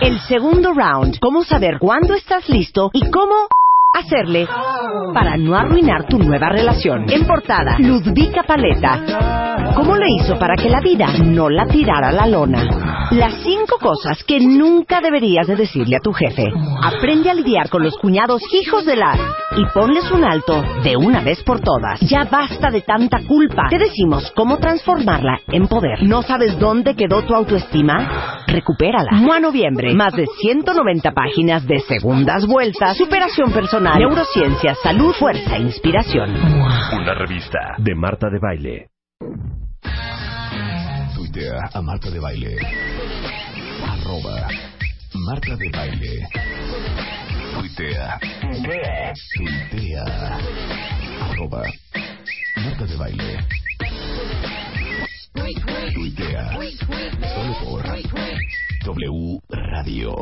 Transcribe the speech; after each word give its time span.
El 0.00 0.20
segundo 0.20 0.72
round, 0.72 1.18
cómo 1.20 1.44
saber 1.44 1.78
cuándo 1.78 2.14
estás 2.14 2.48
listo 2.48 2.90
y 2.92 3.08
cómo 3.10 3.48
hacerle 3.94 4.46
para 5.14 5.36
no 5.36 5.54
arruinar 5.56 6.06
tu 6.06 6.18
nueva 6.18 6.48
relación. 6.48 7.06
En 7.08 7.26
portada, 7.26 7.76
Ludvika 7.78 8.42
Paleta. 8.42 9.72
¿Cómo 9.74 9.96
le 9.96 10.06
hizo 10.18 10.38
para 10.38 10.56
que 10.56 10.68
la 10.68 10.80
vida 10.80 11.06
no 11.24 11.48
la 11.48 11.66
tirara 11.66 12.08
a 12.08 12.12
la 12.12 12.26
lona? 12.26 12.93
Las 13.10 13.34
cinco 13.42 13.78
cosas 13.78 14.24
que 14.24 14.40
nunca 14.40 15.00
deberías 15.00 15.46
de 15.46 15.56
decirle 15.56 15.96
a 15.96 16.00
tu 16.00 16.12
jefe. 16.12 16.44
Aprende 16.82 17.30
a 17.30 17.34
lidiar 17.34 17.68
con 17.68 17.82
los 17.82 17.96
cuñados 17.96 18.42
hijos 18.52 18.84
de 18.84 18.96
la 18.96 19.16
y 19.56 19.64
ponles 19.72 20.10
un 20.10 20.24
alto 20.24 20.62
de 20.82 20.96
una 20.96 21.20
vez 21.20 21.42
por 21.44 21.60
todas. 21.60 22.00
Ya 22.00 22.24
basta 22.24 22.70
de 22.70 22.80
tanta 22.80 23.18
culpa. 23.26 23.68
Te 23.68 23.78
decimos 23.78 24.32
cómo 24.34 24.58
transformarla 24.58 25.38
en 25.48 25.68
poder. 25.68 26.02
¿No 26.02 26.22
sabes 26.22 26.58
dónde 26.58 26.96
quedó 26.96 27.22
tu 27.22 27.34
autoestima? 27.34 28.44
Recupérala. 28.46 29.12
Mua 29.12 29.38
Noviembre. 29.38 29.94
Más 29.94 30.14
de 30.14 30.26
190 30.26 31.12
páginas 31.12 31.66
de 31.66 31.80
segundas 31.80 32.46
vueltas, 32.46 32.96
superación 32.96 33.52
personal, 33.52 33.98
neurociencia, 33.98 34.74
salud, 34.76 35.12
fuerza 35.14 35.56
e 35.56 35.62
inspiración. 35.62 36.30
Una 36.30 37.14
revista 37.14 37.74
de 37.78 37.94
Marta 37.94 38.28
de 38.30 38.38
Baile. 38.40 38.93
A 41.36 41.82
Marta 41.82 42.10
de 42.10 42.20
Baile. 42.20 42.56
Arroba 43.84 44.46
Marta 45.14 45.56
de 45.56 45.68
Baile. 45.68 46.28
Tuitea. 47.54 48.20
Tuitea. 49.34 50.38
Arroba 51.22 51.64
Marta 52.54 52.86
de 52.86 52.96
Baile. 52.96 53.44
Tuitea. 55.92 56.50
Solo 57.34 57.54
por 57.64 57.82
W 58.84 59.40
Radio. 59.48 60.14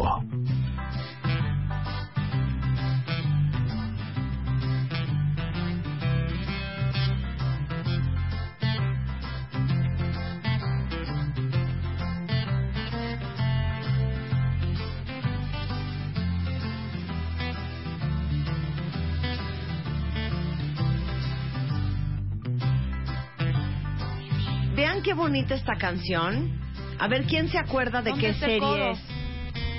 Vean 24.83 25.01
qué 25.01 25.15
bonita 25.15 25.55
esta 25.55 25.77
canción. 25.77 26.59
A 26.99 27.07
ver, 27.07 27.23
¿quién 27.27 27.49
se 27.49 27.57
acuerda 27.57 28.03
de 28.03 28.11
¿Dónde 28.11 28.27
qué 28.27 28.35
serie 28.35 28.91
es? 28.91 28.99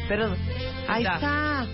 Pero 0.07 0.33
ahí 0.87 1.03
Ya. 1.03 1.15
está. 1.15 1.65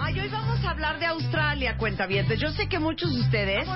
Ay, 0.00 0.18
hoy 0.20 0.28
vamos 0.28 0.64
a 0.64 0.70
hablar 0.70 0.98
de 0.98 1.06
Australia, 1.06 1.39
cuentavientes. 1.76 2.38
Yo 2.40 2.50
sé 2.52 2.68
que 2.68 2.78
muchos 2.78 3.14
de 3.14 3.20
ustedes 3.20 3.68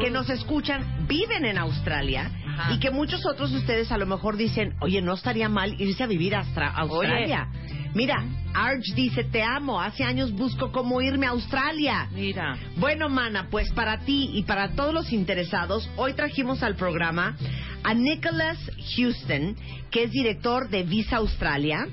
que 0.00 0.10
nos 0.10 0.30
escuchan 0.30 1.06
viven 1.06 1.44
en 1.44 1.58
Australia 1.58 2.30
Ajá. 2.46 2.72
y 2.72 2.78
que 2.78 2.90
muchos 2.90 3.26
otros 3.26 3.52
de 3.52 3.58
ustedes 3.58 3.90
a 3.92 3.98
lo 3.98 4.06
mejor 4.06 4.36
dicen, 4.36 4.74
oye, 4.80 5.02
no 5.02 5.14
estaría 5.14 5.48
mal 5.48 5.74
irse 5.80 6.02
a 6.02 6.06
vivir 6.06 6.34
a 6.34 6.40
Australia. 6.76 7.48
Mira, 7.94 8.24
Arch 8.54 8.92
dice, 8.94 9.22
te 9.22 9.42
amo, 9.42 9.80
hace 9.80 10.02
años 10.02 10.32
busco 10.32 10.72
cómo 10.72 11.00
irme 11.00 11.26
a 11.26 11.30
Australia. 11.30 12.08
Mira. 12.12 12.56
Bueno, 12.76 13.08
mana, 13.08 13.48
pues 13.50 13.70
para 13.70 14.00
ti 14.00 14.30
y 14.34 14.42
para 14.42 14.70
todos 14.70 14.92
los 14.92 15.12
interesados, 15.12 15.88
hoy 15.96 16.14
trajimos 16.14 16.62
al 16.62 16.74
programa 16.74 17.36
a 17.84 17.94
Nicholas 17.94 18.58
Houston, 18.96 19.56
que 19.90 20.04
es 20.04 20.10
director 20.10 20.68
de 20.70 20.82
Visa 20.82 21.18
Australia. 21.18 21.86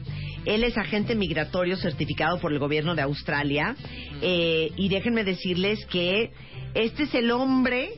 Él 0.46 0.64
es 0.64 0.78
agente 0.78 1.16
migratorio 1.16 1.78
certificado 1.78 2.40
por 2.40 2.52
el 2.52 2.60
gobierno 2.60 2.96
de 2.96 3.02
Australia. 3.04 3.76
Eh, 4.22 4.72
y 4.76 4.90
déjenme 4.90 5.24
decirles 5.24 5.86
que 5.88 6.32
este 6.74 7.04
es 7.04 7.14
el 7.16 7.32
hombre 7.32 7.92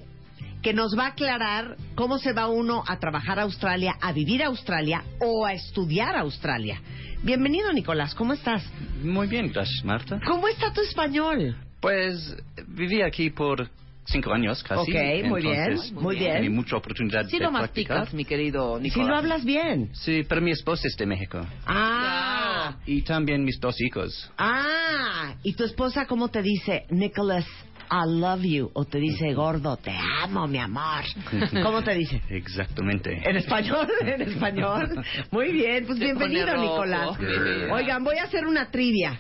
que 0.62 0.74
nos 0.74 0.98
va 0.98 1.06
a 1.06 1.10
aclarar 1.10 1.76
cómo 1.96 2.18
se 2.18 2.34
va 2.34 2.48
uno 2.48 2.84
a 2.88 2.98
trabajar 2.98 3.38
a 3.38 3.44
Australia, 3.44 3.96
a 4.02 4.14
vivir 4.14 4.42
a 4.42 4.48
Australia 4.48 5.04
o 5.20 5.46
a 5.46 5.54
estudiar 5.54 6.16
a 6.16 6.22
Australia. 6.22 6.82
Bienvenido, 7.22 7.72
Nicolás, 7.72 8.16
¿cómo 8.16 8.34
estás? 8.34 8.64
Muy 9.02 9.28
bien, 9.28 9.52
gracias, 9.52 9.84
Marta. 9.84 10.20
¿Cómo 10.26 10.48
está 10.48 10.74
tu 10.74 10.82
español? 10.82 11.56
Pues 11.82 12.36
viví 12.68 13.02
aquí 13.02 13.30
por 13.30 13.70
cinco 14.06 14.34
años 14.34 14.62
casi. 14.64 14.82
Ok, 14.92 15.26
muy 15.30 15.42
bien, 15.42 15.56
entonces 15.64 15.92
muy 15.94 16.16
bien. 16.18 16.34
Tenía 16.36 16.50
mucha 16.50 16.78
oportunidad 16.78 17.26
Sí 17.28 17.38
de 17.40 17.46
lo 17.46 17.52
practicar. 17.52 17.98
masticas, 17.98 18.14
mi 18.14 18.26
querido 18.26 18.78
Si 18.78 18.84
Nicolás. 18.84 19.08
lo 19.10 19.16
hablas 19.16 19.46
bien. 19.46 19.90
Sí, 19.94 20.24
pero 20.28 20.42
mi 20.42 20.52
esposa 20.52 20.88
es 20.88 20.96
de 20.98 21.06
México. 21.06 21.40
Ah, 21.66 22.76
Y 22.86 23.02
también 23.04 23.44
mis 23.44 23.60
dos 23.60 23.76
hijos. 23.82 24.32
ah. 24.38 25.36
¿Y 25.44 25.54
tu 25.56 25.64
esposa 25.64 26.06
cómo 26.06 26.30
te 26.30 26.42
dice, 26.42 26.84
Nicholas, 26.90 27.46
I 27.92 28.20
love 28.20 28.42
you? 28.44 28.72
O 28.74 28.86
te 28.86 28.98
dice, 29.00 29.34
gordo, 29.34 29.76
te 29.78 29.94
amo, 30.22 30.48
mi 30.48 30.58
amor. 30.58 31.04
¿Cómo 31.64 31.82
te 31.84 31.94
dice? 31.96 32.22
Exactamente. 32.30 33.22
¿En 33.30 33.36
español? 33.38 33.88
¿En 34.02 34.22
español? 34.22 35.04
Muy 35.32 35.52
bien, 35.52 35.86
pues 35.86 35.98
Se 36.00 36.06
bienvenido, 36.06 36.46
pone 36.48 36.58
rojo. 36.58 36.72
Nicolás. 36.86 37.18
Sí. 37.20 37.72
Oigan, 37.72 38.04
voy 38.04 38.18
a 38.18 38.24
hacer 38.24 38.46
una 38.46 38.70
trivia. 38.72 39.20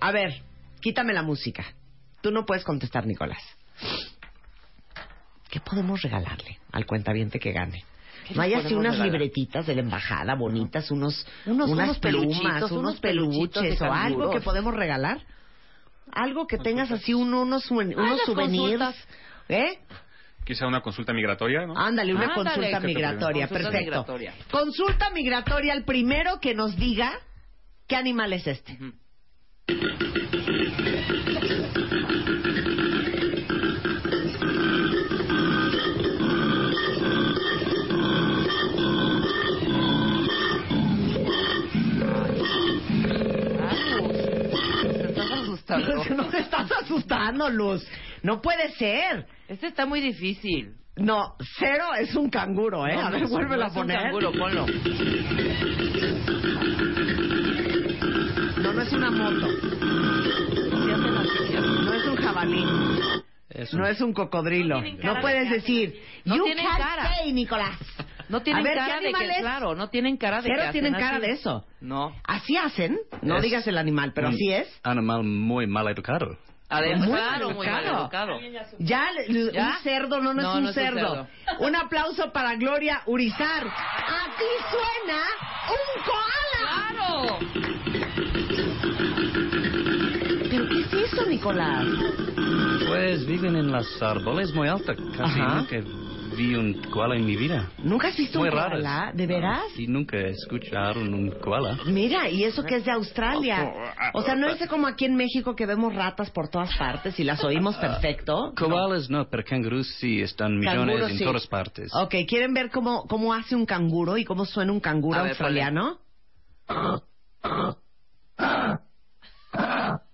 A 0.00 0.12
ver, 0.12 0.42
quítame 0.80 1.12
la 1.12 1.22
música. 1.22 1.64
Tú 2.22 2.30
no 2.30 2.44
puedes 2.46 2.64
contestar, 2.64 3.06
Nicolás. 3.06 3.42
¿Qué 5.50 5.60
podemos 5.60 6.02
regalarle 6.02 6.58
al 6.72 6.86
cuentaviente 6.86 7.38
que 7.38 7.52
gane? 7.52 7.84
¿Qué 8.26 8.34
No 8.34 8.42
hay 8.42 8.54
así 8.54 8.74
unas 8.74 8.92
regalar? 8.92 9.06
libretitas 9.12 9.66
de 9.66 9.74
la 9.74 9.80
embajada 9.80 10.34
bonitas, 10.34 10.90
unos, 10.90 11.26
Unos- 11.46 11.70
unas 11.70 11.86
unos 11.88 11.98
plumas, 11.98 12.28
peluchitos, 12.40 12.70
unos 12.72 13.00
peluches 13.00 13.80
o 13.80 13.84
algo 13.92 14.30
que 14.30 14.40
podemos 14.40 14.74
regalar. 14.74 15.20
Algo 16.12 16.46
que 16.46 16.58
tengas 16.58 16.90
así 16.90 17.12
un- 17.14 17.32
unos, 17.34 17.64
Ah, 17.70 17.74
unos 17.74 18.22
souvenirs. 18.24 18.34
consultas. 18.34 18.96
¿Eh? 19.48 19.78
Quizá 20.44 20.66
una 20.66 20.80
consulta 20.80 21.12
migratoria, 21.12 21.66
¿no? 21.66 21.76
Ándale, 21.78 22.14
una 22.14 22.32
consulta 22.34 22.80
migratoria, 22.80 23.48
consulta 23.48 23.48
perfecto. 23.70 23.78
migratoria. 23.78 24.34
Consulta 24.50 25.10
migratoria, 25.10 25.74
el 25.74 25.84
primero 25.84 26.40
que 26.40 26.54
nos 26.54 26.76
diga 26.76 27.12
qué 27.86 27.96
animal 27.96 28.32
es 28.32 28.46
este. 28.46 28.78
Te 29.66 29.74
estás 45.76 45.88
asustando. 45.88 46.14
no 46.22 46.28
te 46.30 46.38
estás 46.38 46.70
asustando, 46.82 47.50
Luz. 47.50 47.86
No 48.22 48.40
puede 48.40 48.70
ser. 48.72 49.26
Este 49.48 49.66
está 49.68 49.86
muy 49.86 50.00
difícil. 50.00 50.74
No, 50.96 51.36
cero 51.58 51.84
es 52.00 52.14
un 52.16 52.28
canguro, 52.28 52.86
¿eh? 52.86 52.94
No, 52.94 53.00
a 53.02 53.04
no 53.04 53.10
ver, 53.12 53.24
un- 53.24 53.30
vuélvelo 53.30 53.56
no 53.58 53.64
a 53.64 53.68
es 53.68 53.72
un 53.76 53.82
poner. 53.82 54.02
canguro, 54.02 54.32
ponlo. 54.32 54.66
No, 58.58 58.72
no 58.72 58.82
es 58.82 58.92
una 58.92 59.10
moto. 59.10 59.46
No 61.84 61.94
es 61.94 62.06
un 62.06 62.16
jabalí. 62.16 62.64
No 63.72 63.86
es 63.86 64.00
un 64.00 64.12
cocodrilo. 64.12 64.80
No 64.82 65.14
No 65.14 65.20
puedes 65.20 65.50
decir, 65.50 65.94
No 66.24 66.36
you 66.36 66.44
can't 66.44 66.78
cara. 66.78 67.14
say, 67.16 67.32
Nicolás. 67.32 67.78
No 68.28 68.42
tienen 68.42 68.60
A 68.60 68.64
ver, 68.68 68.72
¿qué 68.74 68.78
cara 68.78 69.00
de 69.00 69.12
que, 69.34 69.40
claro, 69.40 69.74
no 69.74 69.88
tienen 69.88 70.16
cara 70.18 70.36
de 70.36 70.42
Cero 70.42 70.54
que 70.56 70.62
hacen 70.62 70.72
tienen 70.82 70.92
cara 71.00 71.16
así. 71.16 71.26
de 71.26 71.32
eso. 71.32 71.64
No. 71.80 72.14
Así 72.24 72.56
hacen, 72.56 72.98
no 73.22 73.36
Es 73.36 73.42
digas 73.42 73.66
el 73.66 73.78
animal, 73.78 74.12
pero 74.14 74.28
un 74.28 74.34
así 74.34 74.52
es. 74.52 74.68
Animal 74.82 75.24
muy 75.24 75.66
mal 75.66 75.88
educado. 75.88 76.36
Además, 76.70 77.08
Muy 77.08 77.16
claro, 77.18 77.50
muy 77.52 77.66
mal 77.66 77.84
educado. 77.84 78.02
educado. 78.02 78.40
Ya, 78.78 79.08
l- 79.26 79.52
¿Ya? 79.54 79.68
un 79.68 79.82
cerdo 79.82 80.20
no, 80.20 80.34
no, 80.34 80.42
No, 80.42 80.50
es 80.50 80.56
un 80.56 80.62
no 80.64 80.68
es 80.70 80.76
un 80.76 80.82
cerdo. 80.84 81.00
cerdo. 81.14 81.28
Un 81.60 81.74
aplauso 81.76 82.30
para 82.30 82.56
Gloria 82.56 83.00
Urizar. 83.06 83.66
Aquí 83.66 84.50
suena 84.70 85.22
un 85.70 86.02
koala. 86.04 86.88
¡Claro! 86.90 87.38
¿Pero 90.50 90.68
qué 90.68 90.80
es 90.80 91.12
eso, 91.12 91.24
Nicolás? 91.26 91.86
Pues 92.86 93.26
viven 93.26 93.56
en 93.56 93.70
las 93.72 93.86
árboles 94.02 94.52
muy 94.54 94.68
altas. 94.68 94.96
Casi 95.16 95.40
Ajá. 95.40 95.54
nunca 95.56 95.76
vi 96.38 96.54
un 96.54 96.72
koala 96.90 97.16
en 97.16 97.26
mi 97.26 97.34
vida. 97.36 97.68
¿Nunca 97.78 98.08
has 98.08 98.16
visto 98.16 98.38
Muy 98.38 98.48
un 98.48 98.54
raras. 98.54 98.70
koala? 98.70 99.10
¿De 99.12 99.26
veras? 99.26 99.64
Y 99.76 99.88
nunca 99.88 100.16
escucharon 100.18 101.12
un 101.12 101.30
koala. 101.32 101.78
Mira, 101.86 102.28
y 102.30 102.44
eso 102.44 102.62
que 102.62 102.76
es 102.76 102.84
de 102.84 102.92
Australia. 102.92 103.72
O 104.14 104.22
sea, 104.22 104.36
no 104.36 104.46
es 104.48 104.66
como 104.68 104.86
aquí 104.86 105.04
en 105.04 105.16
México 105.16 105.56
que 105.56 105.66
vemos 105.66 105.92
ratas 105.94 106.30
por 106.30 106.48
todas 106.48 106.70
partes 106.78 107.18
y 107.18 107.24
las 107.24 107.42
oímos 107.42 107.76
perfecto. 107.76 108.52
Koalas 108.56 109.10
no, 109.10 109.28
pero 109.28 109.44
cangurus 109.44 109.88
sí 109.98 110.22
están 110.22 110.56
millones 110.58 110.78
Canguros, 110.86 111.10
en 111.10 111.18
sí. 111.18 111.24
todas 111.24 111.46
partes. 111.48 111.90
Ok, 111.94 112.14
¿quieren 112.28 112.54
ver 112.54 112.70
cómo, 112.70 113.02
cómo 113.08 113.34
hace 113.34 113.56
un 113.56 113.66
canguro 113.66 114.16
y 114.16 114.24
cómo 114.24 114.44
suena 114.44 114.70
un 114.72 114.80
canguro 114.80 115.18
A 115.18 115.22
ver, 115.22 115.30
australiano? 115.32 115.98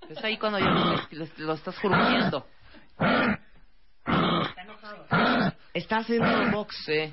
Es 0.08 0.22
ahí 0.24 0.38
cuando 0.38 0.58
ya 0.58 0.66
lo, 0.66 0.96
lo- 1.10 1.28
lo 1.38 1.52
estás 1.54 1.76
jurgiendo. 1.78 2.46
Está 4.06 5.53
haciendo 5.98 6.50
box. 6.52 6.76
Sí. 6.86 7.12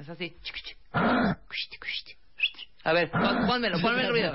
Es 0.00 0.08
así. 0.08 0.34
A 2.82 2.92
ver, 2.94 3.10
pon- 3.10 3.46
pónmelo, 3.46 3.78
ponme 3.80 4.00
el 4.02 4.08
ruido. 4.08 4.32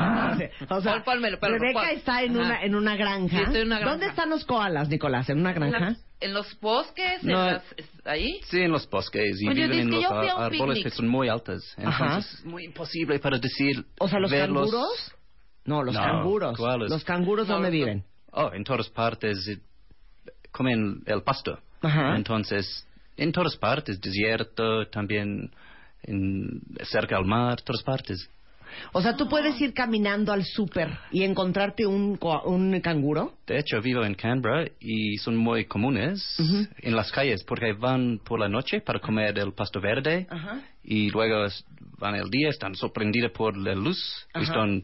O 0.69 0.81
sea, 0.81 0.93
Pon- 0.93 1.03
pónmelo, 1.03 1.39
pero- 1.39 1.57
Rebeca 1.57 1.79
pon- 1.79 1.89
está 1.89 2.21
en 2.21 2.37
una, 2.37 2.61
en 2.63 2.75
una 2.75 2.95
granja. 2.95 3.37
Sí, 3.37 3.43
estoy 3.43 3.61
en 3.61 3.67
una 3.67 3.77
granja. 3.79 3.91
¿Dónde 3.91 4.05
están 4.07 4.29
los 4.29 4.45
koalas, 4.45 4.87
Nicolás? 4.89 5.27
¿En 5.29 5.39
una 5.39 5.49
En 5.51 5.55
granja? 5.55 5.79
las- 5.79 6.05
En 6.21 6.33
los 6.33 6.59
bosques, 6.61 7.23
en 7.23 7.29
No. 7.29 7.45
las- 7.51 7.63
es- 7.75 7.89
ahí. 8.05 8.39
Sí, 8.45 8.61
en 8.61 8.71
los 8.71 8.87
bosques 8.89 9.41
y 9.41 9.47
Oye, 9.49 9.63
viven 9.63 9.79
en 9.79 9.91
los 9.91 10.01
yo 10.03 10.11
árboles 10.13 10.77
picnic. 10.77 10.83
que 10.83 10.89
son 10.91 11.07
muy 11.07 11.27
altos. 11.27 11.73
Ajá. 11.83 12.05
Entonces 12.05 12.33
es 12.39 12.45
muy 12.45 12.63
imposible 12.65 13.19
para 13.19 13.37
decir. 13.39 13.83
O 13.99 14.07
sea, 14.07 14.19
¿los 14.19 14.31
verlos. 14.31 14.71
canguros? 14.71 15.15
No, 15.65 15.83
los 15.83 15.95
No, 15.95 16.01
canguros. 16.01 16.57
¿cuáles? 16.57 16.89
¿Los 16.91 17.03
canguros 17.03 17.47
No, 17.47 17.55
dónde 17.55 17.69
viven? 17.71 18.03
Oh, 18.31 18.51
en 18.53 18.63
todas 18.63 18.87
partes 18.89 19.45
comen 20.55 21.03
el 21.05 21.21
pasto. 21.21 21.59
Ajá. 21.81 22.15
Entonces, 22.15 22.87
en 23.17 23.31
todas 23.31 23.57
partes, 23.57 23.99
desierto, 23.99 24.87
también 24.87 25.51
en, 26.03 26.61
cerca 26.83 27.17
al 27.17 27.25
mar, 27.25 27.61
todas 27.61 27.83
partes. 27.83 28.29
O 28.91 29.01
sea, 29.01 29.15
¿tú 29.15 29.29
puedes 29.29 29.59
ir 29.61 29.73
caminando 29.73 30.33
al 30.33 30.43
súper 30.43 30.97
y 31.11 31.23
encontrarte 31.23 31.85
un, 31.85 32.19
un 32.45 32.81
canguro? 32.81 33.33
De 33.47 33.59
hecho, 33.59 33.81
vivo 33.81 34.03
en 34.03 34.15
Canberra 34.15 34.65
y 34.79 35.17
son 35.17 35.37
muy 35.37 35.65
comunes 35.65 36.37
en 36.79 36.95
las 36.95 37.11
calles 37.11 37.43
porque 37.43 37.73
van 37.73 38.19
por 38.19 38.39
la 38.39 38.49
noche 38.49 38.81
para 38.81 38.99
comer 38.99 39.37
el 39.37 39.53
pasto 39.53 39.79
verde 39.79 40.27
y 40.83 41.09
luego 41.09 41.47
van 41.99 42.15
el 42.15 42.29
día, 42.29 42.49
están 42.49 42.75
sorprendidos 42.75 43.31
por 43.31 43.55
la 43.55 43.75
luz 43.75 44.27
y 44.33 44.43
están 44.43 44.83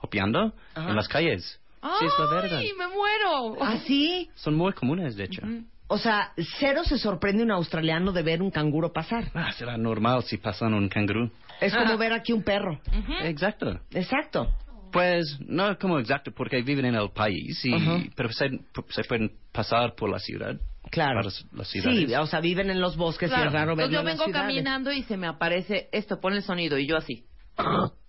hopeando 0.00 0.52
en 0.74 0.96
las 0.96 1.06
calles. 1.06 1.60
Sí, 1.98 2.06
es 2.06 2.12
la 2.18 2.26
verdad. 2.26 2.58
¡Ay, 2.58 2.72
me 2.78 2.86
muero! 2.88 3.56
¿Ah, 3.60 3.78
sí? 3.86 4.30
Son 4.34 4.54
muy 4.54 4.72
comunes, 4.72 5.16
de 5.16 5.24
hecho. 5.24 5.42
O 5.86 5.98
sea, 5.98 6.32
cero 6.58 6.82
se 6.84 6.96
sorprende 6.98 7.42
un 7.42 7.50
australiano 7.50 8.10
de 8.12 8.22
ver 8.22 8.40
un 8.42 8.50
canguro 8.50 8.92
pasar. 8.92 9.30
Ah, 9.34 9.52
será 9.52 9.76
normal 9.76 10.22
si 10.24 10.38
pasan 10.38 10.72
un 10.74 10.88
canguro. 10.88 11.30
Es 11.60 11.74
como 11.74 11.96
ver 11.98 12.12
aquí 12.12 12.32
un 12.32 12.42
perro. 12.42 12.80
Exacto. 13.22 13.80
Exacto. 13.92 14.48
Pues 14.92 15.38
no 15.40 15.76
como 15.78 15.98
exacto 15.98 16.30
porque 16.32 16.62
viven 16.62 16.86
en 16.86 16.94
el 16.94 17.10
país, 17.10 17.64
y, 17.64 17.74
Ajá. 17.74 17.98
pero 18.14 18.30
se, 18.32 18.48
se 18.90 19.04
pueden 19.04 19.32
pasar 19.52 19.94
por 19.94 20.08
la 20.08 20.20
ciudad. 20.20 20.56
Claro. 20.90 21.14
Para 21.16 21.24
las- 21.24 21.46
las 21.52 21.68
ciudades. 21.68 22.08
Sí, 22.08 22.14
o 22.14 22.26
sea, 22.26 22.40
viven 22.40 22.70
en 22.70 22.80
los 22.80 22.96
bosques 22.96 23.28
y 23.30 23.34
es 23.34 23.38
raro 23.52 23.72
Entonces 23.72 23.76
verlo 23.76 23.92
yo 23.92 23.98
en 24.00 24.04
las 24.06 24.14
vengo 24.14 24.24
ciudades. 24.26 24.46
caminando 24.48 24.92
y 24.92 25.02
se 25.02 25.16
me 25.16 25.26
aparece 25.26 25.88
esto, 25.92 26.20
pon 26.20 26.34
el 26.34 26.42
sonido 26.42 26.78
y 26.78 26.86
yo 26.86 26.96
así. 26.96 27.24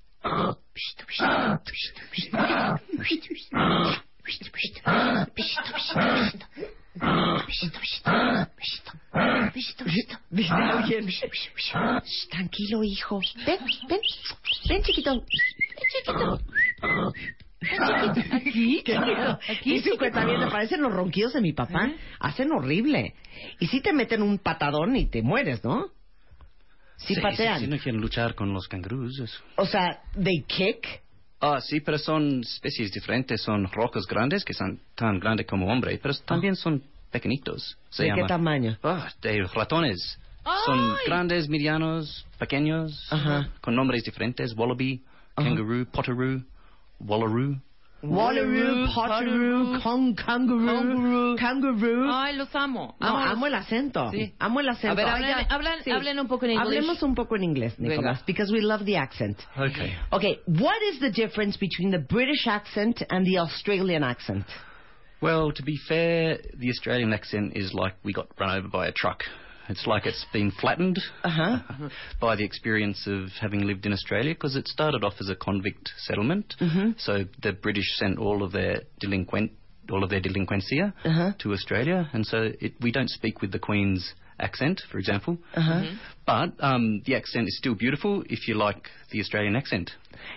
Tranquilo, 12.31 12.83
hijo. 12.83 13.19
Ven, 13.45 13.59
ven. 13.87 13.99
Ven, 14.67 14.83
chiquito. 14.83 15.13
Ven, 15.13 15.23
chiquito. 15.91 16.39
Aquí. 18.31 18.83
Aquí, 19.49 19.73
Dice 19.73 19.91
un 19.91 19.97
cuentaviente, 19.97 20.47
parecen 20.47 20.81
los 20.81 20.93
ronquidos 20.93 21.33
de 21.33 21.41
mi 21.41 21.53
papá. 21.53 21.91
Hacen 22.19 22.51
horrible. 22.51 23.15
Y 23.59 23.67
si 23.67 23.81
te 23.81 23.93
meten 23.93 24.21
un 24.21 24.39
patadón 24.39 24.95
y 24.95 25.05
te 25.07 25.21
mueres, 25.21 25.63
¿no? 25.63 25.94
Sí, 26.97 27.15
Sí, 27.15 27.21
patean. 27.21 27.59
sí, 27.59 27.65
sí, 27.65 27.71
no 27.71 27.77
quieren 27.77 28.01
luchar 28.01 28.35
con 28.35 28.53
los 28.53 28.67
canguros. 28.67 29.19
es- 29.19 29.39
O 29.57 29.65
sea, 29.65 30.01
they 30.21 30.41
kick. 30.47 31.01
Ah, 31.41 31.59
sí, 31.61 31.79
pero 31.81 31.97
son 31.97 32.39
especies 32.41 32.91
diferentes. 32.91 33.41
Son 33.41 33.67
rocas 33.71 34.05
grandes 34.07 34.43
que 34.45 34.53
son 34.53 34.79
tan 34.95 35.19
grandes 35.19 35.45
como 35.45 35.67
hombre, 35.67 35.99
pero 36.01 36.13
también 36.25 36.55
son 36.55 36.81
pequeñitos. 37.11 37.77
Se 37.89 38.03
¿De 38.03 38.09
qué 38.09 38.15
llama- 38.15 38.27
tamaño? 38.27 38.77
Ah, 38.83 39.09
de 39.21 39.43
ratones. 39.53 40.17
Son 40.65 40.79
¡Ay! 40.79 40.97
grandes, 41.07 41.49
medianos, 41.49 42.25
pequeños, 42.39 43.07
Ajá. 43.11 43.49
con 43.61 43.75
nombres 43.75 44.03
diferentes. 44.03 44.53
Wallaby, 44.55 45.01
kangaroo, 45.35 45.85
potteroo, 45.91 46.43
wallaroo. 46.99 47.59
Wallaroo, 48.09 48.87
potteroo, 48.93 49.79
con 49.81 50.13
kangaroo, 50.15 50.65
Kangaroo. 50.65 51.35
kangaroo. 51.37 52.11
Ay, 52.13 52.35
los 52.35 52.53
amo. 52.55 52.95
No, 52.99 53.17
amo 53.17 53.47
el 53.47 53.53
acento. 53.55 54.09
Sí. 54.11 54.33
Amo 54.39 54.59
el 54.59 54.69
acento. 54.69 54.91
A 54.91 54.95
ver, 54.95 55.07
hablen- 55.07 55.35
Oiga, 55.37 55.47
hablan- 55.49 55.93
hablen 55.93 56.19
un 56.19 56.27
poco 56.27 56.45
en 56.45 56.51
inglés. 56.51 56.67
Hablemos 56.67 57.03
un 57.03 57.15
poco 57.15 57.35
en 57.35 57.43
inglés, 57.43 57.79
Nicolás, 57.79 58.17
Venga. 58.19 58.23
because 58.27 58.51
we 58.51 58.61
love 58.61 58.85
the 58.85 58.97
accent. 58.97 59.37
Okay. 59.57 59.93
Okay, 60.11 60.39
what 60.47 60.75
is 60.91 60.99
the 60.99 61.09
difference 61.11 61.57
between 61.57 61.91
the 61.91 61.99
British 61.99 62.47
accent 62.47 63.01
and 63.09 63.25
the 63.25 63.37
Australian 63.39 64.03
accent? 64.03 64.45
Well, 65.21 65.51
to 65.53 65.63
be 65.63 65.77
fair, 65.87 66.37
the 66.59 66.69
Australian 66.69 67.13
accent 67.13 67.53
is 67.55 67.73
like 67.73 67.95
we 68.03 68.13
got 68.13 68.27
run 68.39 68.49
over 68.57 68.67
by 68.67 68.87
a 68.87 68.91
truck. 68.91 69.23
It's 69.69 69.85
like 69.87 70.05
it's 70.05 70.25
been 70.31 70.51
flattened 70.51 70.99
Uh-huh. 71.23 71.89
by 72.21 72.35
the 72.35 72.43
experience 72.43 73.07
of 73.07 73.29
having 73.41 73.61
lived 73.65 73.85
in 73.85 73.93
Australia 73.93 74.33
because 74.33 74.55
it 74.55 74.67
started 74.67 75.03
off 75.03 75.13
as 75.19 75.29
a 75.29 75.35
convict 75.35 75.91
settlement. 75.97 76.55
Mhm. 76.59 76.99
So 76.99 77.25
the 77.41 77.53
British 77.53 77.89
sent 77.97 78.19
all 78.19 78.43
of 78.43 78.51
their 78.51 78.81
delinquent, 78.99 79.51
all 79.91 80.03
of 80.03 80.09
their 80.09 80.21
delinquencia 80.21 80.93
Uh-huh. 81.03 81.31
to 81.39 81.53
Australia, 81.53 82.09
and 82.13 82.25
so 82.25 82.51
it, 82.59 82.73
we 82.81 82.91
don't 82.91 83.09
speak 83.09 83.41
with 83.41 83.51
the 83.51 83.59
Queen's 83.59 84.13
accent, 84.37 84.81
for 84.91 84.99
example. 84.99 85.37
Uh-huh. 85.55 85.83
But 86.25 86.53
um, 86.59 87.01
the 87.05 87.15
accent 87.15 87.47
is 87.47 87.57
still 87.57 87.75
beautiful 87.75 88.23
if 88.29 88.47
you 88.47 88.55
like 88.55 88.89
the 89.11 89.19
Australian 89.21 89.55
accent. 89.55 89.91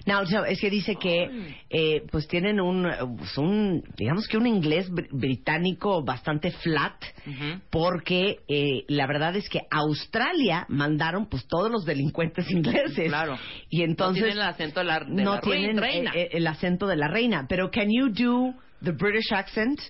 Now, 0.07 0.25
so, 0.25 0.45
es 0.45 0.61
que 0.61 0.69
dice 0.71 0.97
que 0.97 1.55
eh, 1.71 2.03
pues 2.11 2.29
tienen 2.29 2.61
un, 2.61 2.85
eh, 2.87 2.99
pues, 3.17 3.39
un, 3.39 3.83
digamos 3.97 4.27
que 4.29 4.37
un 4.37 4.47
inglés 4.47 4.91
br- 4.91 5.09
británico 5.11 6.03
bastante 6.05 6.51
flat, 6.51 7.03
Ujú. 7.27 7.61
porque 7.71 8.41
eh, 8.49 8.85
la 8.89 9.07
verdad 9.07 9.35
es 9.37 9.49
que 9.49 9.61
a 9.61 9.79
Australia 9.79 10.67
mandaron 10.69 11.27
pues 11.27 11.47
todos 11.47 11.71
los 11.71 11.85
delincuentes 11.87 12.51
ingleses. 12.51 13.09
Claro. 13.09 13.39
Y 13.71 13.83
entonces 13.83 14.23
no 14.23 14.27
tienen 14.27 14.43
el 14.43 14.49
acento 14.49 14.81
de 14.81 14.85
la, 14.87 15.01
de 15.01 15.23
no 15.23 15.35
la 15.37 15.41
tienen 15.41 15.79
reina. 15.79 16.13
eh, 16.15 16.23
eh, 16.23 16.29
el 16.33 16.47
acento 16.47 16.87
de 16.87 16.97
la 16.97 17.09
reina. 17.09 17.47
Pero 17.49 17.71
can 17.71 17.89
you 17.91 18.09
do 18.11 18.55
the 18.83 18.93
British 18.93 19.33
accent? 19.33 19.81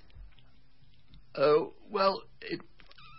Oh, 1.36 1.72
well, 1.90 2.22
it, 2.40 2.60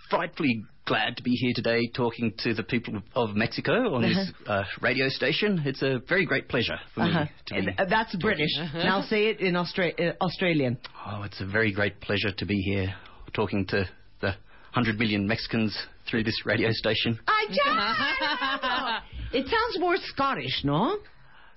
frightfully 0.10 0.64
glad 0.90 1.16
to 1.18 1.24
be 1.24 1.32
here 1.32 1.54
today 1.56 1.88
talking 1.94 2.34
to 2.40 2.54
the 2.56 2.64
people 2.64 3.00
of 3.14 3.36
Mexico 3.36 3.94
on 3.94 4.02
this 4.02 4.32
uh, 4.48 4.64
radio 4.82 5.08
station. 5.08 5.62
It's 5.64 5.84
a 5.84 6.00
very 6.10 6.26
great 6.26 6.50
pleasure 6.50 6.80
for 6.96 7.02
Uh-huh. 7.04 7.26
me 7.26 7.30
to 7.46 7.54
be. 7.62 7.72
Uh, 7.78 7.86
That's 7.88 8.16
British. 8.16 8.50
Now 8.74 9.02
say 9.04 9.28
it 9.28 9.40
in 9.40 9.54
Austra- 9.54 9.94
uh, 10.00 10.14
Australian. 10.20 10.80
Oh, 11.06 11.22
it's 11.24 11.42
a 11.42 11.46
very 11.46 11.72
great 11.72 12.02
pleasure 12.02 12.32
to 12.32 12.46
be 12.46 12.60
here 12.62 12.94
talking 13.34 13.68
to 13.68 13.88
the 14.22 14.30
100 14.74 14.98
million 14.98 15.28
Mexicans 15.28 15.78
through 16.10 16.24
this 16.24 16.44
radio 16.44 16.72
station. 16.72 17.20
I 17.28 17.46
just... 17.50 19.36
it 19.36 19.46
sounds 19.48 19.80
more 19.80 19.96
Scottish, 19.98 20.64
no? 20.64 20.98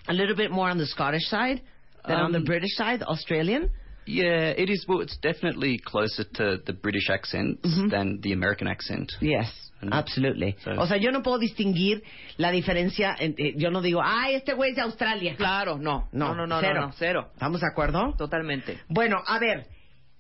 A 0.09 0.13
little 0.13 0.37
bit 0.37 0.51
more 0.51 0.69
on 0.69 0.77
the 0.77 0.87
Scottish 0.87 1.25
side 1.29 1.63
than 2.07 2.17
on 2.19 2.33
the 2.33 2.39
Um, 2.39 2.45
British 2.45 2.75
side, 2.77 3.03
Australian. 3.03 3.71
Yeah, 4.07 4.51
it 4.57 4.69
is. 4.71 4.85
Well, 4.89 5.01
it's 5.01 5.17
definitely 5.21 5.79
closer 5.79 6.25
to 6.25 6.59
the 6.65 6.73
British 6.73 7.09
accent 7.11 7.61
than 7.63 8.21
the 8.21 8.33
American 8.33 8.67
accent. 8.67 9.13
Yes, 9.21 9.49
absolutely. 9.91 10.57
So- 10.65 10.73
O 10.81 10.87
sea, 10.87 10.97
yo 10.97 11.11
no 11.13 11.23
puedo 11.23 11.39
distinguir 11.39 12.03
la 12.37 12.51
diferencia. 12.51 13.15
en- 13.19 13.35
eh, 13.39 13.55
yo 13.57 13.71
no 13.71 13.81
digo, 13.81 14.01
ay, 14.03 14.35
este 14.35 14.55
güey 14.55 14.71
es 14.71 14.77
de 14.77 14.83
Australia. 14.83 15.35
Claro, 15.37 15.79
no. 15.79 16.09
No, 16.13 16.35
no, 16.35 16.47
no, 16.47 16.61
cero. 16.61 16.75
no, 16.81 16.87
no, 16.89 16.93
cero. 16.99 17.29
¿Estamos 17.33 17.61
de 17.61 17.67
acuerdo? 17.69 18.15
Totalmente. 18.19 18.79
Bueno, 18.89 19.23
a 19.27 19.39
ver, 19.39 19.67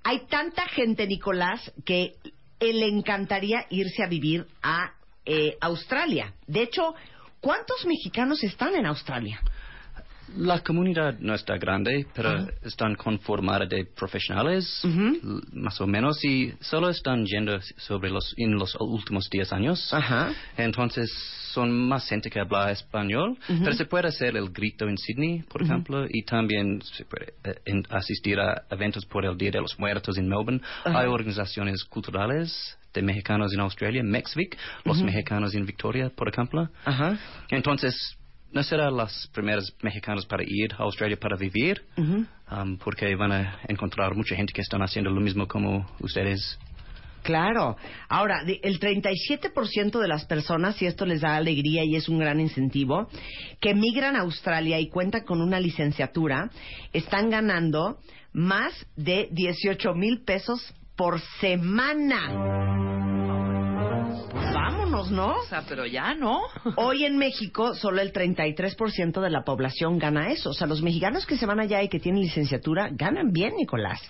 hay 0.04 0.26
tanta 0.26 0.66
gente, 0.68 1.06
Nicolás, 1.06 1.72
que 1.84 2.14
eh, 2.60 2.72
le 2.72 2.86
encantaría 2.86 3.66
irse 3.70 4.02
a 4.04 4.06
vivir 4.06 4.46
a 4.62 4.92
eh, 5.26 5.56
Australia. 5.60 6.34
De 6.46 6.62
hecho, 6.62 6.94
¿cuántos 7.40 7.84
mexicanos 7.86 8.42
están 8.44 8.74
en 8.76 8.86
Australia? 8.86 9.40
La 10.38 10.60
comunidad 10.60 11.18
no 11.20 11.34
está 11.34 11.56
grande, 11.58 12.06
pero 12.14 12.30
Ajá. 12.30 12.46
están 12.62 12.94
conformada 12.94 13.66
de 13.66 13.84
profesionales, 13.84 14.82
más 15.52 15.80
o 15.80 15.86
menos, 15.86 16.24
y 16.24 16.52
solo 16.60 16.88
están 16.88 17.24
yendo 17.26 17.60
sobre 17.76 18.10
los, 18.10 18.32
en 18.38 18.54
los 18.54 18.74
últimos 18.80 19.28
10 19.30 19.52
años. 19.52 19.92
Entonces, 20.56 21.10
son 21.52 21.70
más 21.86 22.08
gente 22.08 22.30
que 22.30 22.40
habla 22.40 22.70
español, 22.70 23.36
pero 23.46 23.72
se 23.74 23.84
puede 23.84 24.08
hacer 24.08 24.36
el 24.36 24.48
grito 24.50 24.88
en 24.88 24.96
Sydney, 24.96 25.42
por 25.42 25.62
ejemplo, 25.62 26.06
y 26.08 26.22
también 26.22 26.80
se 26.82 27.04
puede 27.04 27.34
eh, 27.44 27.60
en- 27.66 27.84
asistir 27.90 28.40
a 28.40 28.62
eventos 28.70 29.04
por 29.04 29.26
el 29.26 29.36
Día 29.36 29.50
de 29.50 29.60
los 29.60 29.78
Muertos 29.78 30.16
en 30.16 30.28
Melbourne. 30.28 30.60
Hay 30.84 31.06
organizaciones 31.08 31.84
culturales 31.84 32.78
de 32.94 33.02
mexicanos 33.02 33.52
en 33.52 33.60
Australia, 33.60 34.02
Mexvic, 34.02 34.56
los 34.84 35.02
mexicanos 35.02 35.54
en 35.54 35.66
Victoria, 35.66 36.10
por 36.14 36.28
ejemplo. 36.28 36.68
Entonces, 37.50 38.16
no 38.52 38.62
serán 38.62 38.96
los 38.96 39.28
primeros 39.32 39.74
mexicanos 39.82 40.26
para 40.26 40.42
ir 40.44 40.72
a 40.74 40.82
Australia 40.84 41.16
para 41.18 41.36
vivir, 41.36 41.82
um, 41.96 42.76
porque 42.78 43.14
van 43.16 43.32
a 43.32 43.58
encontrar 43.68 44.14
mucha 44.14 44.36
gente 44.36 44.52
que 44.52 44.60
están 44.60 44.82
haciendo 44.82 45.10
lo 45.10 45.20
mismo 45.20 45.46
como 45.46 45.86
ustedes. 46.00 46.58
Claro. 47.22 47.76
Ahora, 48.08 48.42
el 48.44 48.80
37% 48.80 50.00
de 50.00 50.08
las 50.08 50.24
personas, 50.24 50.80
y 50.82 50.86
esto 50.86 51.06
les 51.06 51.20
da 51.20 51.36
alegría 51.36 51.84
y 51.84 51.94
es 51.94 52.08
un 52.08 52.18
gran 52.18 52.40
incentivo, 52.40 53.08
que 53.60 53.74
migran 53.74 54.16
a 54.16 54.20
Australia 54.22 54.80
y 54.80 54.88
cuentan 54.88 55.24
con 55.24 55.40
una 55.40 55.60
licenciatura, 55.60 56.50
están 56.92 57.30
ganando 57.30 57.98
más 58.32 58.72
de 58.96 59.28
18 59.30 59.94
mil 59.94 60.22
pesos 60.24 60.74
por 60.96 61.20
semana. 61.40 63.11
Vámonos, 64.92 65.10
¿no? 65.10 65.36
O 65.38 65.44
sea, 65.46 65.64
pero 65.68 65.86
ya, 65.86 66.14
¿no? 66.14 66.42
Hoy 66.76 67.04
en 67.04 67.16
México 67.16 67.74
solo 67.74 68.00
el 68.00 68.12
33% 68.12 69.20
de 69.20 69.30
la 69.30 69.42
población 69.44 69.98
gana 69.98 70.30
eso. 70.30 70.50
O 70.50 70.52
sea, 70.54 70.66
los 70.66 70.82
mexicanos 70.82 71.26
que 71.26 71.36
se 71.36 71.46
van 71.46 71.60
allá 71.60 71.82
y 71.82 71.88
que 71.88 71.98
tienen 71.98 72.20
licenciatura 72.22 72.88
ganan 72.92 73.32
bien, 73.32 73.54
Nicolás. 73.56 74.00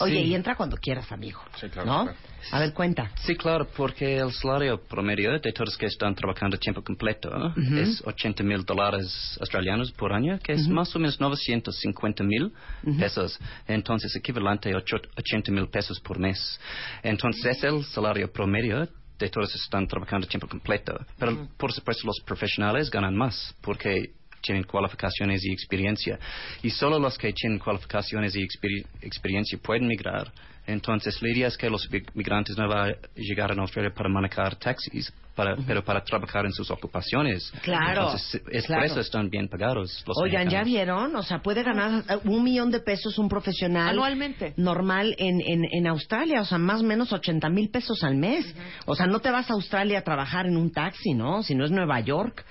Oye, 0.00 0.14
Sí. 0.22 0.28
y 0.30 0.34
entra 0.34 0.56
cuando 0.56 0.76
quieras, 0.76 1.10
amigo. 1.12 1.40
Sí, 1.60 1.68
claro, 1.68 1.86
¿No? 1.88 2.02
claro. 2.04 2.18
A 2.50 2.58
ver, 2.60 2.72
cuenta. 2.74 3.10
Sí, 3.24 3.36
claro, 3.36 3.66
porque 3.76 4.16
el 4.18 4.32
salario 4.32 4.78
promedio 4.82 5.32
de 5.38 5.52
todos 5.52 5.78
que 5.78 5.86
están 5.86 6.14
trabajando 6.14 6.56
a 6.56 6.58
tiempo 6.58 6.82
completo 6.82 7.30
es 7.76 8.02
80 8.04 8.42
mil 8.42 8.64
dólares 8.64 9.36
australianos 9.40 9.92
por 9.92 10.12
año, 10.12 10.38
que 10.42 10.52
es 10.52 10.68
más 10.68 10.94
o 10.94 10.98
menos 10.98 11.18
950 11.20 12.22
mil 12.24 12.52
pesos. 12.98 13.38
Entonces, 13.66 14.14
equivalente 14.16 14.72
a 14.72 14.76
ocho- 14.76 15.00
80 15.16 15.52
mil 15.52 15.68
pesos 15.68 16.00
por 16.00 16.18
mes. 16.18 16.60
Entonces, 17.02 17.56
es 17.56 17.64
el 17.64 17.84
salario 17.84 18.30
promedio 18.30 18.86
de 19.18 19.28
todos 19.28 19.54
están 19.54 19.86
trabajando 19.86 20.26
tiempo 20.26 20.48
completo. 20.48 20.98
Pero, 21.18 21.48
por 21.56 21.72
supuesto, 21.72 22.06
los 22.06 22.20
profesionales 22.24 22.90
ganan 22.90 23.14
más, 23.16 23.54
porque 23.60 24.10
tienen 24.42 24.64
cualificaciones 24.64 25.44
y 25.44 25.52
experiencia. 25.52 26.18
Y 26.62 26.70
solo 26.70 26.98
los 26.98 27.16
que 27.16 27.32
tienen 27.32 27.58
cualificaciones 27.58 28.36
y 28.36 28.40
experi- 28.40 28.84
experiencia 29.00 29.58
pueden 29.62 29.86
migrar. 29.86 30.30
Entonces, 30.66 31.20
la 31.20 31.30
idea 31.30 31.48
es 31.48 31.56
que 31.58 31.68
los 31.68 31.90
mig- 31.90 32.08
migrantes 32.14 32.56
no 32.56 32.66
van 32.68 32.90
a 32.90 32.94
llegar 33.16 33.52
a 33.52 33.60
Australia 33.60 33.92
para 33.94 34.08
manejar 34.08 34.56
taxis, 34.56 35.12
para, 35.34 35.56
pero 35.66 35.84
para 35.84 36.02
trabajar 36.04 36.46
en 36.46 36.52
sus 36.52 36.70
ocupaciones. 36.70 37.52
Claro, 37.62 38.02
Entonces, 38.12 38.42
es 38.50 38.66
claro. 38.66 38.82
por 38.82 38.90
eso 38.92 39.00
están 39.00 39.28
bien 39.28 39.48
pagados 39.48 40.02
los 40.06 40.16
Oigan, 40.18 40.48
¿ya 40.48 40.62
vieron? 40.62 41.14
O 41.16 41.22
sea, 41.22 41.40
puede 41.42 41.62
ganar 41.62 42.04
un 42.24 42.42
millón 42.44 42.70
de 42.70 42.80
pesos 42.80 43.18
un 43.18 43.28
profesional 43.28 43.90
Anualmente. 43.90 44.54
normal 44.56 45.14
en, 45.18 45.40
en, 45.40 45.64
en 45.70 45.86
Australia, 45.86 46.40
o 46.40 46.44
sea, 46.44 46.58
más 46.58 46.80
o 46.80 46.84
menos 46.84 47.12
80 47.12 47.48
mil 47.50 47.68
pesos 47.68 48.02
al 48.04 48.14
mes. 48.16 48.54
O 48.86 48.94
sea, 48.94 49.06
no 49.06 49.18
te 49.20 49.30
vas 49.30 49.50
a 49.50 49.54
Australia 49.54 49.98
a 49.98 50.02
trabajar 50.02 50.46
en 50.46 50.56
un 50.56 50.70
taxi, 50.72 51.14
¿no? 51.14 51.42
Si 51.42 51.54
no 51.54 51.64
es 51.64 51.70
Nueva 51.72 52.00
York, 52.00 52.44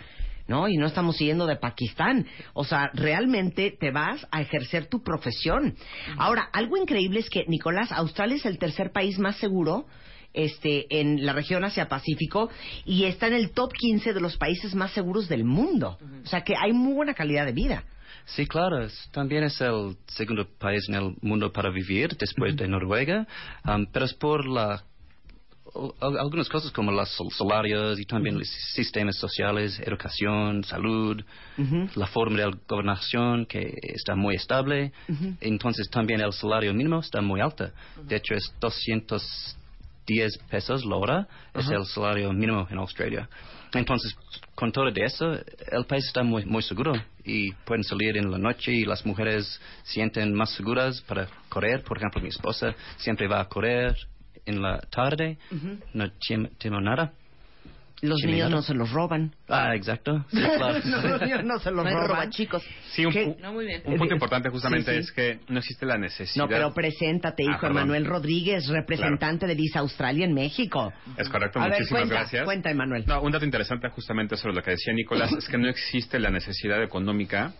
¿no? 0.48 0.68
Y 0.68 0.78
no 0.78 0.86
estamos 0.88 1.18
siguiendo 1.18 1.46
de 1.48 1.56
Pakistán. 1.56 2.26
O 2.54 2.64
sea, 2.64 2.90
realmente 2.94 3.76
te 3.80 3.92
vas 3.92 4.28
a 4.32 4.42
ejercer 4.42 4.88
tu 4.88 5.02
profesión. 5.04 5.76
Ahora, 6.18 6.50
algo 6.54 6.78
increíble 6.78 7.20
es 7.20 7.30
que, 7.30 7.46
Nicolás, 7.48 7.92
Australia 7.92 8.36
es 8.38 8.46
el 8.46 8.58
tercer 8.58 8.92
país 8.92 9.20
más 9.20 9.38
seguro 9.38 9.86
este, 10.34 11.00
en 11.00 11.26
la 11.26 11.34
región 11.34 11.64
Asia-Pacífico 11.64 12.50
y 12.86 13.04
está 13.06 13.28
en 13.28 13.34
el 13.34 13.52
top 13.52 13.72
15 13.74 14.14
de 14.14 14.20
los 14.20 14.36
países 14.38 14.74
más 14.74 14.92
seguros 14.92 15.28
del 15.30 15.44
mundo. 15.46 15.98
O 16.24 16.28
sea 16.28 16.42
que 16.42 16.56
hay 16.60 16.74
muy 16.74 16.94
buena 16.94 17.14
calidad 17.14 17.46
de 17.46 17.52
vida. 17.52 17.84
Sí, 18.26 18.48
claro. 18.48 18.82
es- 18.84 19.10
también 19.12 19.44
es 19.44 19.60
el 19.62 19.98
segundo 20.08 20.48
país 20.58 20.88
en 20.88 20.96
el 20.96 21.16
mundo 21.22 21.52
para 21.52 21.70
vivir 21.70 22.16
después 22.18 22.56
de 22.56 22.68
Noruega, 22.68 23.28
um, 23.68 23.86
pero 23.92 24.06
es 24.06 24.14
por 24.14 24.48
la 24.48 24.84
algunas 26.01 26.48
cosas 26.50 26.72
como 26.72 26.92
los 26.92 27.10
sal- 27.10 27.32
salarios 27.32 28.00
y 28.00 28.06
también 28.06 28.38
los 28.38 28.48
sistemas 28.75 29.18
sociales, 29.18 29.80
educación, 29.80 30.63
salud, 30.63 31.22
la 31.96 32.08
forma 32.08 32.38
de 32.38 32.51
gobernación 32.68 33.46
que 33.46 33.74
está 33.82 34.15
muy 34.15 34.36
estable. 34.36 34.92
Entonces 35.42 35.89
también 35.89 36.22
el 36.22 36.32
salario 36.34 36.74
mínimo 36.74 37.00
está 37.00 37.22
muy 37.22 37.42
alto. 37.42 37.70
De 38.08 38.15
hecho 38.18 38.36
es 38.36 38.53
210 38.60 40.38
pesos 40.50 40.86
la 40.86 40.96
hora, 40.96 41.27
es 41.53 41.68
el 41.70 41.86
salario 41.86 42.32
mínimo 42.34 42.68
en 42.70 42.77
Australia. 42.77 43.27
Entonces, 43.75 44.15
con 44.53 44.72
todo 44.72 44.92
de 44.92 45.03
eso, 45.03 45.34
el 45.34 45.86
país 45.88 46.06
está 46.06 46.22
muy, 46.22 46.46
muy 46.46 46.62
seguro 46.62 46.94
y 47.25 47.51
pueden 47.65 47.84
salir 47.84 48.15
en 48.18 48.30
la 48.30 48.38
noche 48.38 48.72
y 48.72 48.86
las 48.86 49.03
mujeres 49.03 49.60
sienten 49.84 50.32
más 50.36 50.51
seguras 50.51 51.01
para 51.01 51.27
correr. 51.50 51.84
Por 51.84 51.98
ejemplo, 51.98 52.22
mi 52.22 52.30
esposa 52.30 52.75
siempre 52.98 53.27
va 53.27 53.42
a 53.42 53.46
correr 53.50 53.96
en 54.46 54.62
la 54.62 54.80
tarde, 54.80 55.38
no 55.94 56.06
tem- 56.20 56.50
temo 56.58 56.82
nada. 56.82 57.14
Los 58.02 58.22
niños 58.26 58.48
claro. 58.48 58.56
no 58.58 58.62
se 58.64 58.74
los 58.74 58.92
roban. 58.92 59.34
Ah, 59.48 59.76
exacto. 59.76 60.26
Sí, 60.30 60.36
claro. 60.42 60.78
No, 60.84 61.02
los 61.08 61.22
niños 61.22 61.44
no 61.46 61.58
se 61.60 61.72
los 61.72 61.84
No 61.86 61.90
hay 61.90 61.96
roban. 61.96 62.08
robachicos. 62.10 62.62
Sí, 62.90 63.06
un, 63.06 63.14
pu- 63.14 63.38
No, 63.40 63.54
muy 63.54 63.66
bien. 63.66 63.82
un 63.86 63.98
punto 63.98 64.14
importante 64.14 64.50
justamente 64.50 64.92
Sí, 64.92 64.98
sí. 64.98 65.04
es 65.06 65.12
que 65.14 65.40
no 65.48 65.60
existe 65.60 65.86
la 65.86 65.98
necesidad. 65.98 66.44
No, 66.44 66.50
pero 66.50 66.74
preséntate, 66.74 67.44
Ah, 67.48 67.52
hijo 67.52 67.62
perdón. 67.62 67.78
Emanuel 67.78 68.06
Rodríguez, 68.06 68.68
representante 68.68 69.48
de 69.48 69.56
Visa 69.56 69.80
Australia 69.80 70.26
en 70.26 70.34
México. 70.34 70.92
Es 71.16 71.30
correcto, 71.30 71.60
A 71.60 71.64
ver, 71.70 71.72
muchísimas 71.76 72.02
cuenta, 72.02 72.16
gracias. 72.16 72.44
cuenta, 72.44 72.72
Emanuel. 72.72 73.06
No, 73.08 73.22
un 73.22 73.32
dato 73.32 73.46
interesante 73.46 73.88
justamente 73.88 74.36
sobre 74.36 74.54
lo 74.56 74.62
que 74.62 74.72
decía 74.72 74.92
Nicolás 74.94 75.32
es 75.38 75.48
que 75.48 75.58
no 75.58 75.70
existe 75.70 76.20
la 76.20 76.30
necesidad 76.30 76.84
económica 76.84 77.54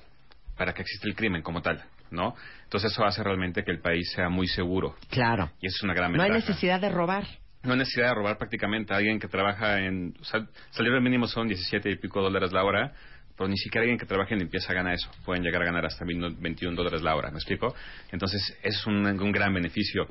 para 0.58 0.74
que 0.74 0.82
exista 0.82 1.08
el 1.08 1.16
crimen 1.16 1.42
como 1.42 1.62
tal, 1.62 1.82
¿no? 2.14 2.36
Entonces 2.64 2.92
eso 2.92 3.04
hace 3.06 3.22
realmente 3.24 3.64
que 3.64 3.72
el 3.72 3.80
país 3.80 4.12
sea 4.16 4.30
muy 4.30 4.48
seguro 4.48 4.96
Claro. 5.10 5.52
y 5.62 5.68
eso 5.68 5.78
es 5.78 5.84
una 5.84 5.94
gran 5.94 6.14
No 6.14 6.24
hay 6.24 6.30
ventaja. 6.32 6.50
necesidad 6.52 6.80
de 6.80 6.90
robar. 6.90 7.26
No 7.64 7.74
hay 7.74 7.80
necesidad 7.80 8.10
de 8.10 8.16
robar 8.16 8.38
prácticamente 8.38 8.94
a 8.94 8.98
alguien 8.98 9.20
que 9.20 9.28
trabaja 9.28 9.80
en... 9.80 10.14
O 10.20 10.24
sea, 10.26 10.46
salario 10.72 11.00
mínimo 11.02 11.28
son 11.28 11.48
17 11.48 11.90
y 11.92 11.96
pico 11.98 12.22
dólares 12.22 12.52
la 12.52 12.64
hora, 12.64 12.94
pero 13.38 13.48
ni 13.48 13.58
siquiera 13.58 13.84
alguien 13.84 13.98
que 13.98 14.06
trabaje 14.06 14.34
en 14.34 14.40
limpieza 14.42 14.74
gana 14.74 14.94
eso. 14.94 15.10
Pueden 15.26 15.44
llegar 15.44 15.62
a 15.62 15.66
ganar 15.66 15.86
hasta 15.86 16.04
21 16.06 16.76
dólares 16.76 17.02
la 17.02 17.16
hora, 17.16 17.32
¿me 17.32 17.38
explico? 17.38 17.74
Entonces, 18.12 18.42
es 18.64 18.86
un, 18.86 19.06
un 19.06 19.32
gran 19.32 19.54
beneficio. 19.54 20.08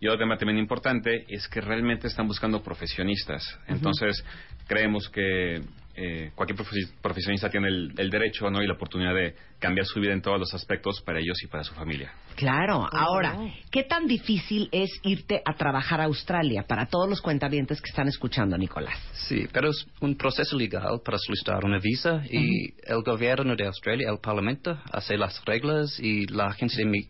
Y 0.00 0.06
otro 0.08 0.18
tema 0.18 0.36
también 0.36 0.58
importante 0.58 1.24
es 1.28 1.46
que 1.48 1.60
realmente 1.60 2.08
están 2.08 2.26
buscando 2.26 2.62
profesionistas. 2.62 3.42
Entonces, 3.68 4.24
creemos 4.66 5.08
que 5.10 5.60
eh, 5.96 6.32
cualquier 6.34 6.58
profe- 6.58 6.92
profesionista 7.00 7.48
tiene 7.48 7.68
el, 7.68 7.92
el 7.96 8.10
derecho 8.10 8.50
¿no? 8.50 8.62
y 8.62 8.66
la 8.66 8.74
oportunidad 8.74 9.14
de 9.14 9.34
cambiar 9.58 9.86
su 9.86 10.00
vida 10.00 10.12
en 10.12 10.20
todos 10.20 10.38
los 10.38 10.52
aspectos 10.54 11.00
para 11.02 11.20
ellos 11.20 11.42
y 11.42 11.46
para 11.46 11.64
su 11.64 11.74
familia. 11.74 12.12
Claro. 12.36 12.86
Ahora, 12.90 13.36
¿qué 13.70 13.84
tan 13.84 14.06
difícil 14.06 14.68
es 14.72 14.90
irte 15.02 15.40
a 15.44 15.54
trabajar 15.54 16.00
a 16.00 16.04
Australia 16.04 16.64
para 16.66 16.86
todos 16.86 17.08
los 17.08 17.20
cuentavientes 17.20 17.80
que 17.80 17.90
están 17.90 18.08
escuchando, 18.08 18.58
Nicolás? 18.58 18.98
Sí, 19.28 19.46
pero 19.52 19.70
es 19.70 19.86
un 20.00 20.16
proceso 20.16 20.56
legal 20.56 21.00
para 21.04 21.18
solicitar 21.18 21.64
una 21.64 21.78
visa 21.78 22.22
y 22.30 22.74
el 22.84 23.02
gobierno 23.04 23.54
de 23.56 23.66
Australia, 23.66 24.08
el 24.10 24.18
parlamento, 24.18 24.78
hace 24.92 25.16
las 25.16 25.44
reglas 25.44 25.98
y 26.00 26.26
la 26.26 26.46
agencia 26.48 26.84
de 26.84 27.08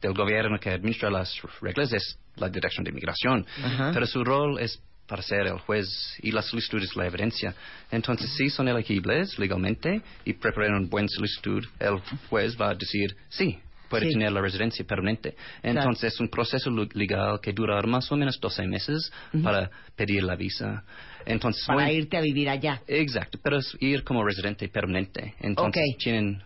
del 0.00 0.14
gobierno 0.14 0.58
que 0.58 0.70
administra 0.70 1.10
las 1.10 1.34
reglas 1.60 1.92
es 1.92 2.18
la 2.36 2.48
Dirección 2.48 2.84
de 2.84 2.92
Migración. 2.92 3.44
Ajá. 3.62 3.90
Pero 3.92 4.06
su 4.06 4.24
rol 4.24 4.58
es 4.60 4.80
para 5.10 5.22
ser 5.22 5.48
el 5.48 5.58
juez 5.58 5.88
y 6.22 6.30
la 6.30 6.40
solicitud 6.40 6.80
es 6.82 6.94
la 6.94 7.06
evidencia. 7.08 7.52
Entonces, 7.90 8.30
si 8.36 8.48
son 8.48 8.68
elegibles 8.68 9.36
legalmente 9.40 10.00
y 10.24 10.34
preparan 10.34 10.74
una 10.76 10.88
buena 10.88 11.08
solicitud, 11.08 11.66
el 11.80 11.98
juez 12.30 12.56
va 12.58 12.70
a 12.70 12.74
decir 12.76 13.16
sí. 13.28 13.58
Puede 13.88 14.06
Sí. 14.06 14.12
tener 14.12 14.30
la 14.30 14.40
residencia 14.40 14.84
permanente. 14.86 15.34
Entonces, 15.64 16.14
es 16.14 16.20
un 16.20 16.28
proceso 16.28 16.70
legal 16.94 17.40
que 17.42 17.52
dura 17.52 17.82
más 17.82 18.10
o 18.12 18.16
menos 18.16 18.38
12 18.38 18.64
meses 18.68 19.10
para 19.42 19.68
pedir 19.96 20.22
la 20.22 20.36
visa. 20.36 20.84
Entonces, 21.26 21.64
Para 21.66 21.90
irte 21.90 22.16
a 22.16 22.20
vivir 22.20 22.48
allá. 22.48 22.80
Exacto, 22.86 23.40
pero 23.42 23.58
es 23.58 23.76
ir 23.80 24.04
como 24.04 24.24
residente 24.24 24.68
permanente. 24.68 25.34
Entonces 25.40 25.82
tienen 25.98 26.40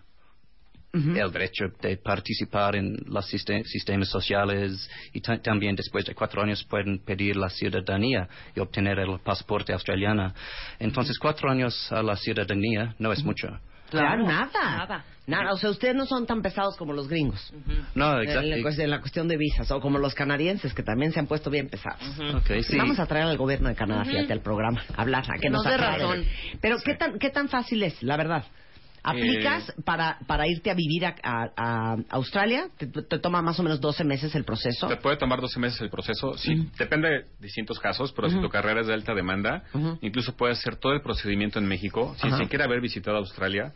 el 0.94 1.32
derecho 1.32 1.64
de 1.82 1.96
participar 1.96 2.76
en 2.76 2.96
los 3.06 3.26
siste- 3.26 3.64
sistemas 3.64 4.08
sociales 4.08 4.88
y 5.12 5.20
ta- 5.20 5.38
también 5.42 5.74
después 5.74 6.04
de 6.04 6.14
cuatro 6.14 6.42
años 6.42 6.62
pueden 6.64 6.98
pedir 7.04 7.36
la 7.36 7.48
ciudadanía 7.50 8.28
y 8.54 8.60
obtener 8.60 8.98
el 9.00 9.18
pasaporte 9.20 9.72
australiano. 9.72 10.32
Entonces 10.78 11.18
cuatro 11.18 11.50
años 11.50 11.90
a 11.92 12.02
la 12.02 12.16
ciudadanía 12.16 12.94
no 12.98 13.12
es 13.12 13.24
mucho. 13.24 13.48
Claro, 13.90 14.24
nada. 14.26 14.50
Nada. 14.52 15.04
Nada. 15.26 15.52
O 15.52 15.56
sea, 15.56 15.70
ustedes 15.70 15.94
no 15.94 16.04
son 16.04 16.26
tan 16.26 16.42
pesados 16.42 16.76
como 16.76 16.92
los 16.92 17.08
gringos. 17.08 17.52
No, 17.94 18.18
En 18.20 18.24
la, 18.26 18.32
exacto. 18.32 18.56
cuest- 18.68 18.78
en 18.82 18.90
la 18.90 19.00
cuestión 19.00 19.28
de 19.28 19.36
visas. 19.36 19.70
O 19.70 19.80
como 19.80 19.98
los 19.98 20.14
canadienses, 20.14 20.74
que 20.74 20.82
también 20.82 21.12
se 21.12 21.20
han 21.20 21.26
puesto 21.26 21.48
bien 21.50 21.68
pesados. 21.68 22.00
Ok, 22.34 22.62
sí. 22.62 22.76
Vamos 22.76 22.98
a 22.98 23.06
traer 23.06 23.26
al 23.26 23.36
gobierno 23.36 23.68
de 23.68 23.74
Canadá, 23.76 24.04
fíjate, 24.04 24.32
al 24.32 24.40
programa, 24.40 24.82
a 24.96 25.02
hablar, 25.02 25.24
a 25.30 25.38
que 25.38 25.48
nos, 25.48 25.62
Nos 25.62 25.72
dé 25.72 25.74
aclare. 25.74 26.02
razón. 26.02 26.24
Pero, 26.60 26.76
¿qué 26.84 26.94
tan, 26.94 27.18
¿qué 27.18 27.30
tan 27.30 27.48
fácil 27.48 27.82
es, 27.84 28.02
la 28.02 28.16
verdad? 28.16 28.44
¿Aplicas 29.04 29.68
Eh, 29.68 29.73
para, 29.84 30.18
para 30.26 30.49
irte 30.49 30.70
a 30.70 30.75
vivir 30.75 31.04
a, 31.04 31.14
a- 31.23 31.50
a 31.56 31.96
Australia? 32.11 32.68
¿Te, 32.78 32.87
te 32.87 33.18
toma 33.18 33.42
más 33.42 33.61
o 33.61 33.62
menos 33.62 33.80
12 33.80 34.02
meses 34.02 34.34
el 34.34 34.44
proceso? 34.44 34.88
Te 34.88 34.96
puede 34.96 35.16
tomar 35.18 35.40
12 35.40 35.61
meses 35.61 35.80
el 35.82 35.90
proceso. 35.90 36.37
Sí, 36.38 36.68
depende 36.78 37.08
de 37.11 37.25
distintos 37.40 37.78
casos, 37.78 38.12
pero 38.12 38.30
si 38.30 38.40
tu 38.40 38.49
carrera 38.49 38.80
es 38.80 38.87
de 38.87 38.94
alta 38.94 39.14
demanda, 39.14 39.62
incluso 40.00 40.34
puedes 40.37 40.58
hacer 40.58 40.76
todo 40.76 40.92
el 40.94 41.02
procedimiento 41.02 41.58
en 41.58 41.66
México 41.66 42.14
sin 42.20 42.30
siquiera 42.38 42.64
haber 42.64 42.80
visitado 42.80 43.18
Australia 43.18 43.73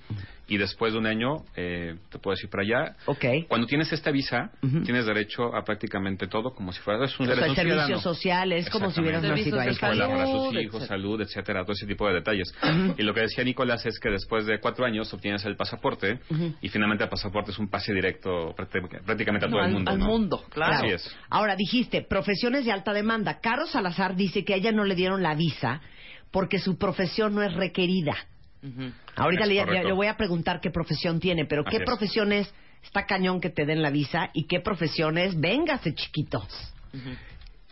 y 0.49 0.57
después 0.57 0.93
de 0.95 0.99
un 0.99 1.07
año 1.07 1.45
eh, 1.57 1.97
te 2.11 2.19
puedes 2.19 2.43
ir 2.43 2.49
para 2.51 2.63
allá. 2.63 2.97
Ok. 3.07 3.25
Cuando 3.49 3.67
tienes 3.67 3.93
esta 3.93 4.11
visa, 4.11 4.51
tienes 4.85 5.05
derecho 5.07 5.55
a 5.55 5.63
prácticamente 5.63 6.27
todo, 6.27 6.55
como 6.55 6.73
si 6.73 6.81
fueras 6.81 7.19
un, 7.21 7.29
O 7.29 7.35
sea, 7.35 7.49
un 7.49 7.55
servicios 7.55 8.03
sociales, 8.03 8.71
como 8.71 8.91
si 8.91 9.01
hubieras 9.01 9.23
nacido 9.23 9.61
ahí. 9.61 9.69
Escuela 9.69 10.09
para 10.09 10.27
sus 10.27 10.55
hijos, 10.55 10.65
etcétera. 10.83 10.87
salud, 10.87 11.21
etcétera, 11.21 11.63
todo 11.65 11.73
ese 11.73 11.87
tipo 11.87 12.09
de 12.09 12.15
detalles. 12.15 12.53
Y 12.97 13.03
lo 13.03 13.13
que 13.15 13.21
decía 13.21 13.45
Nicolás 13.45 13.85
es 13.87 13.99
que 14.01 14.09
después 14.11 14.47
de 14.47 14.59
cuatro 14.59 14.85
años 14.85 15.13
obtienes 15.13 15.45
el 15.45 15.57
pasaporte 15.57 16.19
y 16.63 16.69
finalmente 16.69 17.05
el 17.05 17.11
pasaporte 17.11 17.51
es 17.51 17.59
un 17.59 17.69
pase 17.69 17.93
directo 17.93 18.55
prácti- 18.57 19.03
prácticamente 19.05 19.47
a 19.47 19.49
No, 19.51 19.57
todo 19.59 19.67
el 19.67 19.73
mundo. 19.73 19.91
al 19.91 19.99
¿no? 19.99 20.07
mundo, 20.07 20.45
claro. 20.51 20.77
Así 20.77 20.87
es. 20.89 21.17
Ahora 21.29 21.57
dijiste, 21.57 22.03
profesiones 22.03 22.65
de 22.65 22.73
alta 22.73 22.93
demanda. 22.93 23.41
Caro 23.41 23.67
Salazar 23.67 24.17
dice 24.17 24.45
que 24.45 24.55
a 24.55 24.57
ella 24.57 24.73
no 24.73 24.85
le 24.85 24.95
dieron 24.95 25.23
la 25.23 25.35
visa 25.35 25.81
porque 26.31 26.59
su 26.59 26.79
profesión 26.79 27.35
no 27.35 27.43
es 27.43 27.53
requerida. 27.55 28.15
Ahorita 29.17 29.47
le, 29.47 29.93
voy 29.93 30.07
a 30.09 30.17
preguntar 30.17 30.61
qué 30.61 30.71
profesión 30.71 31.21
tiene, 31.21 31.45
pero 31.45 31.63
Así 31.63 31.71
qué 31.71 31.77
es. 31.79 31.87
profesiones 31.87 32.53
está 32.83 33.07
cañón 33.07 33.41
que 33.41 33.51
te 33.51 33.65
den 33.67 33.83
la 33.83 33.91
visa 33.91 34.31
y 34.35 34.47
qué 34.47 34.61
profesiones, 34.61 35.39
véngase 35.39 35.95
chiquitos. 35.95 36.45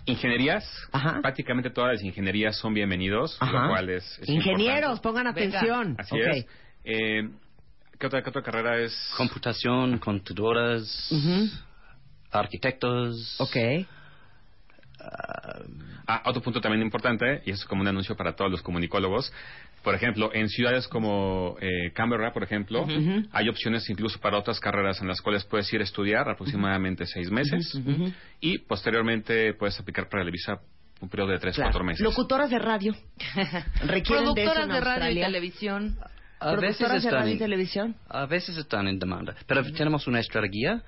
Ingenierías, 0.04 0.64
Ajá. 0.92 1.20
prácticamente 1.20 1.70
todas 1.70 1.94
las 1.94 2.02
ingenierías 2.02 2.56
son 2.56 2.72
bienvenidos, 2.74 3.36
Ajá. 3.40 3.62
lo 3.62 3.68
cual 3.70 3.90
es, 3.90 4.04
es 4.20 4.28
Ingenieros, 4.28 4.96
importante. 4.98 5.02
pongan 5.02 5.34
Venga. 5.34 5.58
atención. 5.58 5.96
Así 5.98 6.14
Ok. 6.14 6.26
es. 6.28 6.46
Eh, 6.84 7.28
¿qué, 7.98 8.06
otra, 8.06 8.22
¿Qué 8.22 8.28
otra 8.30 8.42
carrera 8.42 8.78
es? 8.78 8.96
Computación, 9.16 9.98
contadoras, 9.98 11.10
Ujú. 11.10 11.48
arquitectos. 12.30 13.34
Ok. 13.40 13.56
Ah, 16.08 16.22
otro 16.26 16.40
punto 16.40 16.60
también 16.60 16.82
importante, 16.82 17.42
y 17.44 17.50
es 17.50 17.64
como 17.64 17.82
un 17.82 17.88
anuncio 17.88 18.16
para 18.16 18.34
todos 18.36 18.50
los 18.50 18.62
comunicólogos. 18.62 19.32
Por 19.86 19.94
ejemplo, 19.94 20.30
en 20.34 20.48
ciudades 20.48 20.88
como 20.88 21.56
eh, 21.60 21.92
Canberra, 21.94 22.32
por 22.32 22.42
ejemplo, 22.42 22.84
hay 23.30 23.48
opciones 23.48 23.88
incluso 23.88 24.18
para 24.18 24.36
otras 24.36 24.58
carreras 24.58 25.00
en 25.00 25.06
las 25.06 25.20
cuales 25.20 25.44
puedes 25.44 25.72
ir 25.72 25.80
a 25.80 25.84
estudiar 25.84 26.28
aproximadamente 26.28 27.06
seis 27.06 27.30
meses 27.30 27.80
y 28.40 28.58
posteriormente 28.58 29.54
puedes 29.54 29.78
aplicar 29.78 30.08
para 30.08 30.24
la 30.24 30.32
visa 30.32 30.58
un 31.00 31.08
periodo 31.08 31.30
de 31.30 31.38
tres, 31.38 31.54
Claro. 31.54 31.68
cuatro 31.70 31.84
meses. 31.84 32.00
Locutoras 32.02 32.50
de 32.50 32.58
radio. 32.58 32.94
De 33.86 33.98
eso 33.98 34.12
Productoras 34.12 34.64
en 34.64 34.68
de 34.70 34.80
radio 34.80 35.10
y 35.12 35.20
televisión. 35.22 35.98
A 36.40 36.50
veces, 36.56 36.78
Productoras 36.78 36.90
de 36.90 36.96
están 37.08 37.12
radio 37.20 37.28
y 37.30 37.32
en, 37.34 37.38
televisión. 37.38 37.96
a 38.08 38.26
veces 38.26 38.56
están 38.58 38.88
en 38.88 38.98
demanda, 38.98 39.36
pero 39.46 39.62
tenemos 39.72 40.08
una 40.08 40.18
estrategia 40.18 40.82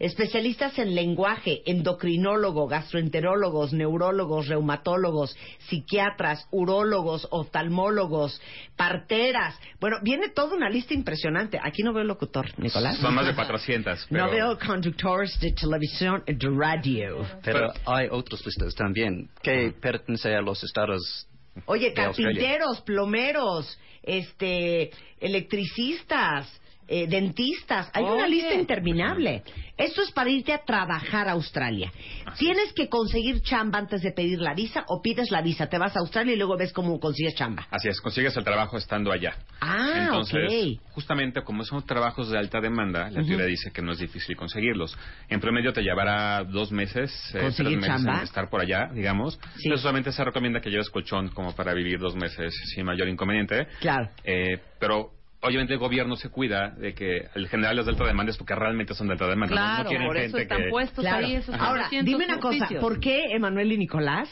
especialistas 0.00 0.76
en 0.80 0.94
lenguaje, 0.96 1.62
endocrinólogo, 1.64 2.66
gastroenterólogos, 2.66 3.72
neurólogos, 3.72 4.48
reumatólogos, 4.48 5.36
psiquiatras, 5.68 6.46
urólogos, 6.50 7.28
oftalmólogos, 7.30 8.40
parteras. 8.76 9.56
Bueno, 9.80 9.98
viene 10.02 10.28
toda 10.30 10.56
una 10.56 10.68
lista 10.68 10.92
impresionante. 10.92 11.58
Aquí 11.62 11.82
no 11.84 11.92
veo 11.92 12.02
locutor, 12.04 12.46
Nicolás. 12.58 12.96
Son 12.98 13.14
más 13.14 13.26
de 13.26 13.34
400. 13.34 14.06
Pero... 14.10 14.24
No 14.26 14.30
veo 14.32 14.58
conductores 14.58 15.38
de 15.40 15.52
televisión 15.52 16.22
y 16.26 16.34
de 16.34 16.48
radio. 16.50 17.24
Pero 17.44 17.72
hay 17.86 18.08
otras 18.10 18.44
listas 18.44 18.74
también 18.74 19.28
que 19.42 19.72
pertenecen 19.80 20.34
a 20.34 20.40
los 20.42 20.62
estados 20.64 21.28
Oye, 21.66 21.92
carpinteros, 21.92 22.80
plomeros, 22.82 23.78
este, 24.02 24.90
electricistas, 25.20 26.59
eh, 26.90 27.06
dentistas. 27.06 27.88
Hay 27.94 28.02
una 28.02 28.26
lista 28.26 28.52
interminable. 28.52 29.44
Esto 29.76 30.02
es 30.02 30.10
para 30.10 30.28
irte 30.28 30.52
a 30.52 30.58
trabajar 30.58 31.28
a 31.28 31.32
Australia. 31.32 31.92
Tienes 32.36 32.72
que 32.72 32.88
conseguir 32.88 33.42
chamba 33.42 33.78
antes 33.78 34.02
de 34.02 34.10
pedir 34.10 34.40
la 34.40 34.54
visa 34.54 34.84
o 34.88 35.00
pides 35.00 35.30
la 35.30 35.40
visa. 35.40 35.68
Te 35.68 35.78
vas 35.78 35.96
a 35.96 36.00
Australia 36.00 36.34
y 36.34 36.36
luego 36.36 36.56
ves 36.56 36.72
cómo 36.72 36.98
consigues 36.98 37.36
chamba. 37.36 37.66
Así 37.70 37.88
es, 37.88 38.00
consigues 38.00 38.36
el 38.36 38.42
trabajo 38.42 38.76
estando 38.76 39.12
allá. 39.12 39.36
Ah, 39.60 40.06
Entonces, 40.06 40.78
justamente 40.90 41.42
como 41.42 41.62
son 41.62 41.86
trabajos 41.86 42.28
de 42.28 42.38
alta 42.38 42.60
demanda, 42.60 43.08
la 43.08 43.22
teoría 43.22 43.46
dice 43.46 43.70
que 43.70 43.82
no 43.82 43.92
es 43.92 44.00
difícil 44.00 44.36
conseguirlos. 44.36 44.98
En 45.28 45.40
promedio 45.40 45.72
te 45.72 45.82
llevará 45.82 46.42
dos 46.42 46.72
meses, 46.72 47.12
eh, 47.28 47.38
tres 47.38 47.42
¿Conseguir 47.44 47.78
meses 47.78 48.04
en 48.04 48.14
estar 48.16 48.50
por 48.50 48.60
allá, 48.60 48.90
digamos. 48.92 49.38
Sí. 49.56 49.68
Pero 49.68 49.78
solamente 49.78 50.10
se 50.10 50.24
recomienda 50.24 50.60
que 50.60 50.70
lleves 50.70 50.90
colchón 50.90 51.28
como 51.28 51.54
para 51.54 51.72
vivir 51.72 52.00
dos 52.00 52.16
meses 52.16 52.52
sin 52.74 52.84
mayor 52.84 53.08
inconveniente. 53.08 53.68
Claro. 53.80 54.10
Eh, 54.24 54.58
pero 54.80 55.19
obviamente 55.42 55.72
el 55.74 55.78
gobierno 55.80 56.16
se 56.16 56.28
cuida 56.28 56.70
de 56.70 56.94
que 56.94 57.28
el 57.34 57.48
general 57.48 57.78
es 57.78 57.86
de 57.86 57.92
alta 57.92 58.04
demanda 58.04 58.30
es 58.30 58.36
porque 58.38 58.54
realmente 58.54 58.94
son 58.94 59.06
de 59.06 59.14
alta 59.14 59.26
demanda. 59.28 59.54
¿no? 59.54 59.60
No 59.62 59.74
Claro, 59.74 59.88
quieren 59.88 60.06
por 60.06 60.16
eso 60.16 60.22
gente 60.36 60.42
están 60.42 60.62
que... 60.64 60.68
puestos 60.70 61.04
Claro. 61.04 61.26
ahí 61.26 61.34
esos 61.34 61.54
Ahora, 61.54 61.88
400 61.88 62.04
dime 62.06 62.24
una 62.26 62.38
cosa. 62.40 62.58
oficios. 62.64 62.80
¿Por 62.80 63.00
qué 63.00 63.24
Emanuel 63.34 63.72
y 63.72 63.78
Nicolás 63.78 64.28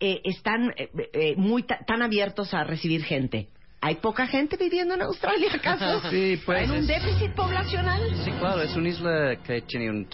eh, 0.00 0.20
están 0.24 0.70
eh, 0.76 0.90
eh, 1.12 1.34
muy 1.36 1.62
ta- 1.64 1.80
tan 1.86 2.02
abiertos 2.02 2.52
a 2.54 2.64
recibir 2.64 3.02
gente? 3.04 3.48
¿Hay 3.80 3.96
poca 3.96 4.26
gente 4.26 4.56
viviendo 4.56 4.94
en 4.94 5.02
Australia, 5.02 5.48
acaso? 5.54 6.00
Sí, 6.10 6.40
pues, 6.46 6.70
¿En 6.70 6.78
un 6.80 6.86
déficit 6.86 7.32
poblacional? 7.34 8.00
Sí, 8.24 8.30
claro, 8.32 8.62
es 8.62 8.74
una 8.76 8.88
isla 8.88 9.36
que 9.44 9.60
tiene 9.62 9.90
un 9.90 10.08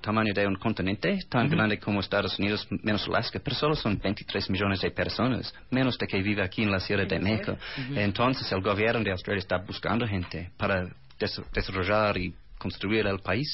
tamaño 0.00 0.32
de 0.34 0.46
un 0.46 0.56
continente 0.56 1.18
tan 1.28 1.48
grande 1.48 1.78
como 1.78 2.00
Estados 2.00 2.38
Unidos, 2.38 2.66
menos 2.82 3.06
Alaska, 3.08 3.40
pero 3.42 3.54
solo 3.56 3.74
son 3.74 3.98
23 3.98 4.50
millones 4.50 4.80
de 4.80 4.90
personas, 4.90 5.54
menos 5.70 5.96
de 5.98 6.06
que 6.06 6.22
vive 6.22 6.42
aquí 6.42 6.62
en 6.62 6.70
la 6.70 6.80
Ciudad 6.80 7.06
de 7.06 7.18
México. 7.18 7.56
Entonces 7.94 8.50
el 8.52 8.60
gobierno 8.62 9.02
de 9.04 9.10
Australia 9.12 9.40
está 9.40 9.58
buscando 9.58 10.06
gente 10.06 10.50
para 10.56 10.84
des- 11.18 11.40
desarrollar 11.52 12.16
y 12.18 12.34
construir 12.58 13.06
el 13.06 13.20
país. 13.20 13.48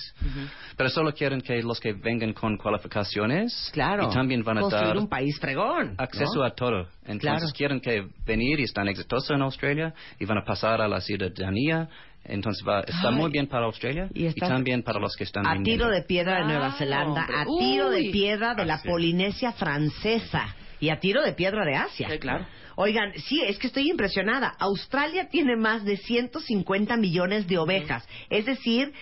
Pero 0.77 0.91
solo 0.91 1.13
quieren 1.13 1.41
que 1.41 1.63
los 1.63 1.79
que 1.79 1.93
vengan 1.93 2.33
con 2.33 2.57
cualificaciones 2.57 3.71
Claro. 3.73 4.09
y 4.11 4.13
también 4.15 4.43
van 4.43 4.59
a 4.59 4.61
Construir 4.63 4.87
dar 4.89 4.99
un 4.99 5.09
país 5.09 5.39
fregón. 5.39 5.91
¿no? 5.91 5.95
acceso 6.03 6.43
a 6.43 6.51
todo. 6.51 6.89
Entonces 7.07 7.21
Claro. 7.21 7.47
quieren 7.57 7.81
que 7.81 8.07
venir 8.27 8.59
y 8.59 8.65
están 8.65 8.89
exitosos 8.89 9.31
en 9.31 9.43
Australia 9.43 9.95
y 10.19 10.25
van 10.25 10.39
a 10.39 10.45
pasar 10.45 10.81
a 10.81 10.89
la 10.89 11.01
ciudadanía. 11.01 11.89
Entonces 12.29 12.65
va, 12.67 12.81
está 12.81 13.09
Ay. 13.11 13.15
muy 13.15 13.31
bien 13.31 13.47
para 13.47 13.67
Australia 13.67 14.09
Y 14.15 14.33
también 14.35 14.83
para 14.83 14.99
los 15.01 15.15
que 15.17 15.25
están 15.25 15.47
A 15.47 15.55
viniendo. 15.55 15.85
tiro 15.85 15.91
de 15.95 16.03
piedra 16.03 16.39
de 16.41 16.45
Nueva 16.45 16.73
Zelanda, 16.73 17.23
hombre. 17.27 17.37
a 17.39 17.45
tiro 17.59 17.91
de 17.91 18.11
piedra 18.11 18.55
de 18.55 18.65
la 18.65 18.75
Así 18.75 18.87
es. 18.89 18.93
Polinesia 18.93 19.53
francesa 19.53 20.55
y 20.81 20.91
a 20.91 20.99
tiro 21.01 21.23
de 21.23 21.33
piedra 21.33 21.65
de 21.65 21.75
Asia. 21.77 22.09
Sí, 22.11 22.19
claro. 22.19 22.47
Oigan, 22.77 23.13
sí, 23.27 23.41
es 23.43 23.59
que 23.59 23.69
estoy 23.69 23.89
impresionada. 23.91 24.55
Australia 24.59 25.29
tiene 25.31 25.57
más 25.57 25.85
de 25.85 25.97
150 25.97 26.97
millones 26.99 27.47
de 27.47 27.57
ovejas, 27.57 28.07
es 28.29 28.45
decir, 28.45 28.93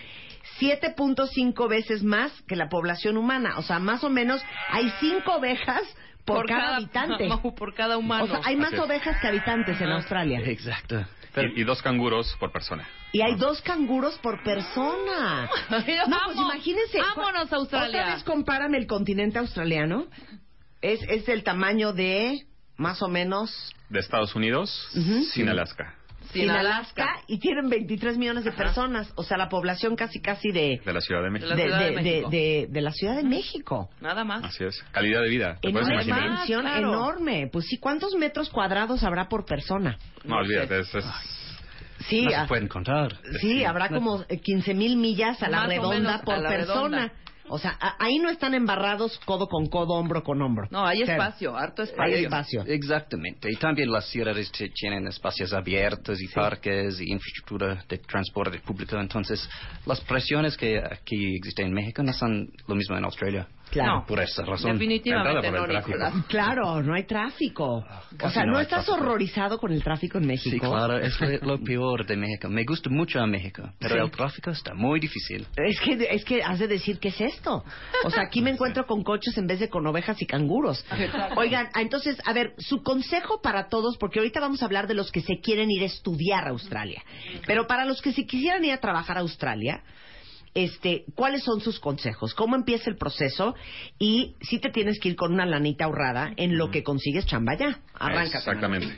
7.5 0.61 1.67
veces 1.67 2.03
más 2.03 2.31
que 2.47 2.55
la 2.55 2.69
población 2.69 3.17
humana. 3.17 3.55
O 3.57 3.61
sea, 3.63 3.79
más 3.79 4.03
o 4.03 4.09
menos 4.09 4.41
hay 4.71 4.89
5 4.99 5.29
ovejas 5.35 5.81
por, 6.25 6.47
cada, 6.47 6.77
habitante. 6.77 7.29
por 7.57 7.73
cada 7.73 7.97
humano. 7.97 8.25
O 8.25 8.27
sea, 8.27 8.41
hay 8.43 8.55
más 8.55 8.67
Así 8.67 8.75
es. 8.75 8.81
ovejas 8.81 9.17
que 9.21 9.27
habitantes 9.27 9.79
en 9.79 9.89
Australia. 9.89 10.39
Exacto. 10.43 11.05
Y, 11.55 11.61
y 11.61 11.63
dos 11.63 11.81
canguros 11.81 12.35
por 12.39 12.51
persona. 12.51 12.87
Y 13.11 13.21
hay 13.21 13.35
dos 13.35 13.61
canguros 13.61 14.17
por 14.19 14.43
persona. 14.43 15.49
No, 15.69 15.83
pues 15.85 15.99
Vamos, 16.09 16.35
imagínense. 16.35 16.99
vámonos 16.99 17.51
a 17.51 17.55
Australia. 17.57 18.01
Otra 18.01 18.13
vez 18.15 18.23
compárame 18.23 18.77
el 18.77 18.87
continente 18.87 19.39
australiano. 19.39 20.07
Es, 20.81 21.01
es 21.09 21.25
del 21.25 21.43
tamaño 21.43 21.93
de 21.93 22.45
más 22.77 23.01
o 23.01 23.07
menos 23.07 23.73
De 23.89 23.99
Estados 23.99 24.35
Unidos, 24.35 24.89
Ujú. 24.95 25.23
sin 25.25 25.47
Alaska. 25.49 25.95
Sin 26.41 26.49
Alaska. 26.51 27.19
y 27.27 27.39
tienen 27.39 27.69
23 27.69 28.17
millones 28.17 28.43
de 28.43 28.51
personas. 28.51 29.11
O 29.15 29.23
sea, 29.23 29.37
la 29.37 29.49
población 29.49 29.95
casi 29.95 30.21
casi 30.21 30.51
de, 30.51 30.81
De 30.85 30.93
la 30.93 31.01
Ciudad 31.01 31.23
de 31.23 31.29
México. 31.29 31.55
de 31.55 31.63
de- 31.63 31.69
de- 31.69 31.91
México. 31.91 32.29
de- 32.29 32.67
de 32.69 32.81
la 32.81 32.91
Ciudad 32.91 33.15
de 33.15 33.23
México. 33.23 33.89
Nada 34.01 34.23
más. 34.23 34.43
Así 34.43 34.63
es. 34.63 34.81
Calidad 34.91 35.21
de 35.21 35.29
vida. 35.29 35.57
¿Te 35.61 35.69
En 35.69 35.77
una 35.77 36.01
dimensión 36.03 36.61
Claro. 36.61 36.89
enorme. 36.89 37.49
Pues 37.51 37.65
sí, 37.67 37.77
¿cuántos 37.77 38.15
metros 38.15 38.49
cuadrados 38.49 39.03
habrá 39.03 39.27
por 39.27 39.45
persona? 39.45 39.97
No, 40.23 40.37
olvídate. 40.37 40.79
Es, 40.79 40.93
es- 40.95 41.05
Sí, 42.09 42.23
no 42.25 42.31
ah, 42.35 42.41
se 42.41 42.47
pueden 42.49 42.67
contar. 42.67 43.15
sí, 43.41 43.63
habrá 43.63 43.89
como 43.89 44.23
15 44.27 44.73
mil 44.73 44.97
millas 44.97 45.41
a 45.41 45.49
la 45.49 45.59
Más 45.61 45.69
redonda 45.69 46.21
por 46.23 46.35
a 46.35 46.37
la 46.39 46.49
persona. 46.49 46.97
redonda. 46.97 47.13
O 47.47 47.59
sea, 47.59 47.77
a- 47.79 47.95
ahí 48.03 48.17
no 48.17 48.29
están 48.29 48.53
embarrados 48.53 49.19
codo 49.25 49.47
con 49.47 49.67
codo, 49.67 49.93
hombro 49.93 50.23
con 50.23 50.41
hombro. 50.41 50.67
No, 50.71 50.85
hay 50.85 50.99
Cero. 51.05 51.11
espacio, 51.13 51.55
harto 51.55 51.83
Hay 51.97 52.23
espacio. 52.23 52.63
Exactamente. 52.65 53.51
Y 53.51 53.55
también 53.55 53.91
las 53.91 54.05
ciudades 54.09 54.51
tienen 54.73 55.07
espacios 55.07 55.53
abiertos 55.53 56.21
y 56.21 56.27
parques 56.27 56.99
y 56.99 57.11
infraestructura 57.11 57.83
de 57.87 57.97
transporte 57.99 58.59
público. 58.59 58.97
Entonces, 58.97 59.47
las 59.85 60.01
presiones 60.01 60.57
que 60.57 60.79
aquí 60.79 61.35
existen 61.35 61.67
en 61.67 61.73
México 61.73 62.01
no 62.03 62.13
son 62.13 62.49
lo 62.67 62.75
mismo 62.75 62.97
en 62.97 63.05
Australia. 63.05 63.47
Claro. 63.75 63.99
No, 63.99 64.05
Por 64.05 64.19
esa 64.21 64.43
razón. 64.45 64.71
definitivamente 64.73 65.51
no. 65.51 65.67
Nicolás. 65.67 66.13
Claro, 66.29 66.81
no 66.81 66.93
hay 66.93 67.03
tráfico. 67.05 67.77
O 67.79 67.85
casi 68.17 68.33
sea, 68.35 68.45
no 68.45 68.53
¿no 68.53 68.59
estás 68.61 68.85
tráfico. 68.85 69.05
horrorizado 69.05 69.57
con 69.59 69.71
el 69.73 69.83
tráfico 69.83 70.17
en 70.17 70.27
México? 70.27 70.49
Sí, 70.53 70.59
claro, 70.59 70.97
es 70.97 71.19
lo- 71.19 71.57
lo 71.57 71.59
peor 71.63 72.05
de 72.05 72.15
México. 72.15 72.47
Me 72.49 72.63
gusta 72.63 72.89
mucho 72.89 73.19
a 73.19 73.27
México, 73.27 73.63
pero 73.79 73.95
Sí. 73.95 74.01
el 74.01 74.11
tráfico 74.11 74.51
está 74.51 74.73
muy 74.73 74.99
difícil. 74.99 75.45
Es 75.57 75.79
que, 75.81 76.07
es 76.09 76.23
que 76.23 76.41
has 76.41 76.59
de 76.59 76.67
decir 76.67 76.99
qué 76.99 77.09
es 77.09 77.19
esto. 77.19 77.63
O 78.05 78.09
sea, 78.09 78.23
aquí 78.23 78.41
me 78.41 78.49
encuentro 78.55 78.85
con 78.85 79.03
coches 79.03 79.37
en 79.37 79.47
vez 79.47 79.59
de 79.59 79.67
con 79.69 79.85
ovejas 79.85 80.21
y 80.21 80.25
canguros. 80.25 80.85
Oigan, 81.35 81.67
ah, 81.73 81.81
entonces, 81.81 82.17
a 82.25 82.31
ver, 82.33 82.53
su 82.57 82.81
consejo 82.81 83.41
para 83.41 83.67
todos, 83.67 83.97
porque 83.97 84.19
ahorita 84.19 84.39
vamos 84.39 84.61
a 84.61 84.65
hablar 84.65 84.87
de 84.87 84.93
los 84.93 85.11
que 85.11 85.21
se 85.21 85.39
quieren 85.41 85.69
ir 85.69 85.83
a 85.83 85.85
estudiar 85.87 86.45
a 86.47 86.51
Australia. 86.51 87.03
Pero 87.45 87.67
para 87.67 87.85
los 87.85 88.01
que 88.01 88.13
se 88.13 88.25
quisieran 88.25 88.63
ir 88.63 88.71
a 88.71 88.77
trabajar 88.77 89.17
a 89.17 89.21
Australia, 89.21 89.81
este, 90.55 91.03
¿cuáles 91.15 91.43
son 91.43 91.61
sus 91.61 91.79
consejos? 91.79 92.33
¿Cómo 92.33 92.55
empieza 92.55 92.89
el 92.89 92.97
proceso? 92.97 93.55
Y 93.99 94.35
si 94.41 94.59
te 94.59 94.69
tienes 94.69 94.99
que 94.99 95.09
ir 95.09 95.15
con 95.15 95.33
una 95.33 95.45
lanita 95.45 95.85
ahorrada 95.85 96.33
en 96.37 96.57
lo 96.57 96.71
que 96.71 96.81
consigues 96.81 97.25
chamba 97.25 97.55
ya. 97.55 97.79
Arranca. 97.93 98.39
Exactamente. 98.39 98.97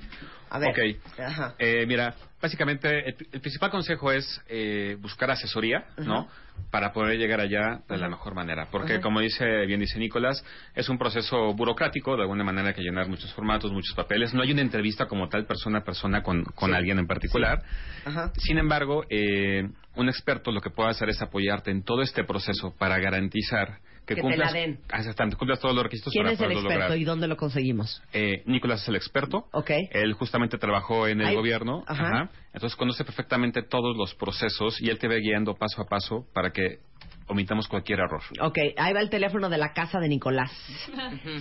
A 0.50 0.60
ver. 0.60 0.70
Ok. 0.70 1.20
Ajá. 1.20 1.56
Eh, 1.60 1.86
mira, 1.88 2.16
básicamente 2.42 3.10
el, 3.10 3.16
el 3.32 3.42
principal 3.42 3.70
consejo 3.70 4.12
es 4.12 4.42
eh, 4.48 4.98
buscar 5.00 5.32
asesoría, 5.32 5.86
¿no? 5.98 6.28
Para 6.72 6.92
poder 6.92 7.18
llegar 7.18 7.40
allá 7.40 7.82
de 7.88 7.98
la 7.98 8.10
mejor 8.10 8.34
manera. 8.34 8.68
Porque, 8.72 9.00
como 9.00 9.20
dice 9.20 9.66
bien 9.66 9.80
dice 9.80 10.00
Nicolás, 10.00 10.44
es 10.74 10.90
un 10.90 10.98
proceso 10.98 11.54
burocrático, 11.54 12.16
de 12.16 12.24
alguna 12.24 12.44
manera 12.44 12.70
hay 12.70 12.74
que 12.74 12.82
llenar 12.82 13.08
muchos 13.08 13.32
formatos, 13.34 13.72
muchos 13.72 13.96
papeles. 13.96 14.34
No 14.34 14.42
hay 14.42 14.52
una 14.52 14.62
entrevista 14.62 15.06
como 15.06 15.30
tal, 15.30 15.46
persona 15.46 15.80
a 15.80 15.84
persona, 15.84 16.24
con, 16.24 16.44
con 16.44 16.74
alguien 16.74 16.98
en 16.98 17.08
particular. 17.08 17.62
Ajá. 18.06 18.32
Sin 18.38 18.58
embargo, 18.58 19.06
eh, 19.10 19.70
un 19.96 20.10
experto 20.10 20.52
lo 20.52 20.62
que 20.62 20.72
puede 20.72 20.90
hacer 20.90 21.10
es 21.10 21.22
apoyarte 21.22 21.72
en 21.72 21.84
todo 21.84 22.02
este 22.02 22.24
proceso 22.24 22.74
para 22.78 22.98
garantizar 23.00 23.80
que, 24.08 24.16
Que 24.16 24.16
te 24.16 24.22
cumplas, 24.22 24.54
la 24.54 24.60
den. 24.60 24.80
Ah, 24.90 25.00
exactamente, 25.00 25.36
cumplas 25.38 25.60
todos 25.60 25.76
los 25.76 25.84
requisitos 25.84 26.14
¿Quién 26.14 26.24
para 26.24 26.34
es 26.34 26.40
el 26.40 26.52
experto 26.54 26.74
lograr. 26.80 26.98
y 26.98 27.04
dónde 27.04 27.28
lo 27.28 27.36
conseguimos? 27.36 28.02
Eh, 28.14 28.42
Nicolás 28.46 28.82
es 28.84 28.88
el 28.88 28.96
experto. 28.96 29.46
Ok. 29.52 29.70
Él 29.92 30.14
justamente 30.14 30.58
trabajó 30.58 31.08
en 31.08 31.20
el 31.22 31.36
gobierno. 31.36 31.84
Ajá. 31.86 32.30
Entonces 32.54 32.76
conoce 32.78 33.04
perfectamente 33.04 33.62
todos 33.64 33.96
los 33.98 34.16
procesos 34.16 34.82
y 34.82 34.90
él 34.90 34.98
te 34.98 35.08
va 35.08 35.16
guiando 35.16 35.54
paso 35.56 35.82
a 35.82 35.86
paso 35.86 36.26
para 36.34 36.52
que 36.52 36.80
omitamos 37.28 37.68
cualquier 37.68 38.00
error. 38.00 38.22
Ok, 38.42 38.58
ahí 38.78 38.94
va 38.94 39.02
el 39.02 39.10
teléfono 39.10 39.50
de 39.50 39.58
la 39.58 39.74
casa 39.74 40.00
de 40.00 40.08
Nicolás. 40.08 40.50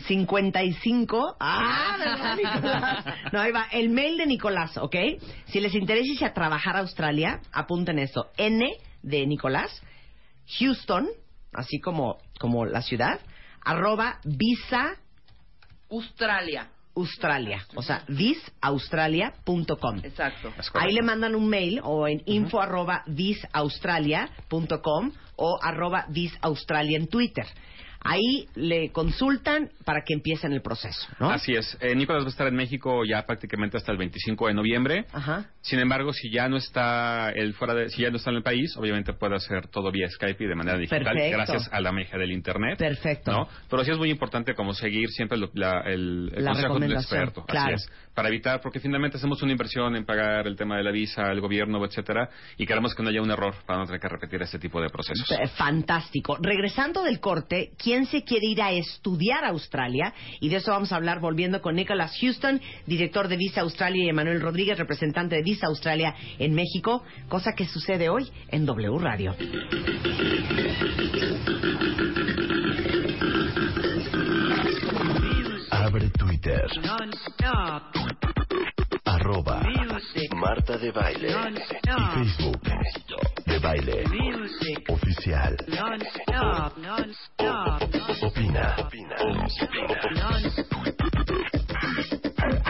55. 0.06 1.36
Ah, 1.40 1.96
¿verdad, 1.98 2.36
Nicolás? 2.36 3.04
No, 3.32 3.40
ahí 3.40 3.52
va. 3.52 3.66
El 3.72 3.90
mail 3.90 4.16
de 4.18 4.26
Nicolás, 4.26 4.76
¿ok? 4.76 4.96
Si 5.46 5.60
les 5.60 5.74
interesa 5.74 6.10
irse 6.12 6.24
a 6.24 6.34
trabajar 6.34 6.76
a 6.76 6.80
Australia, 6.80 7.40
apunten 7.52 7.98
esto. 7.98 8.26
N 8.36 8.68
de 9.02 9.26
Nicolás, 9.26 9.82
Houston, 10.58 11.08
así 11.56 11.80
como, 11.80 12.18
como 12.38 12.66
la 12.66 12.82
ciudad, 12.82 13.20
arroba 13.64 14.20
visa 14.24 14.96
Australia. 15.90 16.68
Australia. 16.96 17.64
O 17.74 17.82
sea, 17.82 18.02
visaustralia.com. 18.08 19.98
Exacto. 20.02 20.50
Ahí 20.74 20.94
le 20.94 21.02
mandan 21.02 21.34
un 21.34 21.46
mail 21.46 21.80
o 21.84 22.08
en 22.08 22.22
info 22.24 22.58
arroba 22.60 23.02
visaustralia.com 23.06 25.12
o 25.36 25.58
arroba 25.62 26.06
visaustralia 26.08 26.96
en 26.96 27.08
Twitter. 27.08 27.46
Ahí 28.08 28.48
le 28.54 28.90
consultan 28.92 29.70
para 29.84 30.02
que 30.04 30.14
empiecen 30.14 30.52
el 30.52 30.62
proceso, 30.62 31.06
¿no? 31.20 31.30
Así 31.30 31.52
es. 31.54 31.76
Eh, 31.80 31.94
Nicolás 31.94 32.22
va 32.22 32.26
a 32.26 32.30
estar 32.30 32.46
en 32.46 32.54
México 32.56 33.04
ya 33.04 33.24
prácticamente 33.26 33.76
hasta 33.76 33.92
el 33.92 33.98
25 33.98 34.48
de 34.48 34.54
noviembre. 34.54 35.04
Ajá. 35.12 35.46
Sin 35.60 35.78
embargo, 35.80 36.12
si 36.12 36.30
ya 36.30 36.48
no 36.48 36.56
está 36.56 37.30
él 37.30 37.54
fuera 37.54 37.74
de, 37.74 37.88
si 37.90 38.02
ya 38.02 38.10
no 38.10 38.16
está 38.16 38.30
en 38.30 38.36
el 38.36 38.42
país, 38.42 38.76
obviamente 38.76 39.12
puede 39.12 39.36
hacer 39.36 39.68
todo 39.68 39.90
vía 39.90 40.08
Skype 40.10 40.42
y 40.44 40.46
de 40.46 40.54
manera 40.54 40.78
digital, 40.78 41.04
Perfecto. 41.04 41.36
gracias 41.36 41.68
a 41.72 41.80
la 41.80 41.92
magia 41.92 42.18
del 42.18 42.32
internet. 42.32 42.78
Perfecto. 42.78 43.30
¿no? 43.32 43.48
Pero 43.68 43.84
sí 43.84 43.90
es 43.90 43.98
muy 43.98 44.10
importante 44.10 44.54
como 44.54 44.74
seguir 44.74 45.08
siempre 45.10 45.38
lo- 45.38 45.50
la, 45.54 45.80
el, 45.86 46.30
el 46.34 46.44
La 46.44 46.52
consejo 46.52 46.78
del 46.78 46.92
experto. 46.92 47.44
claro. 47.44 47.74
Así 47.74 47.84
es. 47.86 47.92
Para 48.16 48.28
evitar, 48.30 48.62
porque 48.62 48.80
finalmente 48.80 49.18
hacemos 49.18 49.42
una 49.42 49.52
inversión 49.52 49.94
en 49.94 50.06
pagar 50.06 50.46
el 50.46 50.56
tema 50.56 50.78
de 50.78 50.82
la 50.82 50.90
visa, 50.90 51.30
el 51.30 51.38
gobierno, 51.42 51.84
etcétera, 51.84 52.30
y 52.56 52.64
queremos 52.64 52.94
que 52.94 53.02
no 53.02 53.10
haya 53.10 53.20
un 53.20 53.30
error 53.30 53.54
para 53.66 53.80
no 53.80 53.84
tener 53.84 54.00
que 54.00 54.08
repetir 54.08 54.40
este 54.40 54.58
tipo 54.58 54.80
de 54.80 54.88
procesos. 54.88 55.28
Fantástico. 55.56 56.38
Regresando 56.40 57.02
del 57.02 57.20
corte, 57.20 57.72
¿quién 57.76 58.06
se 58.06 58.24
quiere 58.24 58.46
ir 58.46 58.62
a 58.62 58.72
estudiar 58.72 59.44
a 59.44 59.48
Australia? 59.48 60.14
Y 60.40 60.48
de 60.48 60.56
eso 60.56 60.70
vamos 60.70 60.92
a 60.92 60.96
hablar 60.96 61.20
volviendo 61.20 61.60
con 61.60 61.74
Nicholas 61.74 62.16
Houston, 62.18 62.58
director 62.86 63.28
de 63.28 63.36
Visa 63.36 63.60
Australia, 63.60 64.06
y 64.06 64.08
Emanuel 64.08 64.40
Rodríguez, 64.40 64.78
representante 64.78 65.36
de 65.36 65.42
Visa 65.42 65.66
Australia 65.66 66.14
en 66.38 66.54
México, 66.54 67.04
cosa 67.28 67.52
que 67.52 67.66
sucede 67.66 68.08
hoy 68.08 68.26
en 68.48 68.64
W 68.64 68.98
Radio. 68.98 69.36
Abre 75.96 76.10
Twitter. 76.10 76.66
Arroba 79.06 79.62
Marta 80.34 80.76
de 80.76 80.92
Baile. 80.92 81.30
Y 81.30 82.24
Facebook. 82.34 82.60
De 83.46 83.58
Baile. 83.60 84.04
Oficial. 84.88 85.56
Opina. 88.20 88.76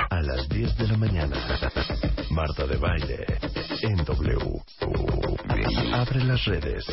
A 0.09 0.23
las 0.23 0.49
10 0.49 0.77
de 0.77 0.87
la 0.87 0.97
mañana. 0.97 1.37
Marta 2.31 2.65
de 2.65 2.77
Baile. 2.77 3.27
En 3.83 4.05
W. 4.05 4.63
Abre 5.93 6.25
las 6.25 6.45
redes. 6.45 6.85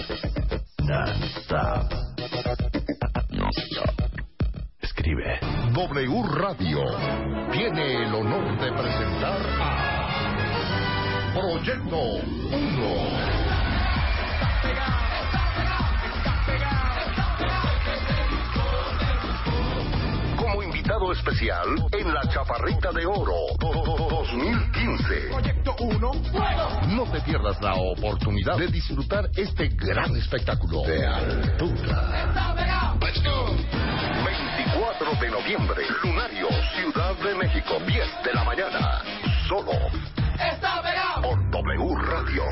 Non-stop. 0.79 1.93
Escribe. 4.81 5.39
W 5.73 6.23
Radio 6.35 6.85
tiene 7.51 8.05
el 8.05 8.13
honor 8.13 8.59
de 8.59 8.71
presentar 8.73 9.41
a 9.59 11.33
Proyecto 11.33 11.97
1. 11.97 12.21
Como 20.37 20.61
invitado 20.61 21.11
especial 21.11 21.67
en 21.91 22.13
la 22.13 22.21
Chaparrita 22.29 22.91
de 22.91 23.07
Oro 23.07 23.33
2015. 23.59 25.29
Proyecto 25.31 25.75
1. 25.79 26.11
No 26.89 27.11
te 27.11 27.19
pierdas 27.21 27.59
la 27.63 27.73
oportunidad 27.73 28.59
de 28.59 28.67
disfrutar 28.67 29.27
este 29.35 29.69
gran 29.69 30.15
espectáculo 30.17 30.83
de 30.83 31.03
altura. 31.03 32.43
24 35.03 35.19
de 35.19 35.29
noviembre, 35.31 35.83
Lunario, 36.03 36.47
Ciudad 36.75 37.15
de 37.17 37.35
México, 37.35 37.77
10 37.85 38.23
de 38.23 38.33
la 38.33 38.43
mañana. 38.43 39.01
Solo. 39.47 39.71
Por 41.21 41.51
W 41.51 41.95
Radio. 42.09 42.43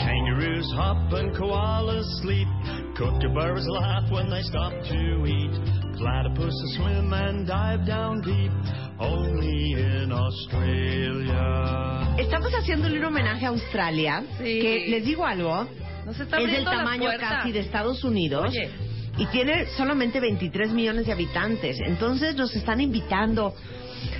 Kangaroos 0.00 0.66
hop 0.76 1.12
and 1.14 1.34
koalas 1.36 2.04
sleep. 2.22 2.48
Kookaburras 2.96 3.66
laugh 3.68 4.10
when 4.10 4.28
they 4.28 4.42
stop 4.42 4.72
to 4.72 5.26
eat. 5.26 5.52
Platypuses 5.98 6.76
swim 6.76 7.12
and 7.12 7.46
dive 7.46 7.86
down 7.86 8.20
deep. 8.20 8.52
Only 8.98 9.72
in 9.72 10.12
Australia. 10.12 12.16
Estamos 12.18 12.52
haciéndole 12.52 12.98
un 12.98 13.04
homenaje 13.06 13.46
a 13.46 13.48
Australia, 13.48 14.22
Sí. 14.38 14.60
que 14.60 14.86
les 14.90 15.04
digo 15.04 15.24
algo, 15.24 15.66
Nos 16.04 16.18
está 16.18 16.38
es 16.40 16.50
del 16.50 16.64
tamaño 16.64 17.10
casi 17.18 17.52
de 17.52 17.60
Estados 17.60 18.04
Unidos. 18.04 18.48
Oye. 18.48 18.70
Y 19.18 19.26
tiene 19.26 19.66
solamente 19.76 20.20
23 20.20 20.72
millones 20.72 21.06
de 21.06 21.12
habitantes. 21.12 21.78
Entonces 21.86 22.34
nos 22.34 22.54
están 22.56 22.80
invitando 22.80 23.54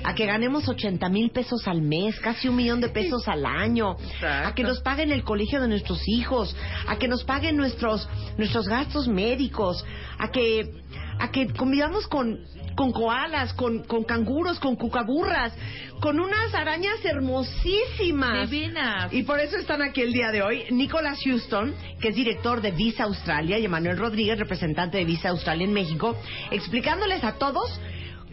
a 0.03 0.13
que 0.13 0.25
ganemos 0.25 0.67
80 0.67 1.09
mil 1.09 1.31
pesos 1.31 1.67
al 1.67 1.81
mes, 1.81 2.19
casi 2.19 2.47
un 2.47 2.55
millón 2.55 2.79
de 2.79 2.89
pesos 2.89 3.27
al 3.27 3.45
año, 3.45 3.97
Exacto. 3.99 4.47
a 4.47 4.55
que 4.55 4.63
nos 4.63 4.79
paguen 4.81 5.11
el 5.11 5.23
colegio 5.23 5.59
de 5.61 5.67
nuestros 5.67 5.99
hijos, 6.07 6.55
a 6.87 6.97
que 6.97 7.07
nos 7.07 7.23
paguen 7.23 7.57
nuestros 7.57 8.07
nuestros 8.37 8.67
gastos 8.67 9.07
médicos, 9.07 9.83
a 10.17 10.29
que 10.29 10.71
a 11.19 11.31
que 11.31 11.47
convivamos 11.53 12.07
con 12.07 12.39
con 12.75 12.91
koalas, 12.91 13.53
con, 13.53 13.83
con 13.83 14.03
canguros, 14.03 14.59
con 14.59 14.75
cucaburras, 14.75 15.53
con 15.99 16.19
unas 16.19 16.53
arañas 16.53 17.03
hermosísimas. 17.03 18.49
Divinas. 18.49 19.13
Y 19.13 19.23
por 19.23 19.39
eso 19.39 19.57
están 19.57 19.81
aquí 19.81 20.01
el 20.01 20.13
día 20.13 20.31
de 20.31 20.41
hoy 20.41 20.65
Nicholas 20.71 21.19
Houston, 21.23 21.73
que 21.99 22.09
es 22.09 22.15
director 22.15 22.61
de 22.61 22.71
Visa 22.71 23.03
Australia, 23.03 23.57
y 23.59 23.65
Emanuel 23.65 23.97
Rodríguez, 23.97 24.37
representante 24.37 24.97
de 24.97 25.05
Visa 25.05 25.29
Australia 25.29 25.65
en 25.65 25.73
México, 25.73 26.15
explicándoles 26.51 27.23
a 27.23 27.33
todos 27.33 27.79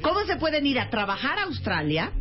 cómo 0.02 0.24
se 0.24 0.36
pueden 0.36 0.66
ir 0.66 0.78
a 0.78 0.90
trabajar 0.90 1.38
a 1.38 1.44
Australia 1.44 2.12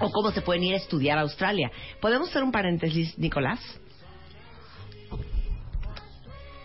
o 0.00 0.10
cómo 0.10 0.30
se 0.30 0.42
pueden 0.42 0.64
ir 0.64 0.74
a 0.74 0.78
estudiar 0.78 1.18
a 1.18 1.22
Australia. 1.22 1.70
¿Podemos 2.00 2.28
hacer 2.28 2.42
un 2.42 2.52
paréntesis, 2.52 3.16
Nicolás? 3.18 3.60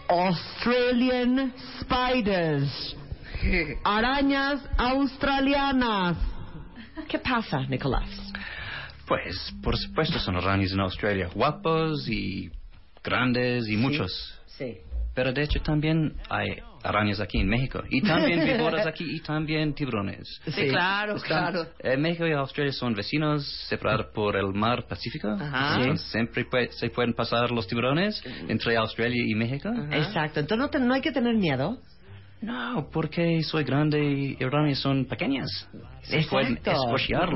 Australian 0.08 1.54
spiders. 1.82 2.96
Arañas 3.84 4.62
australianas. 4.78 6.18
¿Qué 7.08 7.20
pasa, 7.20 7.62
Nicolás? 7.68 8.10
Pues, 9.08 9.54
por 9.64 9.78
supuesto, 9.78 10.20
son 10.20 10.36
arañas 10.36 10.72
en 10.72 10.80
Australia. 10.82 11.30
Guapos 11.34 12.08
y 12.10 12.52
grandes 13.04 13.68
y 13.68 13.76
muchos. 13.78 14.12
Sí. 14.46 14.78
Pero 15.16 15.34
de 15.34 15.44
hecho 15.44 15.60
también 15.62 16.14
hay 16.30 16.58
arañas 16.84 17.20
aquí 17.20 17.40
en 17.40 17.48
México. 17.50 17.82
Y 17.90 18.02
también 18.02 18.46
víboras 18.58 18.86
aquí 18.86 19.04
y 19.16 19.20
también 19.22 19.74
tiburones. 19.74 20.40
Sí, 20.46 20.68
claro, 20.70 21.16
Están- 21.16 21.52
claro. 21.54 21.68
eh, 21.80 21.98
México 21.98 22.28
y 22.28 22.32
Australia 22.34 22.72
son 22.72 22.94
vecinos 22.94 23.46
separados 23.68 24.08
por 24.14 24.36
el 24.36 24.54
mar 24.54 24.86
Pacífico. 24.88 25.30
Ajá. 25.30 25.78
Entonces, 25.82 26.08
siempre 26.12 26.46
se 26.72 26.90
pueden 26.90 27.14
pasar 27.14 27.50
los 27.52 27.66
tiburones 27.68 28.22
entre 28.48 28.78
Australia 28.78 29.24
y 29.26 29.34
México. 29.34 29.70
Exacto. 29.92 30.40
Entonces 30.42 30.58
no, 30.60 30.70
te- 30.70 30.80
no 30.80 30.94
hay 30.94 31.02
que 31.02 31.12
tener 31.12 31.36
miedo. 31.36 31.80
No, 32.42 32.90
porque 32.92 33.44
soy 33.44 33.66
grande 33.66 34.00
y 34.00 34.76
son 34.76 35.06
pequeñas. 35.06 35.50
Se 36.04 36.24
pueden. 36.24 36.60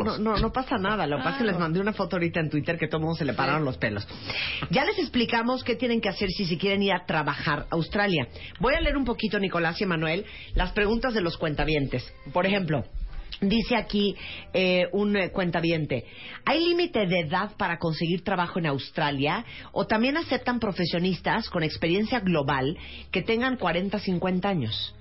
No, 0.06 0.18
no, 0.18 0.38
no 0.38 0.52
pasa 0.52 0.78
nada. 0.78 1.06
Lo 1.06 1.18
que 1.18 1.24
pasa 1.24 1.36
es 1.36 1.42
que 1.42 1.48
les 1.48 1.60
mandé 1.60 1.82
una 1.82 1.92
foto 1.92 2.16
ahorita 2.16 2.40
en 2.40 2.50
Twitter 2.50 2.78
que 2.78 2.88
todo 2.88 2.98
el 2.98 3.04
mundo 3.04 3.18
se 3.18 3.26
le 3.26 3.34
pararon 3.34 3.66
los 3.66 3.78
pelos. 3.78 4.08
Ya 4.70 4.86
les 4.86 4.98
explicamos 5.00 5.64
qué 5.64 5.76
tienen 5.76 6.00
que 6.00 6.08
hacer 6.08 6.30
si 6.30 6.46
se 6.46 6.58
quieren 6.58 6.82
ir 6.82 6.94
a 6.94 7.06
trabajar 7.06 7.66
a 7.70 7.76
Australia. 7.76 8.28
Voy 8.62 8.76
a 8.76 8.82
leer 8.82 8.96
un 8.96 9.04
poquito, 9.04 9.40
Nicolás 9.40 9.82
y 9.82 9.86
Manuel, 9.86 10.26
las 10.56 10.72
preguntas 10.72 11.14
de 11.14 11.22
los 11.22 11.38
cuentavientes. 11.38 12.10
Por 12.32 12.46
ejemplo, 12.46 12.86
dice 13.50 13.76
aquí 13.76 14.16
eh, 14.54 14.88
un 14.92 15.16
eh, 15.16 15.30
cuentaviente, 15.32 16.06
¿hay 16.46 16.64
límite 16.64 17.06
de 17.08 17.20
edad 17.22 17.52
para 17.58 17.78
conseguir 17.78 18.24
trabajo 18.24 18.60
en 18.60 18.66
Australia? 18.68 19.46
¿O 19.72 19.86
también 19.86 20.18
aceptan 20.18 20.60
profesionistas 20.60 21.50
con 21.50 21.64
experiencia 21.64 22.20
global 22.20 22.78
que 23.12 23.22
tengan 23.22 23.58
40, 23.58 24.00
50 24.00 24.50
años? 24.50 24.96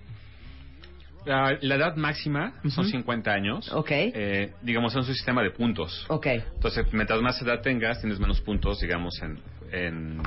La, 1.24 1.57
la 1.61 1.74
edad 1.76 1.94
máxima 1.96 2.55
son 2.68 2.85
50 2.85 3.31
años. 3.33 3.72
Ok. 3.72 3.90
Eh, 3.92 4.52
digamos, 4.61 4.92
es 4.92 4.96
un 5.09 5.14
sistema 5.14 5.40
de 5.42 5.50
puntos. 5.50 6.05
Ok. 6.09 6.26
Entonces, 6.26 6.85
mientras 6.92 7.20
más 7.20 7.40
edad 7.40 7.61
tengas, 7.61 8.00
tienes 8.00 8.18
menos 8.18 8.40
puntos, 8.40 8.81
digamos, 8.81 9.14
en, 9.22 9.38
en- 9.72 10.20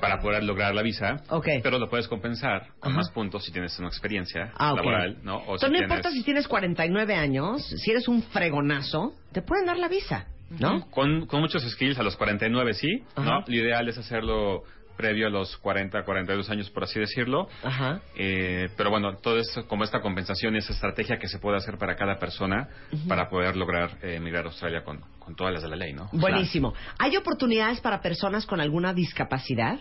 para 0.00 0.20
poder 0.20 0.42
lograr 0.44 0.74
la 0.74 0.82
visa. 0.82 1.22
Ok. 1.30 1.46
Pero 1.62 1.78
lo 1.78 1.88
puedes 1.88 2.08
compensar 2.08 2.68
con 2.80 2.92
Ajá. 2.92 2.98
más 2.98 3.10
puntos 3.10 3.44
si 3.44 3.52
tienes 3.52 3.78
una 3.78 3.88
experiencia 3.88 4.52
Ah, 4.56 4.72
laboral, 4.74 5.18
¿no? 5.22 5.36
O 5.36 5.40
Entonces, 5.54 5.60
si 5.60 5.66
no 5.66 5.78
tienes- 5.78 5.82
importa 5.90 6.10
si 6.10 6.22
tienes 6.22 6.48
49 6.48 7.14
años, 7.14 7.62
si 7.64 7.90
eres 7.90 8.08
un 8.08 8.22
fregonazo, 8.22 9.14
te 9.32 9.42
pueden 9.42 9.66
dar 9.66 9.78
la 9.78 9.88
visa, 9.88 10.26
¿no? 10.58 10.88
Con, 10.90 11.26
con 11.26 11.40
muchos 11.40 11.62
skills 11.70 11.98
a 11.98 12.02
los 12.02 12.16
49 12.16 12.74
sí, 12.74 13.02
Ajá. 13.14 13.24
¿no? 13.40 13.44
Lo 13.46 13.54
ideal 13.54 13.88
es 13.88 13.98
hacerlo 13.98 14.62
previo 14.96 15.26
a 15.26 15.30
los 15.30 15.56
40, 15.58 16.02
42 16.04 16.50
años, 16.50 16.70
por 16.70 16.84
así 16.84 16.98
decirlo. 16.98 17.48
Ajá. 17.62 18.00
Eh, 18.16 18.68
pero 18.76 18.90
bueno, 18.90 19.16
todo 19.18 19.38
es 19.38 19.48
como 19.68 19.84
esta 19.84 20.00
compensación 20.00 20.54
y 20.54 20.58
esa 20.58 20.72
estrategia 20.72 21.18
que 21.18 21.28
se 21.28 21.38
puede 21.38 21.56
hacer 21.56 21.78
para 21.78 21.96
cada 21.96 22.18
persona 22.18 22.68
para 23.08 23.28
poder 23.28 23.56
lograr 23.56 23.98
eh, 24.02 24.16
emigrar 24.16 24.44
a 24.44 24.48
Australia 24.48 24.82
con, 24.84 25.00
con 25.18 25.34
todas 25.34 25.52
las 25.52 25.62
de 25.62 25.68
la 25.68 25.76
ley, 25.76 25.92
¿no? 25.92 26.08
Buenísimo. 26.12 26.74
¿Hay 26.98 27.16
oportunidades 27.16 27.80
para 27.80 28.00
personas 28.00 28.46
con 28.46 28.60
alguna 28.60 28.92
discapacidad? 28.92 29.78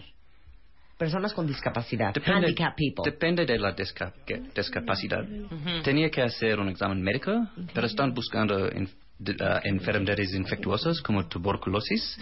Personas 0.97 1.33
con 1.33 1.45
discapacidad. 1.45 2.13
Depende, 2.13 2.47
Handicap 2.47 2.75
people. 2.75 3.03
depende 3.03 3.45
de 3.45 3.59
la 3.59 3.73
discapacidad. 3.73 5.25
Tenía 5.83 6.09
que 6.09 6.21
hacer 6.21 6.57
un 6.57 6.69
examen 6.69 7.01
médico, 7.01 7.31
pero 7.73 7.85
están 7.85 8.13
buscando 8.13 8.69
de- 9.17 9.35
ah, 9.39 9.61
enfermedades 9.63 10.33
infectuosas 10.33 11.01
como 11.01 11.25
tuberculosis 11.27 12.17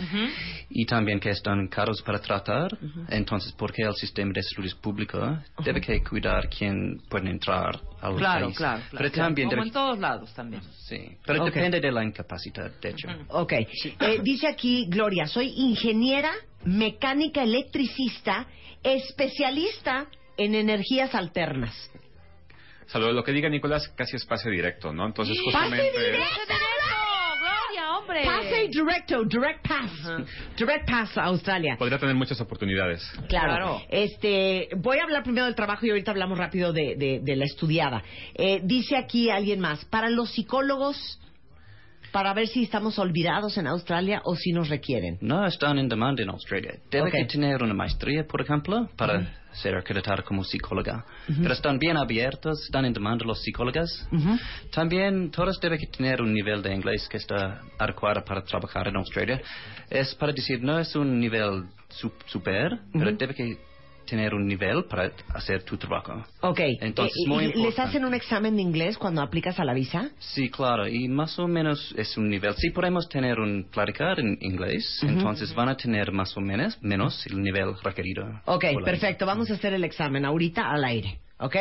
y 0.69 0.85
también 0.85 1.19
que 1.19 1.29
están 1.31 1.67
caros 1.67 2.01
para 2.03 2.19
tratar. 2.19 2.77
Entonces, 3.09 3.51
porque 3.53 3.81
el 3.83 3.93
sistema 3.95 4.31
de 4.33 4.43
salud 4.43 4.71
público 4.81 5.39
debe 5.63 5.81
que 5.81 6.03
cuidar 6.03 6.47
quién 6.49 7.01
puede 7.09 7.29
entrar 7.31 7.79
al 8.01 8.15
Claro, 8.15 8.45
país. 8.47 8.57
claro, 8.57 8.81
claro. 8.89 8.97
Pero 8.97 9.11
también 9.11 9.47
Como 9.49 9.61
debe- 9.61 9.67
en 9.69 9.73
todos 9.73 9.97
lados 9.99 10.33
también. 10.33 10.61
sí, 10.87 11.17
pero 11.25 11.45
depende 11.45 11.79
de 11.81 11.91
la 11.91 12.03
incapacidad, 12.03 12.71
de 12.79 12.89
hecho. 12.89 13.07
Ok. 13.29 13.53
Eh, 13.53 14.19
dice 14.21 14.47
aquí 14.47 14.85
Gloria, 14.87 15.25
soy 15.27 15.47
ingeniera, 15.55 16.31
mecánica 16.65 17.43
electricista, 17.43 18.45
especialista 18.83 20.07
en 20.37 20.55
energías 20.55 21.13
alternas. 21.15 21.73
Salvo 22.93 23.11
lo 23.11 23.23
que 23.23 23.31
diga 23.31 23.49
Nicolás, 23.49 23.87
casi 23.97 24.15
es 24.15 24.23
pase 24.25 24.49
directo, 24.51 24.93
¿no? 24.93 25.07
Entonces, 25.07 25.35
¡Pase 25.35 25.51
justamente... 25.57 25.99
directo! 25.99 26.53
¡Gloria, 27.39 27.97
hombre! 27.97 28.21
Pase 28.23 28.67
directo, 28.69 29.23
direct 29.25 29.67
pass. 29.67 29.91
Direct 30.55 30.87
pass 30.89 31.17
a 31.17 31.23
Australia. 31.23 31.75
Podría 31.77 31.97
tener 31.97 32.13
muchas 32.15 32.39
oportunidades. 32.39 33.01
Claro. 33.27 33.47
Claro. 33.53 33.81
Este, 33.89 34.69
voy 34.77 34.99
a 34.99 35.03
hablar 35.03 35.23
primero 35.23 35.45
del 35.45 35.55
trabajo 35.55 35.85
y 35.85 35.89
ahorita 35.89 36.11
hablamos 36.11 36.37
rápido 36.37 36.71
de, 36.71 36.95
de- 36.95 37.19
de 37.23 37.35
la 37.35 37.45
estudiada. 37.45 38.03
Eh, 38.35 38.61
dice 38.63 38.95
aquí 38.95 39.29
alguien 39.31 39.59
más, 39.59 39.83
para 39.85 40.09
los 40.09 40.31
psicólogos, 40.31 41.19
para 42.13 42.33
ver 42.33 42.47
si 42.47 42.63
estamos 42.63 42.97
olvidados 42.99 43.57
en 43.57 43.65
Australia 43.67 44.21
o 44.23 44.35
si 44.35 44.51
nos 44.53 44.69
requieren. 44.69 45.17
No 45.19 45.45
están 45.45 45.79
en 45.79 45.89
demanda 45.89 46.21
en 46.23 46.29
Australia. 46.29 46.75
Debe 46.89 47.07
Ok. 47.09 47.11
que 47.15 47.25
tener 47.25 47.61
una 47.63 47.73
maestría, 47.73 48.25
por 48.25 48.39
ejemplo, 48.39 48.87
para 48.95 49.27
ser 49.51 49.75
acreditada 49.75 50.21
como 50.21 50.43
psicóloga. 50.43 51.03
Pero 51.27 51.53
están 51.53 51.79
bien 51.79 51.97
abiertos, 51.97 52.61
están 52.65 52.85
en 52.85 52.93
demanda 52.93 53.25
los 53.25 53.41
psicólogos. 53.41 54.07
Ujú. 54.11 54.37
También 54.71 55.31
todos 55.31 55.59
deben 55.59 55.79
que 55.79 55.87
tener 55.87 56.21
un 56.21 56.31
nivel 56.33 56.61
de 56.61 56.73
inglés 56.73 57.07
que 57.09 57.17
está 57.17 57.61
adecuado 57.79 58.23
para 58.23 58.43
trabajar 58.43 58.87
en 58.87 58.95
Australia. 58.95 59.41
Es 59.89 60.13
para 60.15 60.31
decir, 60.31 60.61
no 60.63 60.77
es 60.79 60.95
un 60.95 61.19
nivel 61.19 61.65
su- 61.89 62.13
super, 62.27 62.79
pero 62.93 63.11
debe 63.11 63.33
que 63.33 63.57
tener 64.05 64.33
un 64.33 64.45
nivel 64.47 64.85
para 64.85 65.11
hacer 65.33 65.63
tu 65.63 65.77
trabajo. 65.77 66.23
Ok. 66.41 66.59
Entonces, 66.81 67.15
Eh, 67.25 67.29
muy 67.29 67.43
¿y 67.43 67.47
¿Les 67.47 67.55
importante. 67.57 67.81
hacen 67.89 68.05
un 68.05 68.13
examen 68.13 68.55
de 68.55 68.61
inglés 68.61 68.97
cuando 68.97 69.21
aplicas 69.21 69.59
a 69.59 69.65
la 69.65 69.73
visa? 69.73 70.09
Sí, 70.19 70.49
claro, 70.49 70.87
y 70.87 71.07
más 71.07 71.37
o 71.39 71.47
menos 71.47 71.93
es 71.97 72.17
un 72.17 72.29
nivel. 72.29 72.53
Si 72.55 72.69
podemos 72.71 73.07
tener 73.09 73.39
un 73.39 73.65
platicar 73.71 74.19
en 74.19 74.37
inglés, 74.41 74.99
entonces 75.03 75.53
van 75.55 75.69
a 75.69 75.75
tener 75.77 76.11
más 76.11 76.35
o 76.37 76.41
menos 76.41 76.77
menos 76.81 77.25
el 77.27 77.41
nivel 77.41 77.73
requerido. 77.83 78.41
Ok, 78.45 78.65
perfecto. 78.83 79.25
Vamos 79.25 79.49
a 79.51 79.53
hacer 79.55 79.73
el 79.73 79.83
examen 79.83 80.25
ahorita 80.25 80.69
al 80.69 80.83
aire. 80.83 81.19
¿Ok? 81.39 81.55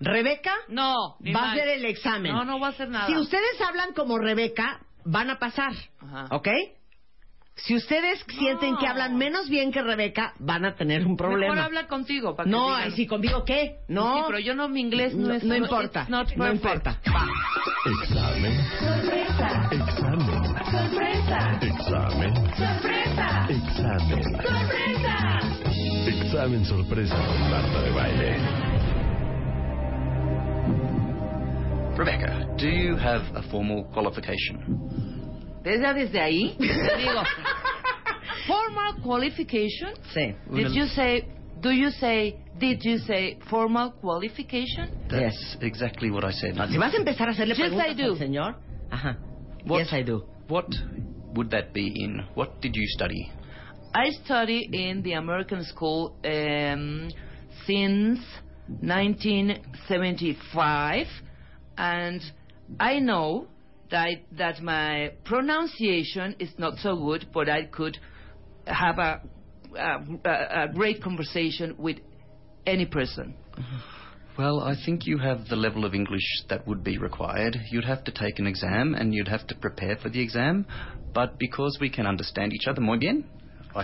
Rebeca 0.00 0.52
No, 0.68 1.16
va 1.26 1.28
a 1.28 1.32
más. 1.32 1.52
hacer 1.52 1.68
el 1.68 1.84
examen. 1.84 2.32
No, 2.32 2.44
no 2.44 2.58
va 2.58 2.68
a 2.68 2.70
hacer 2.70 2.88
nada. 2.88 3.06
Si 3.06 3.16
ustedes 3.16 3.60
hablan 3.66 3.92
como 3.92 4.18
Rebeca, 4.18 4.80
van 5.04 5.28
a 5.30 5.38
pasar. 5.38 5.72
Ajá. 6.00 6.26
¿Ok? 6.30 6.48
Si 7.64 7.74
ustedes 7.74 8.24
sienten 8.38 8.76
que 8.76 8.86
hablan 8.86 9.16
menos 9.16 9.48
bien 9.50 9.70
que 9.70 9.82
Rebeca, 9.82 10.32
van 10.38 10.64
a 10.64 10.74
tener 10.76 11.06
un 11.06 11.16
problema. 11.16 11.54
Mejor 11.54 11.66
habla 11.66 11.86
contigo 11.86 12.34
para 12.34 12.44
que 12.46 12.50
no, 12.50 12.76
digan. 12.76 12.92
sí, 12.92 13.06
conmigo 13.06 13.44
qué? 13.44 13.80
No. 13.88 14.14
Sí, 14.14 14.22
pero 14.26 14.38
yo 14.38 14.54
no, 14.54 14.68
mi 14.68 14.80
inglés 14.80 15.14
no, 15.14 15.28
no, 15.28 15.34
es... 15.34 15.44
no 15.44 15.56
importa. 15.56 16.06
No 16.08 16.24
perfect. 16.24 16.54
importa. 16.54 17.00
Examen. 18.02 18.52
Examen. 19.72 20.56
Examen. 21.60 22.32
Examen. 23.50 24.22
Examen 26.06 26.64
sorpresa 26.64 27.16
con 27.16 27.50
Marta 27.50 27.82
de 27.82 27.90
Baile. 27.90 28.36
Rebecca, 31.96 32.46
do 32.56 32.66
you 32.66 32.96
have 32.96 33.22
a 33.34 33.42
formal 33.50 33.84
qualification? 33.92 35.09
Desde, 35.62 35.94
desde 35.94 36.20
ahí, 36.20 36.54
te 36.58 36.96
digo, 36.98 37.22
formal 38.46 38.94
qualification, 39.02 39.90
Sí. 40.14 40.34
did 40.52 40.72
you 40.72 40.86
say 40.86 41.24
do 41.60 41.70
you 41.70 41.90
say, 41.90 42.36
did 42.58 42.80
you 42.82 42.96
say 42.98 43.36
formal 43.50 43.92
qualification? 44.00 44.88
That's 45.10 45.56
exactly 45.60 46.10
what 46.10 46.24
I 46.24 46.32
said. 46.32 46.54
Si 46.70 46.78
vas 46.78 46.94
a 46.94 46.96
empezar 46.96 47.28
a 47.28 47.32
hacerle 47.32 47.54
Yes, 47.54 47.58
preguntas 47.58 47.90
I 47.90 47.94
do. 47.94 48.12
al 48.12 48.16
señor, 48.18 48.56
ajá. 48.90 49.18
What- 49.66 49.80
Yes, 49.84 49.92
I 49.92 50.02
do. 50.02 50.24
What 50.48 50.66
would 51.34 51.50
that 51.50 51.72
be 51.74 51.92
in? 52.02 52.24
What 52.34 52.60
did 52.62 52.74
you 52.74 52.86
study? 52.88 53.30
I 53.94 54.10
study 54.24 54.68
in 54.72 55.02
the 55.02 55.12
American 55.14 55.62
school 55.64 56.14
um, 56.24 57.10
since 57.66 58.20
1975, 58.80 61.06
and 61.76 62.22
I 62.78 63.00
know 63.00 63.46
that 63.90 64.62
my 64.62 65.12
pronunciation 65.24 66.36
is 66.38 66.50
not 66.58 66.78
so 66.78 66.96
good, 66.96 67.28
but 67.32 67.48
I 67.48 67.64
could 67.64 67.98
have 68.66 68.98
a 68.98 69.20
a, 69.76 69.98
a, 70.24 70.64
a 70.64 70.68
great 70.72 71.02
conversation 71.02 71.74
with 71.78 71.98
any 72.66 72.86
person. 72.86 73.34
Well, 74.38 74.60
I 74.60 74.74
think 74.86 75.06
you 75.06 75.18
have 75.18 75.48
the 75.48 75.56
level 75.56 75.84
of 75.84 75.94
English 75.94 76.44
that 76.48 76.66
would 76.66 76.82
be 76.82 76.98
required. 76.98 77.58
You'd 77.70 77.84
have 77.84 78.04
to 78.04 78.12
take 78.12 78.38
an 78.38 78.46
exam 78.46 78.94
and 78.94 79.14
you'd 79.14 79.28
have 79.28 79.46
to 79.48 79.54
prepare 79.54 79.96
for 79.96 80.08
the 80.08 80.20
exam. 80.20 80.66
But 81.12 81.38
because 81.38 81.78
we 81.80 81.90
can 81.90 82.06
understand 82.06 82.52
each 82.52 82.66
other 82.66 82.80
muy 82.80 82.98
bien, 82.98 83.24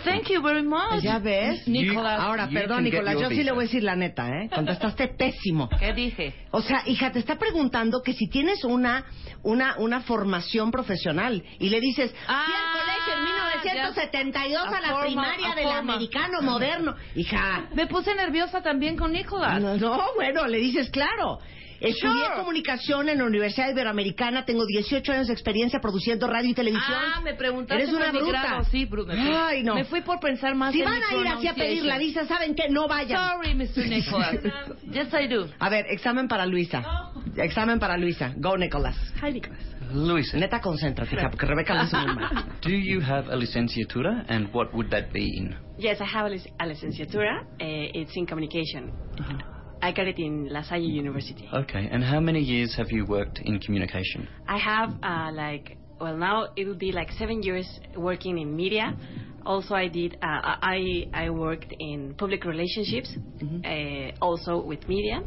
Thank 0.04 0.28
you 0.30 0.42
very 0.42 0.62
much. 0.62 1.02
Ya 1.02 1.18
ves. 1.18 1.66
Nicolás. 1.68 2.20
Ahora, 2.20 2.46
you 2.48 2.54
perdón, 2.54 2.84
Nicolás, 2.84 3.16
yo 3.20 3.28
sí 3.28 3.42
le 3.42 3.52
voy 3.52 3.64
a 3.64 3.66
decir 3.66 3.82
la 3.82 3.96
neta, 3.96 4.28
¿eh? 4.28 4.48
Contestaste 4.54 5.08
pésimo. 5.08 5.68
¿Qué 5.78 5.92
dije? 5.92 6.34
O 6.50 6.60
sea, 6.62 6.82
hija, 6.86 7.12
te 7.12 7.18
está 7.18 7.36
preguntando 7.36 8.02
que 8.02 8.12
si 8.12 8.28
tienes 8.28 8.64
una, 8.64 9.04
una, 9.42 9.76
una 9.78 10.00
formación 10.00 10.70
profesional 10.70 11.42
y 11.58 11.68
le 11.70 11.80
dices, 11.80 12.14
Ah, 12.26 12.44
fui 12.46 12.54
al 12.54 12.72
colegio 12.80 13.14
en 13.14 13.24
1972 13.24 14.66
a, 14.66 14.70
ya. 14.70 14.80
la 14.80 14.88
A 14.88 14.90
forma- 14.90 15.04
primaria 15.06 15.52
a 15.52 15.54
del 15.54 15.64
forma. 15.64 15.78
americano 15.94 16.42
moderno. 16.42 16.94
Hija, 17.14 17.66
Me 17.74 17.86
puse 17.86 18.14
nerviosa 18.14 18.62
también 18.62 18.96
con 18.96 19.12
Nicolás. 19.12 19.60
no, 19.60 19.76
no, 19.76 20.00
bueno, 20.16 20.46
le 20.46 20.58
dices, 20.58 20.90
claro. 20.90 21.38
Estudié 21.80 22.24
Sure. 22.24 22.36
comunicación 22.36 23.08
en 23.08 23.18
la 23.18 23.24
Universidad 23.24 23.70
Iberoamericana, 23.70 24.44
tengo 24.44 24.64
18 24.66 25.12
años 25.12 25.26
de 25.26 25.32
experiencia 25.32 25.78
produciendo 25.80 26.26
radio 26.26 26.50
y 26.50 26.54
televisión. 26.54 26.98
Ah, 26.98 27.20
me 27.22 27.34
preguntaste 27.34 27.82
Eres 27.82 27.94
una 27.94 28.10
bruta. 28.12 28.28
grado. 28.42 28.64
Sí, 28.64 28.86
fui- 28.86 29.04
Ay, 29.10 29.62
no. 29.62 29.74
Me 29.74 29.84
fui 29.84 30.00
por 30.00 30.18
pensar 30.20 30.54
más 30.54 30.72
Si 30.72 30.80
en 30.80 30.86
van 30.86 31.02
a 31.02 31.14
ir 31.20 31.28
así 31.28 31.46
a 31.48 31.54
pedir 31.54 31.84
la 31.84 31.98
visa, 31.98 32.24
¿saben 32.26 32.54
qué? 32.54 32.68
No 32.70 32.88
vayan. 32.88 33.18
Sorry, 33.30 33.54
Mr. 33.54 33.86
Nicholas. 33.88 34.36
yes, 34.90 35.08
I 35.12 35.26
do. 35.28 35.48
A 35.58 35.68
ver, 35.68 35.86
examen 35.90 36.28
para 36.28 36.46
Luisa. 36.46 36.82
Examen 37.36 37.78
para 37.78 37.96
Luisa. 37.96 38.32
Go, 38.36 38.56
Nicholas. 38.56 38.96
Hi, 39.22 39.32
Nicholas. 39.32 39.60
Luis, 39.92 40.34
Neta, 40.34 40.60
concéntrate, 40.60 41.14
hija, 41.14 41.30
porque 41.30 41.46
Rebeca 41.46 41.74
lo 41.74 41.84
hizo 41.84 41.96
muy 41.98 42.14
mal. 42.16 42.46
do 42.62 42.70
you 42.70 43.00
have 43.00 43.30
a 43.32 43.36
licenciatura 43.36 44.24
and 44.28 44.48
what 44.52 44.72
would 44.74 44.88
that 44.90 45.12
be 45.12 45.20
in? 45.36 45.54
Yes, 45.78 46.00
I 46.00 46.04
have 46.04 46.26
a, 46.26 46.30
lic- 46.30 46.52
a 46.58 46.66
licenciatura. 46.66 47.42
Uh, 47.60 47.90
it's 47.94 48.16
in 48.16 48.26
communication. 48.26 48.90
I 49.82 49.92
got 49.92 50.06
it 50.08 50.18
in 50.18 50.48
La 50.50 50.62
Salle 50.62 50.80
University. 50.82 51.48
Okay, 51.52 51.88
and 51.90 52.02
how 52.02 52.20
many 52.20 52.40
years 52.40 52.74
have 52.76 52.90
you 52.90 53.04
worked 53.06 53.38
in 53.40 53.58
communication? 53.60 54.28
I 54.48 54.58
have 54.58 54.90
uh, 55.02 55.30
like 55.32 55.76
well 56.00 56.16
now 56.16 56.48
it 56.56 56.66
will 56.66 56.74
be 56.78 56.92
like 56.92 57.10
seven 57.12 57.42
years 57.42 57.68
working 57.96 58.38
in 58.38 58.56
media. 58.56 58.96
Also, 59.44 59.74
I 59.74 59.88
did 59.88 60.16
uh, 60.22 60.40
I 60.76 61.06
I 61.14 61.30
worked 61.30 61.72
in 61.78 62.14
public 62.14 62.44
relationships, 62.44 63.10
uh, 63.64 64.10
also 64.20 64.60
with 64.64 64.88
media, 64.88 65.22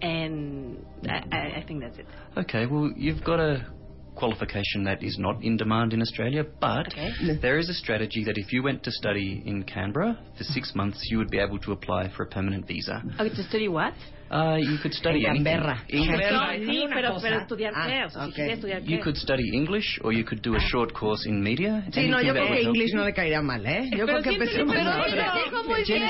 and 0.00 0.84
I- 1.08 1.52
I 1.58 1.64
think 1.66 1.80
that's 1.82 1.98
it. 1.98 2.06
Okay, 2.36 2.66
well, 2.66 2.90
you've 2.96 3.22
got 3.22 3.38
a 3.40 3.66
qualification 4.14 4.84
that 4.84 5.02
is 5.02 5.18
not 5.18 5.42
in 5.42 5.56
demand 5.56 5.92
in 5.92 6.00
Australia, 6.02 6.44
but 6.60 6.86
Okay. 6.88 7.10
there 7.40 7.58
is 7.58 7.68
a 7.68 7.74
strategy 7.74 8.24
that 8.24 8.36
if 8.38 8.52
you 8.52 8.62
went 8.62 8.82
to 8.84 8.90
study 8.90 9.42
in 9.46 9.62
Canberra 9.64 10.18
for 10.36 10.44
six 10.44 10.74
months, 10.74 11.00
you 11.10 11.18
would 11.18 11.30
be 11.30 11.38
able 11.38 11.58
to 11.60 11.72
apply 11.72 12.08
for 12.16 12.24
a 12.24 12.26
permanent 12.26 12.66
visa. 12.66 13.02
Okay, 13.18 13.34
to 13.34 13.42
study 13.44 13.68
what? 13.68 13.94
Uh, 14.32 14.56
you 14.56 14.78
could 14.78 14.94
study 14.94 15.24
En 15.26 15.30
anything. 15.32 15.44
Canberra. 15.44 15.84
English. 15.88 16.32
No, 16.32 16.50
sí, 16.72 16.84
pero, 16.94 17.16
pero 17.20 17.38
estudiar 17.40 17.72
Ah, 17.76 17.86
qué? 17.86 18.04
O 18.06 18.10
sea, 18.10 18.22
si 18.22 18.28
ok. 18.28 18.34
quisiera 18.34 18.52
estudiar 18.54 18.80
You 18.82 18.96
qué. 18.96 19.00
could 19.00 19.16
study 19.16 19.50
English, 19.52 20.00
or 20.02 20.12
you 20.14 20.24
could 20.24 20.40
do 20.40 20.54
a 20.56 20.60
short 20.70 20.92
course 20.94 21.28
in 21.28 21.42
media. 21.42 21.84
Sí, 21.92 22.08
no, 22.08 22.22
yo 22.22 22.32
creo 22.32 22.46
que 22.48 22.62
English 22.62 22.94
no 22.94 23.04
le 23.04 23.12
caería 23.12 23.42
mal, 23.42 23.66
¿eh? 23.66 23.90
Yo 23.94 24.06
creo 24.06 24.22
que 24.22 24.30
empecemos 24.30 24.74
pero 24.74 24.90
lo 24.96 25.04
dijo 25.44 25.64
muy 25.64 25.84
bien. 25.84 26.02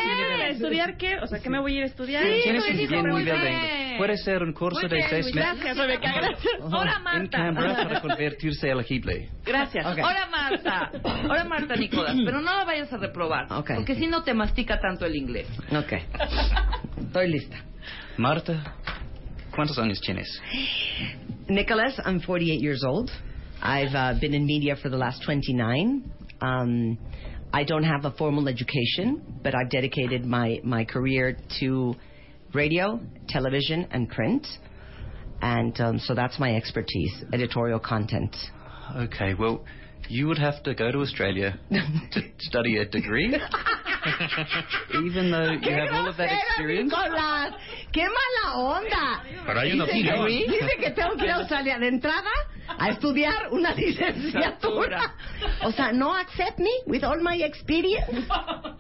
¿Estudiar 0.51 0.97
qué? 0.97 1.17
O 1.21 1.27
sea, 1.27 1.41
¿qué 1.41 1.51
me 1.51 1.59
voy 1.61 1.75
a 1.75 1.77
ir 1.79 1.83
a 1.83 1.87
estudiar? 1.87 2.23
Sí, 2.25 2.41
Tienes 2.45 2.65
un 2.71 2.77
bien 2.77 3.07
muy 3.11 3.25
nivel 3.25 3.25
de 3.25 3.33
bien. 3.49 3.53
inglés. 3.55 3.99
Puede 3.99 4.17
ser 4.19 4.43
un 4.43 4.53
curso 4.53 4.87
de 4.87 5.03
seis 5.09 5.27
meses 5.27 5.35
Gracias, 5.35 5.77
Rebeca, 5.77 6.13
gracias. 6.13 6.55
Ahora 6.63 6.95
en 6.97 7.03
Marta. 7.03 7.39
Canberra 7.39 7.75
para 7.75 8.01
convertirse 8.01 8.71
elegible. 8.71 9.29
Gracias. 9.45 9.85
Ahora 9.85 10.27
Marta. 10.31 10.91
Ahora 11.29 11.45
Marta, 11.45 11.75
Nicolás. 11.77 12.17
Pero 12.25 12.41
no 12.41 12.57
la 12.57 12.65
vayas 12.65 12.93
a 12.93 12.99
reprobar. 12.99 13.49
Porque 13.49 13.95
si 13.97 14.07
no 14.07 14.23
te 14.23 14.33
mastica 14.33 14.79
tanto 14.79 15.07
el 15.07 15.17
inglés. 15.17 15.49
Ok. 15.73 15.93
Estoy 17.01 17.29
lista. 17.29 17.57
Marta, 18.18 18.62
¿cuántos 19.55 19.79
años 19.79 20.01
tienes? 20.01 20.29
Nicholas, 21.48 21.98
I'm 22.05 22.20
48 22.20 22.61
years 22.61 22.85
old. 22.85 23.11
I've 23.62 23.94
uh, 23.94 24.14
been 24.20 24.35
in 24.35 24.44
media 24.44 24.77
for 24.77 24.90
the 24.90 24.96
last 24.96 25.22
29. 25.25 26.11
Um, 26.40 26.98
I 27.55 27.64
don't 27.64 27.85
have 27.85 28.05
a 28.05 28.11
formal 28.12 28.48
education, 28.48 29.40
but 29.42 29.55
I've 29.55 29.70
dedicated 29.70 30.27
my, 30.27 30.61
my 30.62 30.85
career 30.85 31.38
to 31.61 31.94
radio, 32.53 33.01
television, 33.29 33.88
and 33.90 34.09
print. 34.09 34.46
And 35.40 35.79
um, 35.81 35.98
so 35.98 36.14
that's 36.14 36.38
my 36.38 36.55
expertise, 36.55 37.25
editorial 37.33 37.79
content. 37.79 38.37
Okay, 38.94 39.35
well, 39.35 39.64
you 40.09 40.27
would 40.27 40.38
have 40.38 40.62
to 40.64 40.75
go 40.75 40.92
to 40.92 40.98
Australia 40.98 41.59
to 41.70 42.20
study 42.38 42.79
a 42.79 42.85
degree, 42.85 43.31
even 45.05 45.31
though 45.31 45.53
you 45.53 45.73
have 45.73 45.93
all 45.93 46.09
of 46.09 46.17
that 46.17 46.31
experience. 46.31 46.93
Nicolás! 46.93 47.55
¡Qué 47.93 48.05
mala 48.05 48.57
onda! 48.57 49.23
Pero 49.47 49.61
hay 49.61 49.73
una 49.73 49.87
dice, 49.87 50.11
opción. 50.11 50.27
que, 50.27 50.47
dice 50.49 50.77
que 50.79 50.91
tengo 50.91 51.17
que 51.17 51.25
ir 51.25 51.31
a 51.31 51.37
Australia 51.37 51.79
de 51.79 51.88
entrada 51.88 52.31
a 52.79 52.88
estudiar 52.91 53.53
una 53.53 53.75
licenciatura. 53.77 55.15
O 55.62 55.73
sea, 55.73 55.93
no 55.93 56.15
accept 56.17 56.59
me 56.59 56.83
with 56.87 57.05
all 57.05 57.21
my 57.21 57.37
experience. 57.43 58.27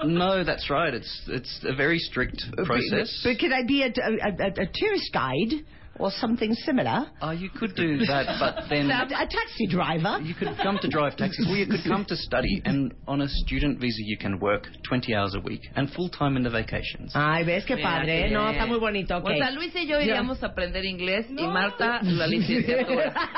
No, 0.04 0.44
that's 0.44 0.68
right. 0.70 0.94
It's 0.94 1.22
it's 1.28 1.60
a 1.64 1.74
very 1.74 1.98
strict 1.98 2.42
process. 2.64 3.20
But 3.22 3.38
could 3.38 3.52
I 3.52 3.64
be 3.66 3.82
a, 3.82 3.88
a, 3.88 4.46
a, 4.46 4.46
a 4.48 4.66
tourist 4.72 5.12
guide 5.12 5.64
or 6.02 6.10
something 6.10 6.52
similar? 6.54 7.06
Oh, 7.20 7.30
you 7.30 7.48
could 7.50 7.74
do 7.74 7.98
that, 8.06 8.26
but 8.40 8.64
then 8.70 8.90
A, 8.90 9.04
a 9.04 9.26
taxi 9.26 9.66
driver? 9.68 10.18
you 10.22 10.34
could 10.34 10.56
come 10.62 10.78
to 10.82 10.88
drive 10.88 11.16
taxis. 11.16 11.46
Well, 11.46 11.56
you 11.56 11.66
could 11.66 11.84
come 11.86 12.04
to 12.06 12.16
study, 12.16 12.60
and 12.64 12.92
on 13.06 13.20
a 13.22 13.28
student 13.28 13.78
visa, 13.80 14.02
you 14.04 14.18
can 14.18 14.38
work 14.40 14.66
20 14.88 15.14
hours 15.14 15.34
a 15.34 15.40
week 15.40 15.62
and 15.76 15.90
full 15.90 16.08
time 16.08 16.36
in 16.36 16.42
the 16.42 16.50
vacations. 16.50 17.12
Ay, 17.14 17.44
ves 17.44 17.64
qué 17.64 17.76
padre. 17.80 18.30
No, 18.30 18.48
está 18.50 18.66
muy 18.66 18.78
bonito. 18.78 19.16
O 19.16 19.28
sea, 19.30 19.50
Luis 19.52 19.74
y 19.76 19.86
yo 19.86 20.00
iríamos 20.00 20.42
a 20.42 20.46
aprender 20.48 20.84
inglés 20.84 21.26
y 21.30 21.46
Marta 21.46 22.00
la 22.02 22.26
licenciatura. 22.26 23.12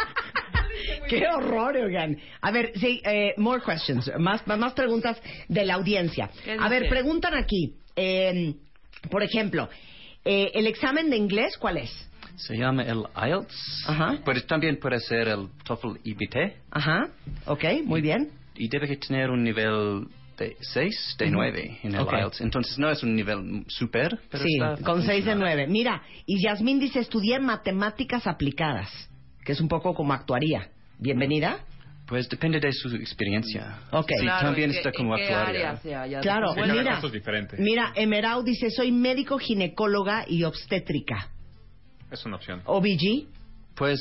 Qué 1.08 1.22
horror, 1.28 1.76
oigan. 1.76 2.16
A 2.40 2.50
ver, 2.50 2.72
sí, 2.76 3.00
eh, 3.04 3.34
more 3.36 3.62
questions. 3.64 4.10
Más, 4.18 4.44
más 4.46 4.72
preguntas 4.72 5.20
de 5.48 5.64
la 5.64 5.74
audiencia. 5.74 6.30
¿Qué 6.44 6.56
A 6.58 6.68
ver, 6.68 6.88
preguntan 6.88 7.34
aquí. 7.34 7.74
eh, 7.96 8.54
por 9.10 9.22
ejemplo, 9.22 9.68
eh, 10.24 10.50
¿el 10.54 10.66
examen 10.66 11.10
de 11.10 11.16
inglés 11.16 11.56
cuál 11.58 11.76
es? 11.76 11.90
Se 12.36 12.56
llama 12.56 12.82
el 12.82 13.04
IELTS, 13.16 13.84
Ajá. 13.88 14.18
pero 14.24 14.42
también 14.44 14.78
puede 14.78 14.98
ser 15.00 15.28
el 15.28 15.48
TOEFL 15.64 15.98
IBT 16.04 16.36
Ajá. 16.70 17.08
Ok, 17.46 17.64
muy 17.84 18.00
bien. 18.00 18.30
y 18.56 18.68
debe 18.68 18.86
que 18.88 18.96
tener 18.96 19.30
un 19.30 19.42
nivel 19.44 20.06
de 20.36 20.56
6, 20.60 21.16
de 21.18 21.30
9 21.30 21.78
en 21.84 21.94
el 21.94 22.00
Ok. 22.00 22.12
IELTS. 22.12 22.40
Entonces 22.40 22.76
no 22.78 22.90
es 22.90 23.02
un 23.04 23.14
nivel 23.14 23.64
super, 23.68 24.18
pero 24.30 24.42
Sí, 24.42 24.54
está 24.60 24.82
con 24.84 25.02
6 25.02 25.24
de 25.24 25.30
funcional. 25.32 25.56
9. 25.56 25.66
Mira, 25.68 26.02
y 26.26 26.42
Yasmín 26.44 26.80
dice, 26.80 26.98
estudié 27.00 27.38
matemáticas 27.38 28.26
aplicadas, 28.26 28.90
que 29.44 29.52
es 29.52 29.60
un 29.60 29.68
poco 29.68 29.94
como 29.94 30.12
actuaría. 30.12 30.68
Bienvenida. 30.98 31.58
Pues 32.06 32.28
depende 32.28 32.60
de 32.60 32.72
su 32.72 32.88
experiencia. 32.96 33.78
Ok. 33.92 34.08
Sí, 34.08 34.24
Claro, 34.24 34.46
también 34.48 34.70
¿en 34.70 34.72
qué- 34.72 34.78
está 34.78 34.92
como 34.92 35.16
en 35.16 35.24
qué 35.24 35.32
actuaria. 35.32 35.68
área 35.70 35.76
se 35.80 35.94
haya 35.94 36.20
Claro, 36.20 36.52
mira, 36.54 36.84
caso 36.84 37.06
es 37.06 37.12
diferente. 37.12 37.56
mira, 37.60 37.92
Emerau 37.94 38.42
dice, 38.42 38.70
soy 38.70 38.92
médico 38.92 39.38
ginecóloga 39.38 40.24
y 40.28 40.42
obstétrica. 40.44 41.30
Es 42.14 42.24
una 42.24 42.36
opción. 42.36 42.62
OBG. 42.64 43.26
Pues 43.74 43.98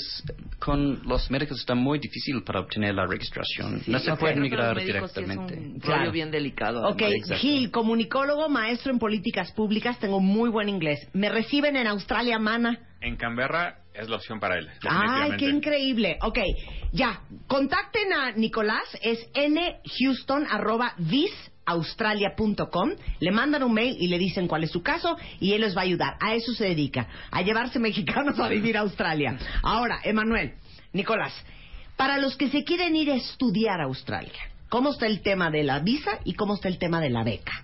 con 0.59 1.01
los 1.07 1.31
médicos 1.31 1.59
está 1.59 1.73
muy 1.73 1.97
difícil 1.97 2.43
para 2.43 2.59
obtener 2.59 2.93
la 2.93 3.07
registración. 3.07 3.81
no 3.87 3.97
se 3.97 4.11
Ok. 4.11 4.19
puede 4.19 4.35
migrar 4.35 4.75
médicos 4.75 5.11
sí 5.11 5.19
es 5.21 5.25
directamente. 5.27 5.57
un 5.57 5.79
Claro. 5.79 6.11
bien 6.11 6.29
delicado. 6.29 6.87
Ok, 6.89 7.01
exacto. 7.01 7.41
Gil, 7.41 7.71
comunicólogo, 7.71 8.49
maestro 8.49 8.91
en 8.93 8.99
políticas 8.99 9.51
públicas, 9.53 9.97
tengo 9.97 10.19
muy 10.19 10.51
buen 10.51 10.69
inglés. 10.69 10.99
¿Me 11.13 11.27
reciben 11.29 11.75
en 11.75 11.87
Australia, 11.87 12.37
mana? 12.37 12.77
En 13.01 13.15
Canberra 13.15 13.79
es 13.95 14.07
la 14.09 14.17
opción 14.17 14.39
para 14.39 14.59
él. 14.59 14.69
Ay, 14.87 15.31
qué 15.39 15.49
increíble. 15.49 16.19
Ok, 16.21 16.37
ya, 16.91 17.21
contacten 17.47 18.13
a 18.13 18.31
Nicolás, 18.33 18.85
es 19.01 19.27
nhouston.visaustralia.com, 21.65 22.91
le 23.19 23.31
mandan 23.31 23.63
un 23.63 23.73
mail 23.73 23.95
y 23.99 24.07
le 24.07 24.17
dicen 24.17 24.47
cuál 24.47 24.63
es 24.63 24.71
su 24.71 24.81
caso 24.81 25.17
y 25.39 25.53
él 25.53 25.61
les 25.61 25.75
va 25.75 25.81
a 25.81 25.85
ayudar. 25.85 26.17
A 26.19 26.35
eso 26.35 26.53
se 26.53 26.65
dedica, 26.65 27.07
a 27.31 27.41
llevarse 27.41 27.79
mexicanos 27.79 28.39
a 28.39 28.47
vivir 28.47 28.77
a 28.77 28.81
Australia. 28.81 29.37
Ahora, 29.61 29.99
Emanuel, 30.03 30.53
Nicolás, 30.91 31.33
para 31.95 32.17
los 32.17 32.35
que 32.35 32.49
se 32.49 32.63
quieren 32.63 32.95
ir 32.95 33.11
a 33.11 33.15
estudiar 33.15 33.81
a 33.81 33.85
Australia, 33.85 34.51
¿cómo 34.69 34.91
está 34.91 35.07
el 35.07 35.21
tema 35.21 35.49
de 35.49 35.63
la 35.63 35.79
visa 35.79 36.19
y 36.23 36.33
cómo 36.33 36.55
está 36.55 36.67
el 36.67 36.77
tema 36.77 36.99
de 36.99 37.09
la 37.09 37.23
beca? 37.23 37.63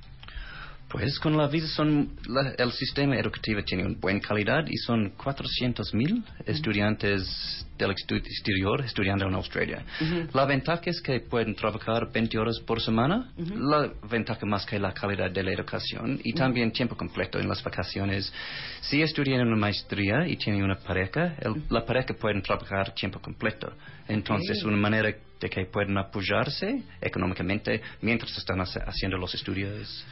Pues 0.90 1.20
con 1.20 1.38
la 1.38 1.48
visa 1.48 1.68
son 1.68 2.16
la- 2.28 2.56
el 2.58 2.72
sistema 2.72 3.16
educativo 3.16 3.64
tiene 3.64 3.86
una 3.86 3.96
buena 4.00 4.20
calidad 4.20 4.66
y 4.68 4.76
son 4.78 5.12
400 5.12 5.94
mil 5.94 6.24
estudiantes 6.48 7.66
del 7.78 7.92
exterior 7.92 8.82
estudiando 8.82 9.28
en 9.28 9.36
Australia. 9.36 9.86
La 10.34 10.46
ventaja 10.46 10.82
es 10.86 11.00
que 11.02 11.20
pueden 11.22 11.54
trabajar 11.56 12.12
20 12.12 12.38
horas 12.40 12.60
por 12.66 12.82
semana, 12.82 13.32
la 13.38 13.90
ventaja 14.10 14.46
más 14.46 14.66
que 14.66 14.80
la 14.80 14.92
calidad 14.94 15.30
de 15.32 15.44
la 15.44 15.52
educación 15.54 16.20
y 16.24 16.34
también 16.34 16.72
tiempo 16.72 16.98
completo 16.98 17.40
en 17.40 17.48
las 17.48 17.64
vacaciones. 17.64 18.34
Si 18.82 19.02
estudian 19.02 19.48
una 19.48 19.56
maestría 19.58 20.28
y 20.28 20.36
tienen 20.38 20.64
una 20.64 20.76
pareja, 20.76 21.36
el- 21.40 21.62
la 21.70 21.86
pareja 21.86 22.14
pueden 22.20 22.42
trabajar 22.42 22.94
tiempo 22.96 23.20
completo. 23.22 23.72
Entonces, 24.08 24.64
una 24.64 24.78
manera 24.78 25.14
de 25.40 25.50
que 25.50 25.66
pueden 25.68 25.98
apoyarse 25.98 26.84
económicamente 27.00 27.82
mientras 28.02 28.36
están 28.38 28.60
hace- 28.60 28.82
haciendo 28.86 29.18
los 29.18 29.34
estudios. 29.36 30.04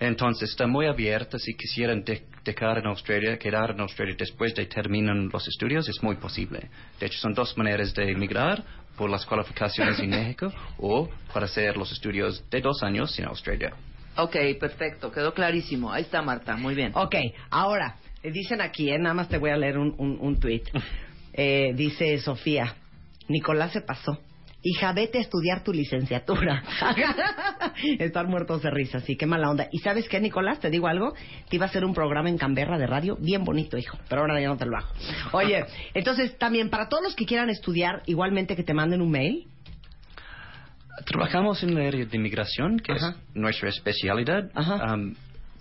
Entonces, 0.00 0.50
está 0.50 0.66
muy 0.66 0.86
abierta. 0.86 1.38
Si 1.38 1.54
quisieran 1.54 2.04
de- 2.04 2.22
dejar 2.44 2.78
en 2.78 2.86
Australia, 2.86 3.38
quedar 3.38 3.70
en 3.70 3.80
Australia 3.80 4.14
después 4.18 4.54
de 4.54 4.66
terminar 4.66 5.16
los 5.16 5.48
estudios, 5.48 5.88
es 5.88 6.02
muy 6.02 6.16
posible. 6.16 6.68
De 7.00 7.06
hecho, 7.06 7.18
son 7.18 7.34
dos 7.34 7.56
maneras 7.56 7.94
de 7.94 8.10
emigrar 8.10 8.62
por 8.96 9.10
las 9.10 9.24
cualificaciones 9.26 9.98
en 10.00 10.10
México 10.10 10.52
o 10.78 11.08
para 11.32 11.46
hacer 11.46 11.76
los 11.76 11.90
estudios 11.92 12.42
de 12.50 12.60
dos 12.60 12.82
años 12.82 13.18
en 13.18 13.26
Australia. 13.26 13.72
Ok, 14.16 14.36
perfecto, 14.60 15.10
quedó 15.10 15.34
clarísimo. 15.34 15.92
Ahí 15.92 16.02
está 16.02 16.22
Marta, 16.22 16.56
muy 16.56 16.74
bien. 16.74 16.92
Ok, 16.94 17.16
ahora, 17.50 17.96
eh, 18.22 18.30
dicen 18.30 18.60
aquí, 18.60 18.88
eh, 18.90 18.98
nada 18.98 19.14
más 19.14 19.28
te 19.28 19.38
voy 19.38 19.50
a 19.50 19.56
leer 19.56 19.76
un, 19.78 19.94
un, 19.98 20.18
un 20.20 20.38
tuit. 20.40 20.68
Eh, 21.36 21.72
dice 21.74 22.16
Sofía, 22.18 22.76
Nicolás 23.26 23.72
se 23.72 23.80
pasó. 23.80 24.20
Hija, 24.66 24.94
vete 24.94 25.18
a 25.18 25.20
estudiar 25.20 25.62
tu 25.62 25.74
licenciatura. 25.74 26.64
Están 27.98 28.28
muertos 28.30 28.62
de 28.62 28.70
risa, 28.70 28.98
sí, 29.00 29.14
qué 29.14 29.26
mala 29.26 29.50
onda. 29.50 29.68
¿Y 29.70 29.80
sabes 29.80 30.08
qué, 30.08 30.18
Nicolás? 30.20 30.58
Te 30.58 30.70
digo 30.70 30.88
algo. 30.88 31.12
Te 31.50 31.56
iba 31.56 31.66
a 31.66 31.68
hacer 31.68 31.84
un 31.84 31.92
programa 31.92 32.30
en 32.30 32.38
Canberra 32.38 32.78
de 32.78 32.86
radio 32.86 33.16
bien 33.20 33.44
bonito, 33.44 33.76
hijo. 33.76 33.98
Pero 34.08 34.22
ahora 34.22 34.40
ya 34.40 34.48
no 34.48 34.56
te 34.56 34.64
lo 34.64 34.78
hago. 34.78 34.88
Oye, 35.32 35.66
entonces 35.92 36.38
también 36.38 36.70
para 36.70 36.88
todos 36.88 37.02
los 37.02 37.14
que 37.14 37.26
quieran 37.26 37.50
estudiar, 37.50 38.02
igualmente 38.06 38.56
que 38.56 38.62
te 38.62 38.72
manden 38.72 39.02
un 39.02 39.10
mail. 39.10 39.48
Trabajamos 41.04 41.62
en 41.62 41.76
el 41.76 41.86
área 41.86 42.06
de 42.06 42.16
inmigración, 42.16 42.78
que 42.78 42.92
Ajá. 42.92 43.10
es 43.10 43.36
nuestra 43.36 43.68
especialidad. 43.68 44.50
Um, 44.56 45.14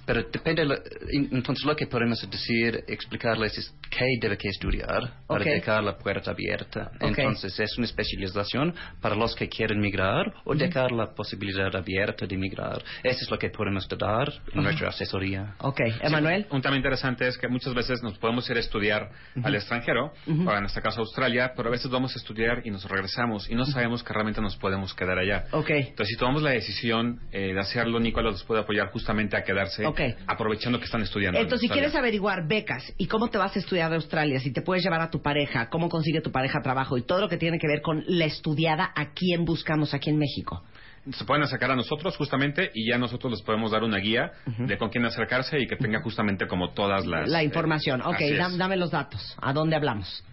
pero 0.06 0.24
depende, 0.24 0.64
en- 0.64 1.30
entonces 1.32 1.66
lo 1.66 1.76
que 1.76 1.88
podemos 1.88 2.20
decir, 2.30 2.84
explicarles 2.88 3.58
es 3.58 3.74
qué 3.90 4.06
debe 4.22 4.38
que 4.38 4.50
estudiar 4.50 5.02
para 5.28 5.42
Ok. 5.42 5.46
dejar 5.46 5.84
la 5.84 5.98
puerta 5.98 6.32
abierta. 6.32 6.92
Ok. 7.02 7.18
Entonces 7.18 7.60
es 7.60 7.78
una 7.78 7.86
especialización 7.88 8.74
para 9.02 9.16
los 9.16 9.36
que 9.36 9.48
quieren 9.50 9.80
migrar 9.80 10.34
o 10.46 10.56
dejar 10.56 10.92
la 10.92 11.14
posibilidad 11.14 11.74
abierta 11.76 12.26
de 12.26 12.38
migrar. 12.38 12.84
Eso 13.04 13.20
es 13.24 13.32
lo 13.32 13.38
que 13.38 13.50
podemos 13.50 13.88
dar 13.88 14.32
en 14.54 14.64
nuestra 14.64 14.90
asesoría. 14.90 15.56
Ok, 15.60 15.80
Emanuel. 16.02 16.48
Un 16.52 16.62
tema 16.62 16.76
interesante 16.78 17.28
es 17.28 17.38
que 17.38 17.48
muchas 17.48 17.74
veces 17.74 18.02
nos 18.04 18.18
podemos 18.18 18.50
ir 18.50 18.58
a 18.58 18.60
estudiar 18.60 19.10
al 19.44 19.56
extranjero, 19.56 20.14
o 20.28 20.52
en 20.54 20.66
este 20.66 20.82
caso 20.82 21.02
Australia, 21.02 21.54
pero 21.56 21.70
a 21.70 21.72
veces 21.72 21.90
vamos 21.90 22.14
a 22.16 22.20
estudiar 22.20 22.62
y 22.66 22.72
nos 22.72 22.90
regresamos 22.90 23.50
y 23.50 23.56
no 23.56 23.66
sabemos 23.66 24.04
que 24.04 24.14
realmente 24.14 24.42
nos 24.42 24.56
podemos 24.58 24.94
quedar 24.94 25.18
allá. 25.20 25.46
Ok. 25.52 25.70
Entonces, 25.70 26.10
si 26.10 26.18
tomamos 26.18 26.42
la 26.42 26.52
decisión 26.52 27.20
eh, 27.32 27.54
de 27.54 27.60
hacerlo, 27.60 28.00
Nicolás 28.00 28.34
los 28.34 28.44
puede 28.44 28.62
apoyar 28.62 28.90
justamente 28.90 29.38
a 29.38 29.44
quedarse, 29.44 29.86
Ok. 29.94 30.16
aprovechando 30.28 30.78
que 30.80 30.86
están 30.86 31.02
estudiando. 31.02 31.38
en 31.40 31.46
Entonces, 31.46 31.68
si 31.68 31.72
quieres 31.74 31.96
averiguar 31.96 32.48
becas 32.48 32.84
y 32.98 33.08
cómo 33.08 33.30
te 33.30 33.38
vas 33.38 33.56
a 33.56 33.60
estudiar 33.60 33.92
a 33.92 33.96
Australia, 33.96 34.40
si 34.40 34.52
te 34.52 34.62
puedes 34.62 34.84
llevar 34.84 35.02
a 35.02 35.10
tu 35.10 35.22
pareja, 35.22 35.70
cómo 35.70 35.88
consigue 35.90 36.22
tu 36.22 36.32
pareja 36.32 36.60
trabajo 36.62 36.98
y 36.98 37.04
todo 37.04 37.22
lo 37.22 37.30
que 37.30 37.38
tiene 37.38 37.58
que 37.60 37.68
ver 37.68 37.82
con 37.82 38.04
la 38.08 38.26
estudiada, 38.26 38.92
¿a 38.96 39.14
quién 39.14 39.46
buscamos 39.46 39.94
aquí 39.94 40.10
en 40.10 40.18
México? 40.18 40.64
se 41.12 41.26
pueden 41.26 41.44
acercar 41.44 41.70
a 41.70 41.76
nosotros 41.76 42.16
justamente 42.16 42.72
y 42.74 42.88
ya 42.90 42.98
nosotros 42.98 43.30
les 43.34 43.42
podemos 43.42 43.72
dar 43.72 43.84
una 43.84 43.98
guía 43.98 44.32
de 44.58 44.78
con 44.78 44.88
quién 44.90 45.04
acercarse 45.04 45.60
y 45.60 45.68
que 45.68 45.76
tenga 45.76 46.00
justamente 46.02 46.48
como 46.48 46.70
todas 46.72 47.06
las... 47.06 47.28
La 47.28 47.42
eh, 47.42 47.44
información. 47.44 48.02
ok, 48.02 48.22
es. 48.22 48.40
dam- 48.40 48.56
dame 48.56 48.78
los 48.78 48.90
datos. 48.92 49.36
¿A 49.42 49.52
dónde 49.52 49.76
hablamos? 49.76 50.24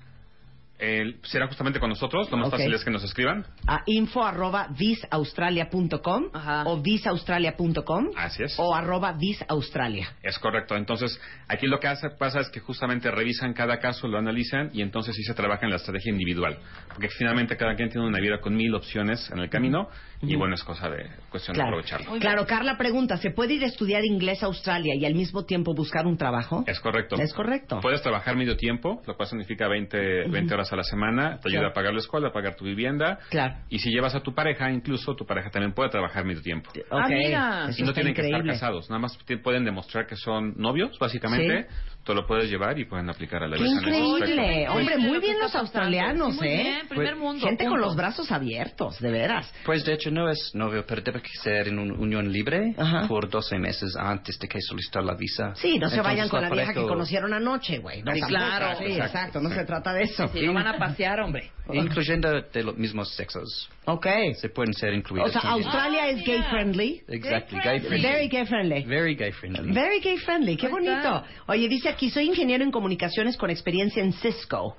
Eh, 0.83 1.17
será 1.25 1.47
justamente 1.47 1.79
con 1.79 1.91
nosotros, 1.91 2.31
lo 2.31 2.39
más 2.39 2.51
fácil 2.51 2.73
es 2.73 2.83
que 2.83 2.91
nos 2.91 3.05
escriban. 3.05 3.45
A 3.67 3.83
info 3.85 4.25
arroba 4.25 4.69
visaustralia.com 4.71 6.31
o 6.65 6.81
visaustralia.com 6.81 8.11
Así 8.17 8.43
es. 8.43 8.55
o 8.59 8.75
arroba 8.75 9.13
visaustralia. 9.13 10.09
Es 10.23 10.39
correcto. 10.39 10.77
Entonces, 10.77 11.21
aquí 11.49 11.67
lo 11.67 11.79
que 11.81 11.89
hace, 11.89 12.09
pasa 12.11 12.41
es 12.41 12.49
que 12.49 12.61
justamente 12.61 13.11
revisan 13.11 13.53
cada 13.53 13.79
caso, 13.79 14.09
lo 14.09 14.17
analizan 14.17 14.71
y 14.73 14.81
entonces 14.81 15.15
sí 15.15 15.23
se 15.23 15.35
trabaja 15.35 15.67
en 15.67 15.71
la 15.71 15.77
estrategia 15.77 16.13
individual. 16.13 16.59
Porque 16.89 17.09
finalmente 17.11 17.57
cada 17.59 17.75
quien 17.75 17.91
tiene 17.91 18.07
una 18.07 18.19
vida 18.19 18.41
con 18.41 18.57
mil 18.57 18.75
opciones 18.75 19.31
en 19.31 19.39
el 19.39 19.51
camino 19.51 19.89
y 20.23 20.37
bueno, 20.37 20.55
es 20.55 20.63
cosa 20.65 20.89
de 20.91 21.07
cuestión 21.31 21.57
de 21.57 21.63
aprovecharlo. 21.63 22.13
claro, 22.19 22.47
Carla 22.47 22.77
pregunta, 22.77 23.17
¿se 23.17 23.31
puede 23.31 23.55
ir 23.55 23.65
a 23.65 23.67
estudiar 23.67 24.05
inglés 24.05 24.43
a 24.43 24.47
Australia 24.47 24.95
y 24.95 25.05
al 25.07 25.15
mismo 25.15 25.45
tiempo 25.45 25.75
buscar 25.75 26.07
un 26.07 26.17
trabajo? 26.17 26.65
Es 26.67 26.79
correcto. 26.81 27.17
Es 27.17 27.33
correcto. 27.33 27.81
Puedes 27.81 28.03
trabajar 28.03 28.37
medio 28.37 28.57
tiempo, 28.57 29.01
lo 29.07 29.17
cual 29.17 29.29
significa 29.29 29.69
20, 29.69 30.29
20 30.29 30.55
horas 30.55 30.73
a 30.73 30.77
la 30.77 30.83
semana, 30.85 31.39
te 31.41 31.49
ayuda 31.49 31.61
Claro. 31.61 31.69
a 31.71 31.73
pagar 31.73 31.93
la 31.95 32.01
escuela, 32.01 32.29
a 32.29 32.33
pagar 32.33 32.55
tu 32.57 32.65
vivienda. 32.65 33.19
Claro. 33.31 33.55
Y 33.69 33.79
si 33.79 33.91
llevas 33.91 34.15
a 34.15 34.21
tu 34.21 34.35
pareja, 34.35 34.71
incluso 34.71 35.15
tu 35.15 35.25
pareja 35.25 35.51
también 35.51 35.73
puede 35.73 35.91
trabajar 35.91 36.25
medio 36.25 36.43
tiempo. 36.43 36.71
Ah, 36.91 37.07
mira. 37.09 37.67
Eso 37.69 37.83
Y 37.83 37.87
no 37.87 37.93
tienen 37.93 38.15
que 38.15 38.23
estar 38.23 38.45
casados, 38.45 38.91
nada 38.91 39.01
más 39.01 39.19
pueden 39.43 39.65
demostrar 39.65 40.07
que 40.07 40.17
son 40.17 40.55
novios, 40.57 40.99
básicamente. 40.99 41.67
Tú 42.05 42.15
lo 42.15 42.27
puedes 42.27 42.49
llevar 42.51 42.79
y 42.79 42.87
pueden 42.87 43.11
aplicar 43.11 43.43
a 43.43 43.47
la 43.49 43.57
¡Qué 43.57 43.63
ese 43.65 43.73
increíble! 43.73 44.69
Hombre, 44.69 44.97
muy 44.99 45.13
que 45.13 45.27
bien 45.27 45.39
los 45.39 45.55
australianos, 45.55 46.35
Muy 46.37 46.49
¿eh? 46.49 46.63
bien, 46.63 46.89
primer 46.89 47.17
mundo, 47.17 47.47
Gente 47.47 47.67
con 47.67 47.81
los 47.81 47.95
brazos 47.95 48.33
abiertos, 48.33 48.99
de 49.01 49.11
veras. 49.11 49.53
Pues 49.67 49.85
de 49.85 49.95
hecho 49.95 50.11
no 50.11 50.29
es 50.31 50.51
novio, 50.55 50.85
pero 50.87 51.03
debe 51.03 51.21
ser 51.43 51.69
en 51.69 51.79
una 51.79 51.95
unión 51.95 52.33
libre 52.33 52.75
Ajá. 52.79 53.07
por 53.07 53.29
12 53.29 53.59
meses 53.59 53.95
antes 53.97 54.39
de 54.39 54.49
que 54.49 54.61
solicitar 54.61 55.05
la 55.05 55.15
visa. 55.15 55.55
Sí, 55.57 55.79
no 55.79 55.91
se 55.91 56.01
vayan 56.01 56.29
con 56.29 56.41
la 56.43 56.51
vieja 56.51 56.73
que 56.73 56.83
conocieron 56.83 57.35
anoche, 57.35 57.79
güey. 57.79 58.03
No, 58.03 58.13
Sí, 58.15 58.21
claro. 58.23 58.79
Sí, 58.79 58.93
exacto, 58.93 59.41
no 59.41 59.51
se 59.51 59.65
trata 59.65 59.93
de 59.93 60.05
eso. 60.05 60.27
Si 60.29 60.41
no 60.47 60.55
van 60.55 60.67
a 60.67 60.79
pasear, 60.79 61.21
hombre. 61.21 61.51
Incluyendo 61.73 62.43
de 62.43 62.63
los 62.65 62.77
mismos 62.77 63.15
sexos. 63.15 63.69
Ok. 63.85 64.07
Se 64.37 64.49
pueden 64.49 64.75
ser 64.75 64.93
incluidos. 64.93 65.29
O 65.29 65.33
sea, 65.33 65.43
también. 65.43 65.67
Australia 65.67 66.09
es 66.09 66.25
gay 66.25 66.43
friendly. 66.51 67.03
Exactly, 67.09 67.59
gay 67.63 67.81
friendly. 67.81 68.03
Very 68.03 68.29
gay 68.29 68.45
friendly. 68.45 68.85
Very 68.85 69.15
gay 69.15 69.33
friendly. 69.33 69.73
Very 69.73 70.01
gay 70.01 70.17
friendly, 70.19 70.57
qué 70.57 70.69
bonito. 70.69 71.23
Oye, 71.47 71.69
dice 71.69 71.90
aquí, 71.91 72.11
soy 72.11 72.27
ingeniero 72.27 72.65
en 72.65 72.71
comunicaciones 72.71 73.37
con 73.37 73.51
experiencia 73.51 74.03
en 74.03 74.13
Cisco. 74.15 74.77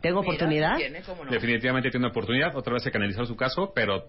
¿Tengo 0.00 0.20
oportunidad? 0.20 0.76
Tiene, 0.76 1.00
cómo 1.02 1.24
no. 1.24 1.30
Definitivamente 1.30 1.90
tiene 1.90 2.04
una 2.06 2.10
oportunidad, 2.10 2.54
otra 2.56 2.74
vez 2.74 2.82
que 2.84 2.96
analizar 2.96 3.26
su 3.26 3.34
caso, 3.36 3.72
pero 3.74 4.04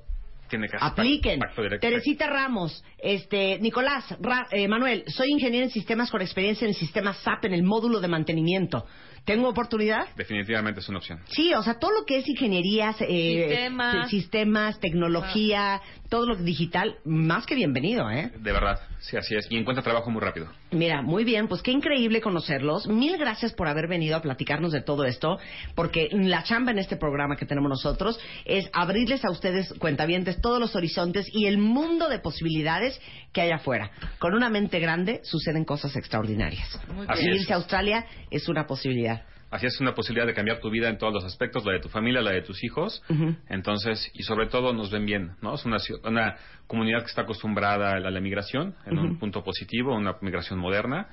tiene 0.50 0.68
que 0.70 0.78
hacer 0.78 0.90
Apliquen. 0.92 1.40
pacto 1.40 1.62
directo. 1.62 1.86
Teresita 1.88 2.28
Ramos, 2.28 2.84
este, 3.00 3.58
Nicolás, 3.60 4.06
Ra- 4.22 4.48
eh, 4.52 4.68
Manuel, 4.68 5.04
soy 5.08 5.30
ingeniero 5.32 5.66
en 5.66 5.72
sistemas 5.72 6.10
con 6.10 6.22
experiencia 6.22 6.66
en 6.66 6.70
el 6.70 6.76
sistema 6.76 7.14
SAP 7.14 7.46
en 7.46 7.54
el 7.54 7.64
módulo 7.64 8.00
de 8.00 8.08
mantenimiento. 8.08 8.86
¿Tengo 9.26 9.50
oportunidad? 9.50 10.08
Definitivamente 10.16 10.80
es 10.80 10.88
una 10.88 11.00
opción. 11.00 11.20
Sí, 11.28 11.54
o 11.54 11.62
sea, 11.64 11.78
todo 11.80 11.92
lo 11.92 12.06
que 12.06 12.20
es 12.20 12.30
ingenierías, 12.30 12.96
eh, 13.02 13.48
Sistemas. 13.50 14.10
si- 14.10 14.22
sistemas, 14.22 14.80
tecnología, 14.80 15.82
todo 16.10 16.26
lo 16.26 16.36
digital, 16.36 16.96
más 17.06 17.46
que 17.46 17.56
bienvenido, 17.56 18.10
¿eh? 18.10 18.32
De 18.40 18.52
verdad, 18.52 18.80
sí, 19.00 19.18
así 19.18 19.36
es. 19.36 19.48
Y 19.50 19.58
encuentra 19.58 19.84
trabajo 19.84 20.10
muy 20.10 20.22
rápido. 20.22 20.48
Mira, 20.72 21.02
muy 21.02 21.24
bien, 21.24 21.48
pues 21.48 21.62
qué 21.62 21.72
increíble 21.72 22.22
conocerlos. 22.22 22.88
Mil 22.88 23.18
gracias 23.18 23.54
por 23.54 23.68
haber 23.68 23.88
venido 23.88 24.16
a 24.16 24.22
platicarnos 24.22 24.72
de 24.72 24.82
todo 24.82 25.06
esto, 25.06 25.38
porque 25.76 26.10
la 26.12 26.44
chamba 26.44 26.72
en 26.72 26.80
este 26.80 26.98
programa 26.98 27.36
que 27.36 27.46
tenemos 27.46 27.70
nosotros 27.70 28.20
es 28.46 28.70
abrirles 28.74 29.24
a 29.26 29.32
ustedes, 29.32 29.74
cuentavientes, 29.80 30.42
todos 30.42 30.60
los 30.60 30.76
horizontes 30.76 31.28
y 31.32 31.46
el 31.48 31.58
mundo 31.58 32.10
de 32.10 32.20
posibilidades 32.20 33.00
que 33.34 33.42
hay 33.42 33.52
afuera. 33.52 33.92
Con 34.20 34.34
una 34.34 34.50
mente 34.50 34.80
grande 34.80 35.22
suceden 35.24 35.66
cosas 35.66 35.96
extraordinarias. 35.96 36.80
Muy 36.94 37.06
Así 37.10 37.26
Y 37.26 37.30
es. 37.30 37.42
irse 37.42 37.54
a 37.54 37.58
Australia 37.58 38.06
es 38.32 38.48
una 38.50 38.66
posibilidad. 38.66 39.24
Así 39.50 39.66
es 39.66 39.80
una 39.80 39.94
posibilidad 39.96 40.28
de 40.28 40.34
cambiar 40.34 40.60
tu 40.60 40.70
vida 40.70 40.90
en 40.90 40.98
todos 40.98 41.14
los 41.14 41.24
aspectos, 41.24 41.66
la 41.66 41.74
de 41.74 41.80
tu 41.80 41.90
familia, 41.90 42.22
la 42.22 42.32
de 42.32 42.42
tus 42.42 42.64
hijos. 42.64 43.02
Entonces, 43.50 44.12
y 44.14 44.24
sobre 44.24 44.48
todo 44.48 44.74
nos 44.74 44.92
ven 44.92 45.06
bien, 45.06 45.32
¿no? 45.42 45.56
Es 45.56 45.66
una, 45.66 45.78
una 46.04 46.36
comunidad 46.68 47.00
que 47.00 47.08
está 47.08 47.22
acostumbrada 47.22 47.94
a 47.94 48.00
la, 48.00 48.08
a 48.08 48.12
la 48.12 48.20
migración, 48.20 48.76
en 48.86 48.98
un 48.98 49.18
punto 49.18 49.44
positivo, 49.44 49.96
una 49.96 50.16
migración 50.22 50.60
moderna. 50.60 51.08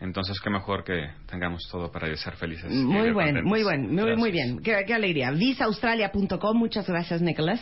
Entonces, 0.00 0.40
qué 0.40 0.50
mejor 0.50 0.84
que 0.84 1.10
tengamos 1.26 1.68
todo 1.70 1.90
para 1.90 2.14
ser 2.16 2.36
felices. 2.36 2.70
Muy 2.70 3.10
buen, 3.12 3.44
muy 3.44 3.62
buen, 3.62 3.94
muy, 3.94 4.16
muy 4.16 4.30
bien. 4.30 4.60
Qué, 4.62 4.84
qué 4.86 4.94
alegría. 4.94 5.30
Visaustralia.com. 5.32 6.56
Muchas 6.56 6.88
gracias, 6.88 7.20
Nicholas. 7.20 7.60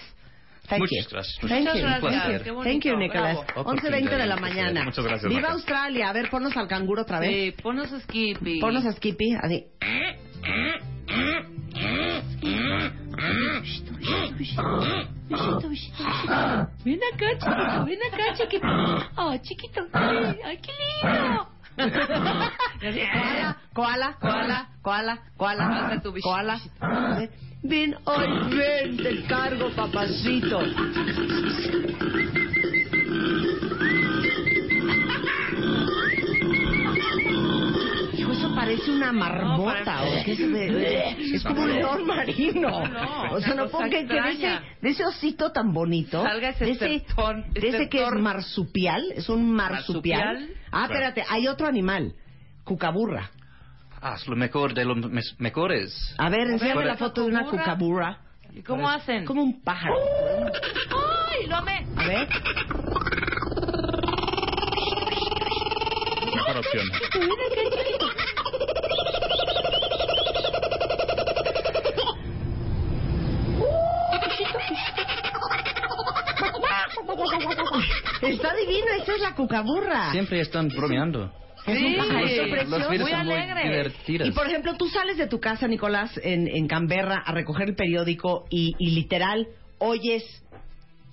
Thank 0.68 0.80
Muchas 0.80 1.04
you. 1.04 1.10
gracias. 1.10 1.38
Thank 1.40 1.60
Muchas 1.60 1.74
you. 1.76 1.80
gracias, 1.82 2.02
Thank 2.02 2.42
qué 2.42 2.48
you. 2.48 2.54
bonito, 2.54 2.70
Thank 2.70 2.84
you, 2.84 3.08
bravo. 3.08 3.44
11.20 3.70 4.10
de 4.10 4.26
la 4.26 4.36
mañana. 4.36 4.84
Muchas 4.84 5.04
gracias, 5.04 5.28
Viva 5.28 5.40
Marta. 5.40 5.54
Australia. 5.54 6.10
A 6.10 6.12
ver, 6.12 6.30
ponnos 6.30 6.56
al 6.56 6.68
canguro 6.68 7.02
otra 7.02 7.20
vez. 7.20 7.54
Sí, 7.54 7.62
ponnos 7.62 7.92
a 7.92 8.00
Skippy. 8.00 8.60
Ponnos 8.60 8.84
a 8.84 8.92
Skippy. 8.92 9.34
Así. 9.40 9.66
Ven 16.84 17.00
acá, 17.12 17.28
chiquito, 17.38 17.84
ven 17.84 17.98
acá, 18.12 18.34
chiquito. 18.34 18.66
Oh, 19.16 19.36
chiquito, 19.42 19.80
ay, 19.92 20.58
qué 20.58 20.72
lindo. 20.72 21.48
Koala, 23.74 24.14
koala, 24.20 24.66
koala, 24.82 25.18
koala, 25.38 25.98
tu 26.02 26.12
bichito, 26.12 26.28
koala. 26.28 26.58
Ven, 27.62 27.94
ay, 28.06 28.28
ven, 28.50 28.96
te 28.96 29.22
cargo, 29.28 29.70
papacito. 29.76 30.60
Parece 38.68 38.90
una 38.90 39.12
marmota 39.12 40.02
o 40.02 40.24
qué 40.24 40.36
se 40.36 40.46
ve? 40.46 41.16
Es 41.34 41.42
como 41.42 41.62
un 41.62 41.72
león 41.72 42.06
marino. 42.06 42.86
no, 42.88 43.32
o 43.32 43.40
sea, 43.40 43.54
no 43.54 43.68
creer 43.68 44.06
que 44.06 44.14
de 44.14 44.30
ese, 44.30 44.60
de 44.82 44.88
ese 44.90 45.04
osito 45.04 45.50
tan 45.52 45.72
bonito, 45.72 46.22
Salga 46.22 46.50
ese 46.50 46.64
de 46.64 46.70
ese, 46.72 46.94
estertón, 46.96 47.44
de 47.52 47.68
ese 47.68 47.88
que 47.88 48.02
es 48.02 48.12
marsupial, 48.12 49.02
es 49.14 49.28
un 49.28 49.52
marsupial. 49.52 50.34
Marsupial. 50.34 50.50
Ah, 50.70 50.84
espérate, 50.84 51.24
hay 51.28 51.48
otro 51.48 51.66
animal, 51.66 52.14
cucaburra. 52.64 53.30
Ah, 54.00 54.14
es 54.16 54.26
lo 54.28 54.36
mejor 54.36 54.74
de 54.74 54.84
los 54.84 54.96
mejores. 55.38 56.14
A 56.18 56.28
ver, 56.28 56.48
enséñame 56.48 56.74
¿Cuál 56.74 56.86
la 56.86 56.92
es? 56.94 56.98
foto 56.98 57.22
de 57.22 57.28
una 57.28 57.44
cucaburra. 57.44 58.18
¿Y 58.52 58.62
cómo 58.62 58.88
hacen? 58.88 59.24
Como 59.24 59.42
un 59.42 59.62
pájaro. 59.62 59.94
¡Ay, 61.30 61.46
lo 61.46 61.56
amé! 61.56 61.86
A 61.96 62.06
ver. 62.06 62.28
Mejor 66.34 66.56
opción. 66.58 66.88
Está 78.22 78.54
divino, 78.54 78.86
esa 79.02 79.14
es 79.14 79.20
la 79.20 79.34
cucaburra. 79.34 80.10
Siempre 80.12 80.40
están 80.40 80.68
bromeando. 80.68 81.32
Es 81.66 81.78
Sí, 81.78 81.96
pájaro 81.98 82.20
los- 82.20 82.88
muy 82.88 82.98
son 82.98 82.98
muy 83.00 83.12
alegre. 83.12 83.62
divertidos. 83.64 84.28
Y 84.28 84.30
por 84.32 84.46
ejemplo, 84.46 84.74
tú 84.78 84.88
sales 84.88 85.16
de 85.18 85.26
tu 85.26 85.38
casa, 85.40 85.66
Nicolás, 85.68 86.18
en, 86.22 86.48
en 86.48 86.66
Canberra 86.66 87.22
a 87.26 87.32
recoger 87.32 87.68
el 87.70 87.74
periódico 87.74 88.44
y, 88.50 88.74
y 88.78 88.90
literal 88.92 89.48
oyes 89.78 90.24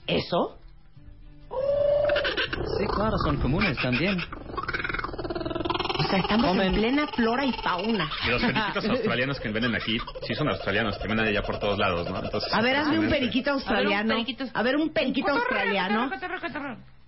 eso. 0.08 0.58
Sí, 2.78 2.86
claro, 2.96 3.18
son 3.26 3.38
comunes 3.38 3.78
también. 3.78 4.18
Sea, 6.10 6.20
estamos 6.20 6.46
en 6.52 6.58
Comen. 6.58 6.74
plena 6.74 7.08
flora 7.08 7.46
y 7.46 7.52
fauna. 7.54 8.10
Y 8.26 8.30
los 8.30 8.42
periquitos 8.42 8.86
australianos 8.90 9.40
que 9.40 9.50
venden 9.50 9.76
aquí, 9.76 9.98
sí 10.28 10.36
son 10.36 10.50
australianos, 10.50 10.98
que 10.98 11.08
venden 11.08 11.28
allá 11.28 11.42
por 11.42 11.58
todos 11.60 11.78
lados, 11.80 12.10
¿no? 12.10 12.20
Entonces, 12.24 12.54
A 12.54 12.62
ver, 12.62 12.76
hazme 12.76 13.00
un 13.00 13.10
periquito 13.10 13.52
australiano. 13.52 14.14
periquito- 14.16 14.46
A 14.54 14.64
ver, 14.64 14.76
un 14.76 14.90
periquito 14.94 15.30
australiano. 15.32 16.10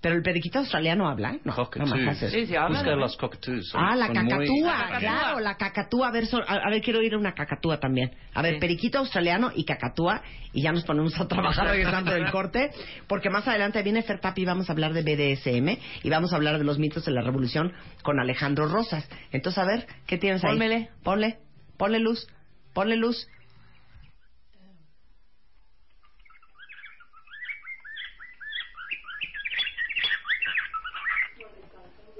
Pero 0.07 0.15
el 0.15 0.23
periquito 0.23 0.59
australiano 0.59 1.09
habla. 1.09 1.37
No, 1.43 1.53
Cockatoos. 1.53 1.99
más 1.99 2.21
eso. 2.23 2.33
Sí, 2.33 2.45
sí, 2.45 2.55
habla, 2.55 2.77
Busca 2.79 2.91
¿no? 2.91 2.95
los 2.95 3.17
cockatoos. 3.17 3.67
son- 3.67 3.83
Ah, 3.83 3.93
la 3.93 4.07
muy- 4.07 4.15
cacatúa, 4.15 4.99
claro, 4.99 5.39
la 5.41 5.57
cacatúa. 5.57 6.07
A 6.07 6.11
ver, 6.11 6.27
so- 6.27 6.41
a, 6.47 6.53
a 6.53 6.69
ver, 6.69 6.81
quiero 6.81 7.01
ir 7.01 7.13
a 7.13 7.17
una 7.17 7.33
cacatúa 7.33 7.77
también. 7.81 8.11
A 8.33 8.41
ver, 8.41 8.53
Sí. 8.53 8.59
periquito 8.61 8.99
australiano 8.99 9.51
y 9.53 9.65
cacatúa. 9.65 10.21
Y 10.53 10.61
ya 10.61 10.71
nos 10.71 10.85
ponemos 10.85 11.19
a 11.19 11.27
trabajar 11.27 11.67
regresando 12.07 12.13
del 12.13 12.31
corte. 12.31 12.69
Porque 13.07 13.29
más 13.29 13.45
adelante 13.49 13.83
viene 13.83 14.01
Fer 14.01 14.21
Papi 14.21 14.43
y 14.43 14.45
vamos 14.45 14.69
a 14.69 14.71
hablar 14.71 14.93
de 14.93 15.01
BDSM. 15.03 15.77
Y 16.03 16.09
vamos 16.09 16.31
a 16.31 16.37
hablar 16.37 16.57
de 16.57 16.63
los 16.63 16.79
mitos 16.79 17.03
de 17.03 17.11
la 17.11 17.21
revolución 17.21 17.73
con 18.01 18.17
Alejandro 18.21 18.67
Rosas. 18.69 19.09
Entonces, 19.33 19.61
a 19.61 19.65
ver, 19.65 19.87
¿qué 20.05 20.17
tienes 20.17 20.41
ahí? 20.45 20.51
Pónmele. 20.51 20.89
Ponle, 21.03 21.37
ponle 21.77 21.99
luz, 21.99 22.27
ponle 22.73 22.95
luz. 22.95 23.27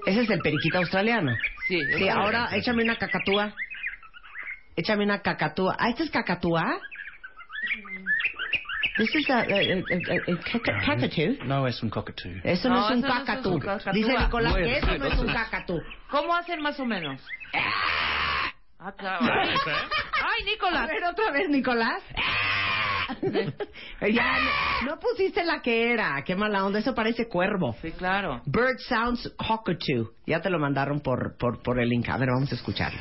Ese 0.06 0.20
es 0.22 0.30
el 0.30 0.40
periquito 0.40 0.78
australiano. 0.78 1.38
Sí, 1.66 1.90
Sí, 1.98 2.08
ahora 2.08 2.48
échame 2.52 2.82
una 2.82 2.96
cacatúa. 2.96 3.52
Échame 4.76 5.04
una 5.04 5.20
cacatúa. 5.20 5.76
Ah, 5.78 5.88
¿esta 5.90 6.04
es 6.04 6.10
cacatúa? 6.10 6.80
This 8.96 9.14
is 9.14 9.30
a, 9.30 9.40
a- 9.40 9.42
a- 9.42 9.44
a- 9.44 9.52
a 9.52 10.40
caca- 10.42 10.80
cacatoo. 10.84 11.44
No, 11.44 11.66
es 11.68 11.80
un 11.82 11.90
cockatoo. 11.90 12.32
Eso 12.42 12.68
no, 12.68 12.76
No, 12.76 12.88
es 12.88 12.94
un 12.96 13.00
no 13.02 13.08
es 13.08 13.14
cacatú. 13.14 13.50
un 13.54 13.60
cacatúa. 13.60 13.92
Dice 13.92 14.18
Nicolás 14.18 14.54
que 14.56 14.76
eso 14.78 14.98
no 14.98 15.04
es 15.06 15.18
un 15.18 15.26
cacatú. 15.26 15.82
¿Cómo 16.10 16.34
hacen 16.34 16.60
más 16.62 16.78
o 16.80 16.84
menos? 16.86 17.20
Ah, 18.80 18.92
claro. 18.96 19.24
¡Ay, 19.24 19.50
A 19.50 20.44
Nicolás! 20.44 20.88
ver, 20.88 21.04
otra 21.04 21.30
vez, 21.32 21.48
Nicolás. 21.48 22.02
Ya, 24.12 24.32
no, 24.84 24.90
no 24.90 25.00
pusiste 25.00 25.44
la 25.44 25.60
que 25.62 25.92
era. 25.92 26.22
Qué 26.24 26.36
mala 26.36 26.64
onda. 26.64 26.78
Eso 26.78 26.94
parece 26.94 27.28
cuervo. 27.28 27.76
Sí, 27.82 27.92
claro. 27.92 28.42
Bird 28.46 28.78
Sounds 28.78 29.32
Cockatoo. 29.36 30.12
Ya 30.26 30.40
te 30.40 30.50
lo 30.50 30.58
mandaron 30.58 31.00
por, 31.00 31.36
por, 31.36 31.62
por 31.62 31.80
el 31.80 31.88
link. 31.88 32.08
A 32.08 32.16
ver, 32.18 32.28
vamos 32.30 32.50
a 32.52 32.54
escucharlo. 32.54 33.00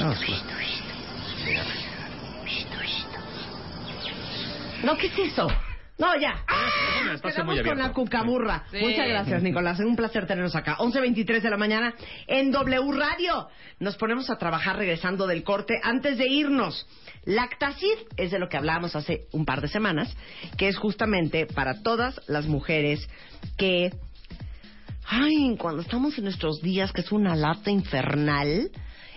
No, 0.00 0.12
es 0.12 0.28
lo- 0.28 0.36
No, 4.84 4.96
¿qué 4.96 5.08
es 5.08 5.18
eso? 5.18 5.46
No, 6.00 6.18
ya. 6.18 6.42
quedamos 7.20 7.44
muy 7.44 7.62
con 7.92 8.06
la. 8.06 8.64
Sí. 8.70 8.78
Muchas 8.80 9.06
gracias, 9.06 9.42
Nicolás. 9.42 9.78
Es 9.78 9.84
un 9.84 9.96
placer 9.96 10.26
tenernos 10.26 10.56
acá. 10.56 10.78
11.23 10.78 11.42
de 11.42 11.50
la 11.50 11.58
mañana 11.58 11.94
en 12.26 12.50
W 12.50 12.92
Radio. 12.92 13.48
Nos 13.80 13.98
ponemos 13.98 14.30
a 14.30 14.36
trabajar 14.36 14.76
regresando 14.78 15.26
del 15.26 15.44
corte. 15.44 15.78
Antes 15.82 16.16
de 16.16 16.26
irnos, 16.26 16.86
Lactacid 17.26 17.98
es 18.16 18.30
de 18.30 18.38
lo 18.38 18.48
que 18.48 18.56
hablábamos 18.56 18.96
hace 18.96 19.26
un 19.32 19.44
par 19.44 19.60
de 19.60 19.68
semanas, 19.68 20.16
que 20.56 20.68
es 20.68 20.78
justamente 20.78 21.44
para 21.44 21.82
todas 21.82 22.18
las 22.28 22.46
mujeres 22.46 23.06
que... 23.58 23.92
Ay, 25.06 25.54
cuando 25.58 25.82
estamos 25.82 26.16
en 26.16 26.24
nuestros 26.24 26.62
días, 26.62 26.92
que 26.92 27.02
es 27.02 27.12
una 27.12 27.36
lata 27.36 27.70
infernal, 27.70 28.70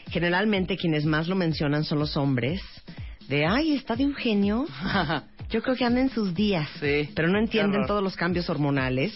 generalmente 0.10 0.76
quienes 0.76 1.06
más 1.06 1.30
lo 1.30 1.36
mencionan 1.36 1.86
son 1.86 2.00
los 2.00 2.18
hombres. 2.18 2.62
De, 3.34 3.48
ay, 3.48 3.74
está 3.74 3.96
de 3.96 4.06
un 4.06 4.14
genio. 4.14 4.68
Yo 5.50 5.64
creo 5.64 5.76
que 5.76 5.84
anda 5.84 6.00
en 6.00 6.12
sus 6.12 6.36
días, 6.36 6.70
Sí, 6.80 7.10
pero 7.16 7.28
no 7.30 7.40
entienden 7.40 7.88
todos 7.88 8.04
los 8.04 8.16
cambios 8.16 8.48
hormonales 8.48 9.12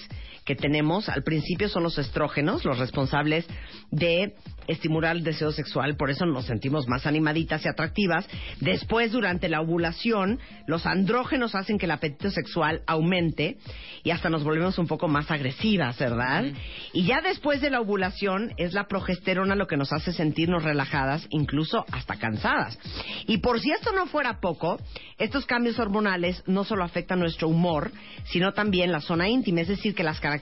que 0.47 0.55
tenemos. 0.55 1.09
Al 1.09 1.21
principio 1.23 1.69
son 1.69 1.83
los 1.83 1.99
estrógenos, 1.99 2.65
los 2.65 2.79
responsables 2.79 3.45
de 3.91 4.33
estimular 4.67 5.15
el 5.15 5.23
deseo 5.23 5.51
sexual, 5.51 5.95
por 5.95 6.09
eso 6.09 6.25
nos 6.25 6.45
sentimos 6.45 6.87
más 6.87 7.05
animaditas 7.05 7.63
y 7.65 7.69
atractivas. 7.69 8.27
Después, 8.59 9.11
durante 9.11 9.47
la 9.47 9.61
ovulación, 9.61 10.39
los 10.65 10.85
andrógenos 10.85 11.55
hacen 11.55 11.77
que 11.77 11.85
el 11.85 11.91
apetito 11.91 12.29
sexual 12.31 12.81
aumente 12.85 13.57
y 14.03 14.11
hasta 14.11 14.29
nos 14.29 14.43
volvemos 14.43 14.77
un 14.77 14.87
poco 14.87 15.07
más 15.07 15.31
agresivas, 15.31 15.97
¿verdad? 15.99 16.45
Y 16.93 17.05
ya 17.05 17.21
después 17.21 17.61
de 17.61 17.69
la 17.69 17.79
ovulación 17.79 18.53
es 18.57 18.73
la 18.73 18.87
progesterona 18.87 19.55
lo 19.55 19.67
que 19.67 19.77
nos 19.77 19.93
hace 19.93 20.11
sentirnos 20.11 20.63
relajadas, 20.63 21.27
incluso 21.29 21.85
hasta 21.91 22.17
cansadas. 22.17 22.77
Y 23.25 23.37
por 23.37 23.59
si 23.59 23.71
esto 23.71 23.91
no 23.93 24.05
fuera 24.07 24.39
poco, 24.39 24.79
estos 25.17 25.45
cambios 25.45 25.79
hormonales 25.79 26.43
no 26.45 26.63
solo 26.63 26.83
afectan 26.83 27.19
nuestro 27.19 27.47
humor, 27.47 27.91
sino 28.25 28.53
también 28.53 28.91
la 28.91 29.01
zona 29.01 29.29
íntima, 29.29 29.61
es 29.61 29.67
decir, 29.69 29.95
que 29.95 30.03
las 30.03 30.19
características 30.19 30.36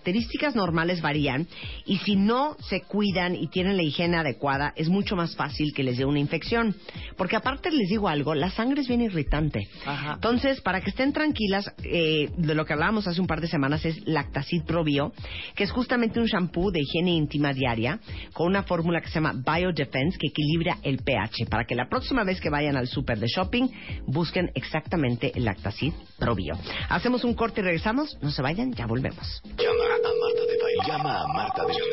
normales 0.55 1.01
varían 1.01 1.47
y 1.85 1.97
si 1.99 2.15
no 2.15 2.55
se 2.69 2.81
cuidan 2.81 3.35
y 3.35 3.47
tienen 3.47 3.77
la 3.77 3.83
higiene 3.83 4.17
adecuada, 4.17 4.73
es 4.75 4.89
mucho 4.89 5.15
más 5.15 5.35
fácil 5.35 5.73
que 5.73 5.83
les 5.83 5.97
dé 5.97 6.05
una 6.05 6.19
infección. 6.19 6.75
Porque 7.17 7.35
aparte 7.35 7.71
les 7.71 7.89
digo 7.89 8.07
algo, 8.07 8.35
la 8.35 8.49
sangre 8.49 8.81
es 8.81 8.87
bien 8.87 9.01
irritante. 9.01 9.67
Ajá. 9.85 10.13
Entonces, 10.13 10.61
para 10.61 10.81
que 10.81 10.89
estén 10.89 11.13
tranquilas, 11.13 11.73
eh, 11.83 12.29
de 12.37 12.55
lo 12.55 12.65
que 12.65 12.73
hablábamos 12.73 13.07
hace 13.07 13.21
un 13.21 13.27
par 13.27 13.41
de 13.41 13.47
semanas 13.47 13.85
es 13.85 14.05
Lactacid 14.05 14.63
Probio, 14.63 15.13
que 15.55 15.63
es 15.63 15.71
justamente 15.71 16.19
un 16.19 16.25
shampoo 16.25 16.71
de 16.71 16.81
higiene 16.81 17.11
íntima 17.11 17.53
diaria 17.53 17.99
con 18.33 18.47
una 18.47 18.63
fórmula 18.63 19.01
que 19.01 19.07
se 19.07 19.15
llama 19.15 19.33
Biodefense 19.33 20.17
que 20.17 20.27
equilibra 20.27 20.77
el 20.83 20.99
pH 20.99 21.45
para 21.49 21.65
que 21.65 21.75
la 21.75 21.87
próxima 21.87 22.23
vez 22.23 22.39
que 22.41 22.49
vayan 22.49 22.77
al 22.77 22.87
súper 22.87 23.19
de 23.19 23.27
shopping 23.27 23.67
busquen 24.07 24.51
exactamente 24.55 25.31
el 25.35 25.45
Lactacid 25.45 25.93
Probio. 26.17 26.57
Hacemos 26.89 27.23
un 27.23 27.33
corte 27.33 27.61
y 27.61 27.63
regresamos. 27.63 28.17
No 28.21 28.31
se 28.31 28.41
vayan, 28.41 28.73
ya 28.73 28.85
volvemos. 28.85 29.41
Llama 29.85 29.95
a 29.95 29.97
Marta 30.17 30.41
de 30.45 30.57
Baile. 30.61 30.81
Llama 30.87 31.13
a 31.13 31.27
Marta 31.27 31.61
de 31.61 31.67
Baile. 31.67 31.85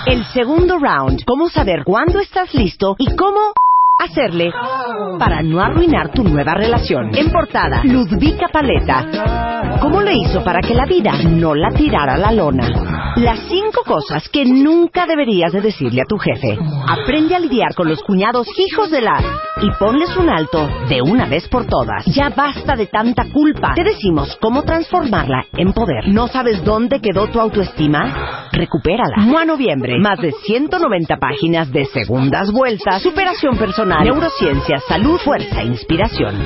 El 0.06 0.24
segundo 0.32 0.78
round. 0.78 1.24
Cómo 1.24 1.48
saber 1.48 1.84
cuándo 1.84 2.20
estás 2.20 2.52
listo 2.54 2.94
y 2.98 3.14
cómo 3.14 3.52
hacerle 4.00 4.50
para 5.18 5.42
no 5.42 5.60
arruinar 5.60 6.10
tu 6.12 6.24
nueva 6.24 6.54
relación. 6.54 7.10
En 7.14 7.30
portada, 7.30 7.82
Ludvika 7.84 8.48
Paleta. 8.48 9.59
¿Cómo 9.80 10.00
le 10.02 10.14
hizo 10.14 10.42
para 10.44 10.60
que 10.60 10.74
la 10.74 10.86
vida 10.86 11.12
no 11.28 11.54
la 11.54 11.70
tirara 11.70 12.14
a 12.14 12.18
la 12.18 12.32
lona? 12.32 12.68
Las 13.16 13.40
cinco 13.48 13.82
cosas 13.84 14.28
que 14.28 14.44
nunca 14.44 15.06
deberías 15.06 15.52
de 15.52 15.60
decirle 15.60 16.02
a 16.02 16.08
tu 16.08 16.16
jefe. 16.16 16.56
Aprende 16.86 17.34
a 17.34 17.38
lidiar 17.38 17.74
con 17.74 17.88
los 17.88 18.02
cuñados 18.02 18.46
hijos 18.56 18.90
de 18.90 19.00
la 19.00 19.20
y 19.60 19.70
ponles 19.78 20.16
un 20.16 20.30
alto 20.30 20.68
de 20.88 21.02
una 21.02 21.26
vez 21.26 21.48
por 21.48 21.66
todas. 21.66 22.06
Ya 22.06 22.30
basta 22.30 22.76
de 22.76 22.86
tanta 22.86 23.24
culpa. 23.32 23.74
Te 23.74 23.84
decimos 23.84 24.38
cómo 24.40 24.62
transformarla 24.62 25.44
en 25.52 25.72
poder. 25.72 26.08
¿No 26.08 26.28
sabes 26.28 26.64
dónde 26.64 27.00
quedó 27.00 27.28
tu 27.28 27.40
autoestima? 27.40 28.48
Recupérala. 28.52 29.16
Mua 29.18 29.44
Noviembre. 29.44 29.98
Más 29.98 30.20
de 30.20 30.32
190 30.32 31.16
páginas 31.16 31.70
de 31.72 31.84
segundas 31.86 32.52
vueltas, 32.52 33.02
superación 33.02 33.56
personal, 33.58 34.04
neurociencia, 34.04 34.78
salud, 34.88 35.18
fuerza, 35.18 35.62
inspiración. 35.62 36.36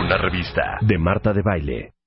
Una 0.00 0.16
revista 0.16 0.78
de 0.80 0.98
Marta 0.98 1.32
de 1.32 1.42
Baile. 1.42 1.97